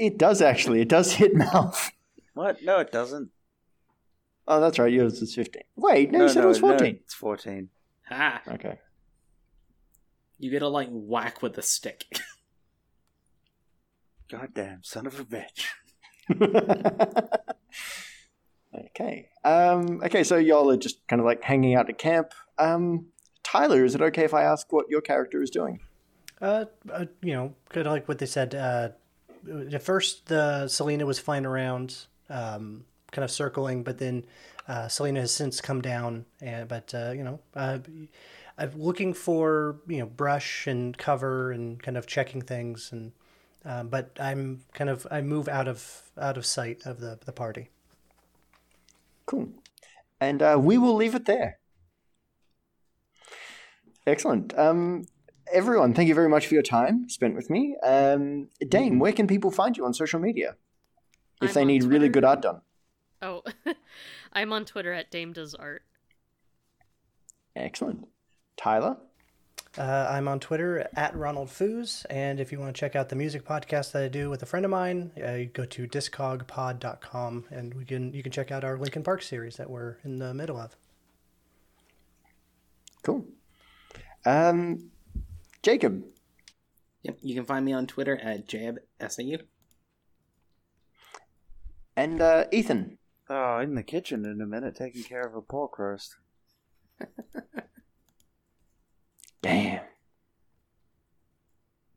It 0.00 0.16
does 0.16 0.40
actually. 0.40 0.80
It 0.80 0.88
does 0.88 1.10
hit 1.14 1.34
Malf. 1.36 1.90
What? 2.32 2.62
No, 2.62 2.78
it 2.78 2.92
doesn't. 2.92 3.30
Oh, 4.46 4.60
that's 4.60 4.78
right. 4.78 4.92
Yours 4.92 5.20
is 5.20 5.34
15. 5.34 5.60
Wait, 5.74 6.12
no, 6.12 6.18
no, 6.18 6.24
you 6.24 6.28
said 6.30 6.38
no, 6.42 6.44
it 6.44 6.48
was 6.50 6.62
no, 6.62 6.68
14. 6.68 6.94
it's 7.02 7.14
14. 7.14 7.68
ah, 8.12 8.40
Okay. 8.46 8.78
you 10.38 10.52
get 10.52 10.62
a 10.62 10.68
like 10.68 10.88
whack 10.92 11.42
with 11.42 11.58
a 11.58 11.62
stick. 11.62 12.04
Goddamn, 14.30 14.84
son 14.84 15.06
of 15.08 15.18
a 15.18 15.24
bitch. 15.24 15.66
okay. 18.86 19.28
Um, 19.44 20.02
okay, 20.04 20.24
so 20.24 20.36
y'all 20.36 20.70
are 20.70 20.76
just 20.76 21.06
kind 21.06 21.20
of 21.20 21.26
like 21.26 21.42
hanging 21.42 21.74
out 21.74 21.88
at 21.88 21.98
camp. 21.98 22.32
Um, 22.58 23.06
Tyler, 23.42 23.84
is 23.84 23.94
it 23.94 24.02
okay 24.02 24.24
if 24.24 24.34
I 24.34 24.42
ask 24.42 24.72
what 24.72 24.88
your 24.88 25.00
character 25.00 25.42
is 25.42 25.50
doing? 25.50 25.80
Uh, 26.40 26.66
uh, 26.92 27.06
you 27.22 27.32
know, 27.32 27.54
kind 27.70 27.86
of 27.86 27.92
like 27.92 28.08
what 28.08 28.18
they 28.18 28.26
said. 28.26 28.54
Uh, 28.54 28.90
at 29.72 29.82
first, 29.82 30.26
the 30.26 30.68
Selena 30.68 31.06
was 31.06 31.18
flying 31.18 31.46
around, 31.46 31.96
um, 32.28 32.84
kind 33.10 33.24
of 33.24 33.30
circling, 33.30 33.82
but 33.82 33.98
then 33.98 34.24
uh, 34.66 34.88
Selena 34.88 35.20
has 35.20 35.32
since 35.32 35.60
come 35.60 35.80
down. 35.80 36.26
And 36.40 36.68
but 36.68 36.94
uh, 36.94 37.12
you 37.12 37.24
know, 37.24 37.40
uh, 37.54 37.78
I'm 38.58 38.72
looking 38.76 39.14
for 39.14 39.78
you 39.86 39.98
know 39.98 40.06
brush 40.06 40.66
and 40.66 40.96
cover 40.96 41.52
and 41.52 41.82
kind 41.82 41.96
of 41.96 42.06
checking 42.06 42.42
things, 42.42 42.90
and 42.92 43.12
um, 43.64 43.88
but 43.88 44.16
I'm 44.20 44.62
kind 44.74 44.90
of 44.90 45.06
I 45.10 45.22
move 45.22 45.48
out 45.48 45.68
of 45.68 46.02
out 46.20 46.36
of 46.36 46.44
sight 46.44 46.82
of 46.84 47.00
the 47.00 47.18
the 47.24 47.32
party. 47.32 47.70
Cool. 49.28 49.50
And 50.20 50.42
uh, 50.42 50.56
we 50.58 50.78
will 50.78 50.94
leave 50.94 51.14
it 51.14 51.26
there. 51.26 51.58
Excellent. 54.06 54.58
Um, 54.58 55.04
everyone, 55.52 55.92
thank 55.92 56.08
you 56.08 56.14
very 56.14 56.30
much 56.30 56.46
for 56.46 56.54
your 56.54 56.62
time 56.62 57.08
spent 57.10 57.36
with 57.36 57.50
me. 57.50 57.76
Um, 57.82 58.48
Dame, 58.66 58.98
where 58.98 59.12
can 59.12 59.26
people 59.26 59.50
find 59.50 59.76
you 59.76 59.84
on 59.84 59.92
social 59.92 60.18
media 60.18 60.56
if 61.42 61.50
I'm 61.50 61.54
they 61.54 61.64
need 61.66 61.84
really 61.84 62.08
good 62.08 62.24
art 62.24 62.40
done? 62.40 62.62
Oh, 63.20 63.42
I'm 64.32 64.52
on 64.52 64.64
Twitter 64.64 64.92
at 64.92 65.10
Dame 65.10 65.34
Does 65.34 65.54
Art. 65.54 65.82
Excellent. 67.54 68.08
Tyler? 68.56 68.96
Uh, 69.78 70.08
I'm 70.10 70.26
on 70.26 70.40
Twitter 70.40 70.88
at 70.96 71.14
Ronald 71.14 71.46
Foos, 71.50 72.04
and 72.10 72.40
if 72.40 72.50
you 72.50 72.58
want 72.58 72.74
to 72.74 72.80
check 72.80 72.96
out 72.96 73.10
the 73.10 73.14
music 73.14 73.44
podcast 73.44 73.92
that 73.92 74.02
I 74.02 74.08
do 74.08 74.28
with 74.28 74.42
a 74.42 74.46
friend 74.46 74.64
of 74.64 74.72
mine, 74.72 75.12
uh, 75.24 75.34
you 75.34 75.46
go 75.46 75.64
to 75.66 75.86
discogpod.com, 75.86 77.44
and 77.52 77.74
we 77.74 77.84
can 77.84 78.12
you 78.12 78.24
can 78.24 78.32
check 78.32 78.50
out 78.50 78.64
our 78.64 78.76
Linkin 78.76 79.04
Park 79.04 79.22
series 79.22 79.56
that 79.56 79.70
we're 79.70 79.98
in 80.02 80.18
the 80.18 80.34
middle 80.34 80.58
of. 80.58 80.76
Cool. 83.04 83.24
Um, 84.26 84.90
Jacob? 85.62 86.02
yep, 87.04 87.16
you 87.22 87.36
can 87.36 87.44
find 87.44 87.64
me 87.64 87.72
on 87.72 87.86
Twitter 87.86 88.18
at 88.20 88.48
jabsau. 88.48 89.42
And 91.96 92.20
uh, 92.20 92.46
Ethan? 92.50 92.98
Oh, 93.30 93.60
in 93.60 93.76
the 93.76 93.84
kitchen 93.84 94.24
in 94.24 94.40
a 94.40 94.46
minute, 94.46 94.74
taking 94.74 95.04
care 95.04 95.22
of 95.22 95.36
a 95.36 95.40
pork 95.40 95.78
roast. 95.78 96.16
Damn. 99.42 99.80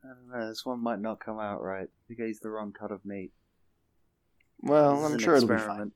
I 0.04 0.08
don't 0.08 0.30
know, 0.32 0.48
this 0.48 0.66
one 0.66 0.82
might 0.82 1.00
not 1.00 1.20
come 1.20 1.40
out 1.40 1.62
right. 1.64 1.88
I 1.88 2.02
think 2.08 2.20
I 2.20 2.26
used 2.26 2.44
the 2.44 2.50
wrong 2.50 2.74
cut 2.74 2.92
of 2.92 3.06
meat. 3.06 3.32
Well, 4.62 5.02
This 5.02 5.12
I'm 5.12 5.20
sure 5.20 5.36
it'll 5.36 5.50
be 5.50 5.58
fine. 5.58 5.92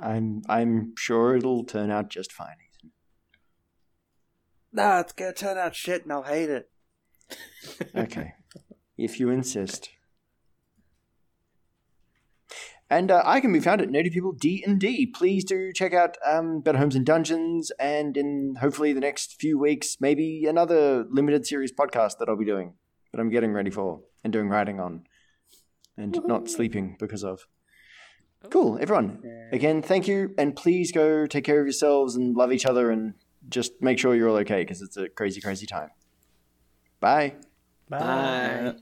I'm 0.00 0.42
I'm 0.48 0.94
sure 0.96 1.36
it'll 1.36 1.64
turn 1.64 1.90
out 1.90 2.08
just 2.08 2.32
fine. 2.32 2.56
Ethan. 2.74 2.90
Nah, 4.72 5.00
it's 5.00 5.12
gonna 5.12 5.32
turn 5.32 5.58
out 5.58 5.74
shit 5.74 6.04
and 6.04 6.12
I'll 6.12 6.22
hate 6.22 6.48
it. 6.50 6.70
Okay, 7.94 8.32
if 8.96 9.20
you 9.20 9.28
insist. 9.28 9.90
And 12.92 13.10
uh, 13.10 13.22
I 13.24 13.40
can 13.40 13.54
be 13.54 13.60
found 13.60 13.80
at 13.80 13.88
Nerdy 13.88 14.12
People 14.12 14.32
D 14.32 14.62
and 14.66 14.78
D. 14.78 15.06
Please 15.06 15.44
do 15.44 15.72
check 15.72 15.94
out 15.94 16.18
um, 16.26 16.60
Better 16.60 16.76
Homes 16.76 16.94
and 16.94 17.06
Dungeons, 17.06 17.72
and 17.80 18.18
in 18.18 18.56
hopefully 18.60 18.92
the 18.92 19.00
next 19.00 19.40
few 19.40 19.58
weeks, 19.58 19.96
maybe 19.98 20.44
another 20.44 21.06
limited 21.10 21.46
series 21.46 21.72
podcast 21.72 22.18
that 22.18 22.28
I'll 22.28 22.36
be 22.36 22.44
doing 22.44 22.74
that 23.10 23.18
I'm 23.18 23.30
getting 23.30 23.54
ready 23.54 23.70
for 23.70 24.02
and 24.22 24.30
doing 24.30 24.50
writing 24.50 24.78
on, 24.78 25.04
and 25.96 26.20
not 26.26 26.50
sleeping 26.50 26.98
because 27.00 27.24
of. 27.24 27.46
Cool, 28.50 28.76
everyone. 28.78 29.22
Again, 29.52 29.80
thank 29.80 30.06
you, 30.06 30.34
and 30.36 30.54
please 30.54 30.92
go 30.92 31.26
take 31.26 31.44
care 31.44 31.60
of 31.60 31.66
yourselves 31.66 32.14
and 32.14 32.36
love 32.36 32.52
each 32.52 32.66
other, 32.66 32.90
and 32.90 33.14
just 33.48 33.72
make 33.80 33.98
sure 33.98 34.14
you're 34.14 34.28
all 34.28 34.36
okay 34.36 34.64
because 34.64 34.82
it's 34.82 34.98
a 34.98 35.08
crazy, 35.08 35.40
crazy 35.40 35.64
time. 35.64 35.88
Bye. 37.00 37.36
Bye. 37.88 37.98
Bye. 37.98 38.74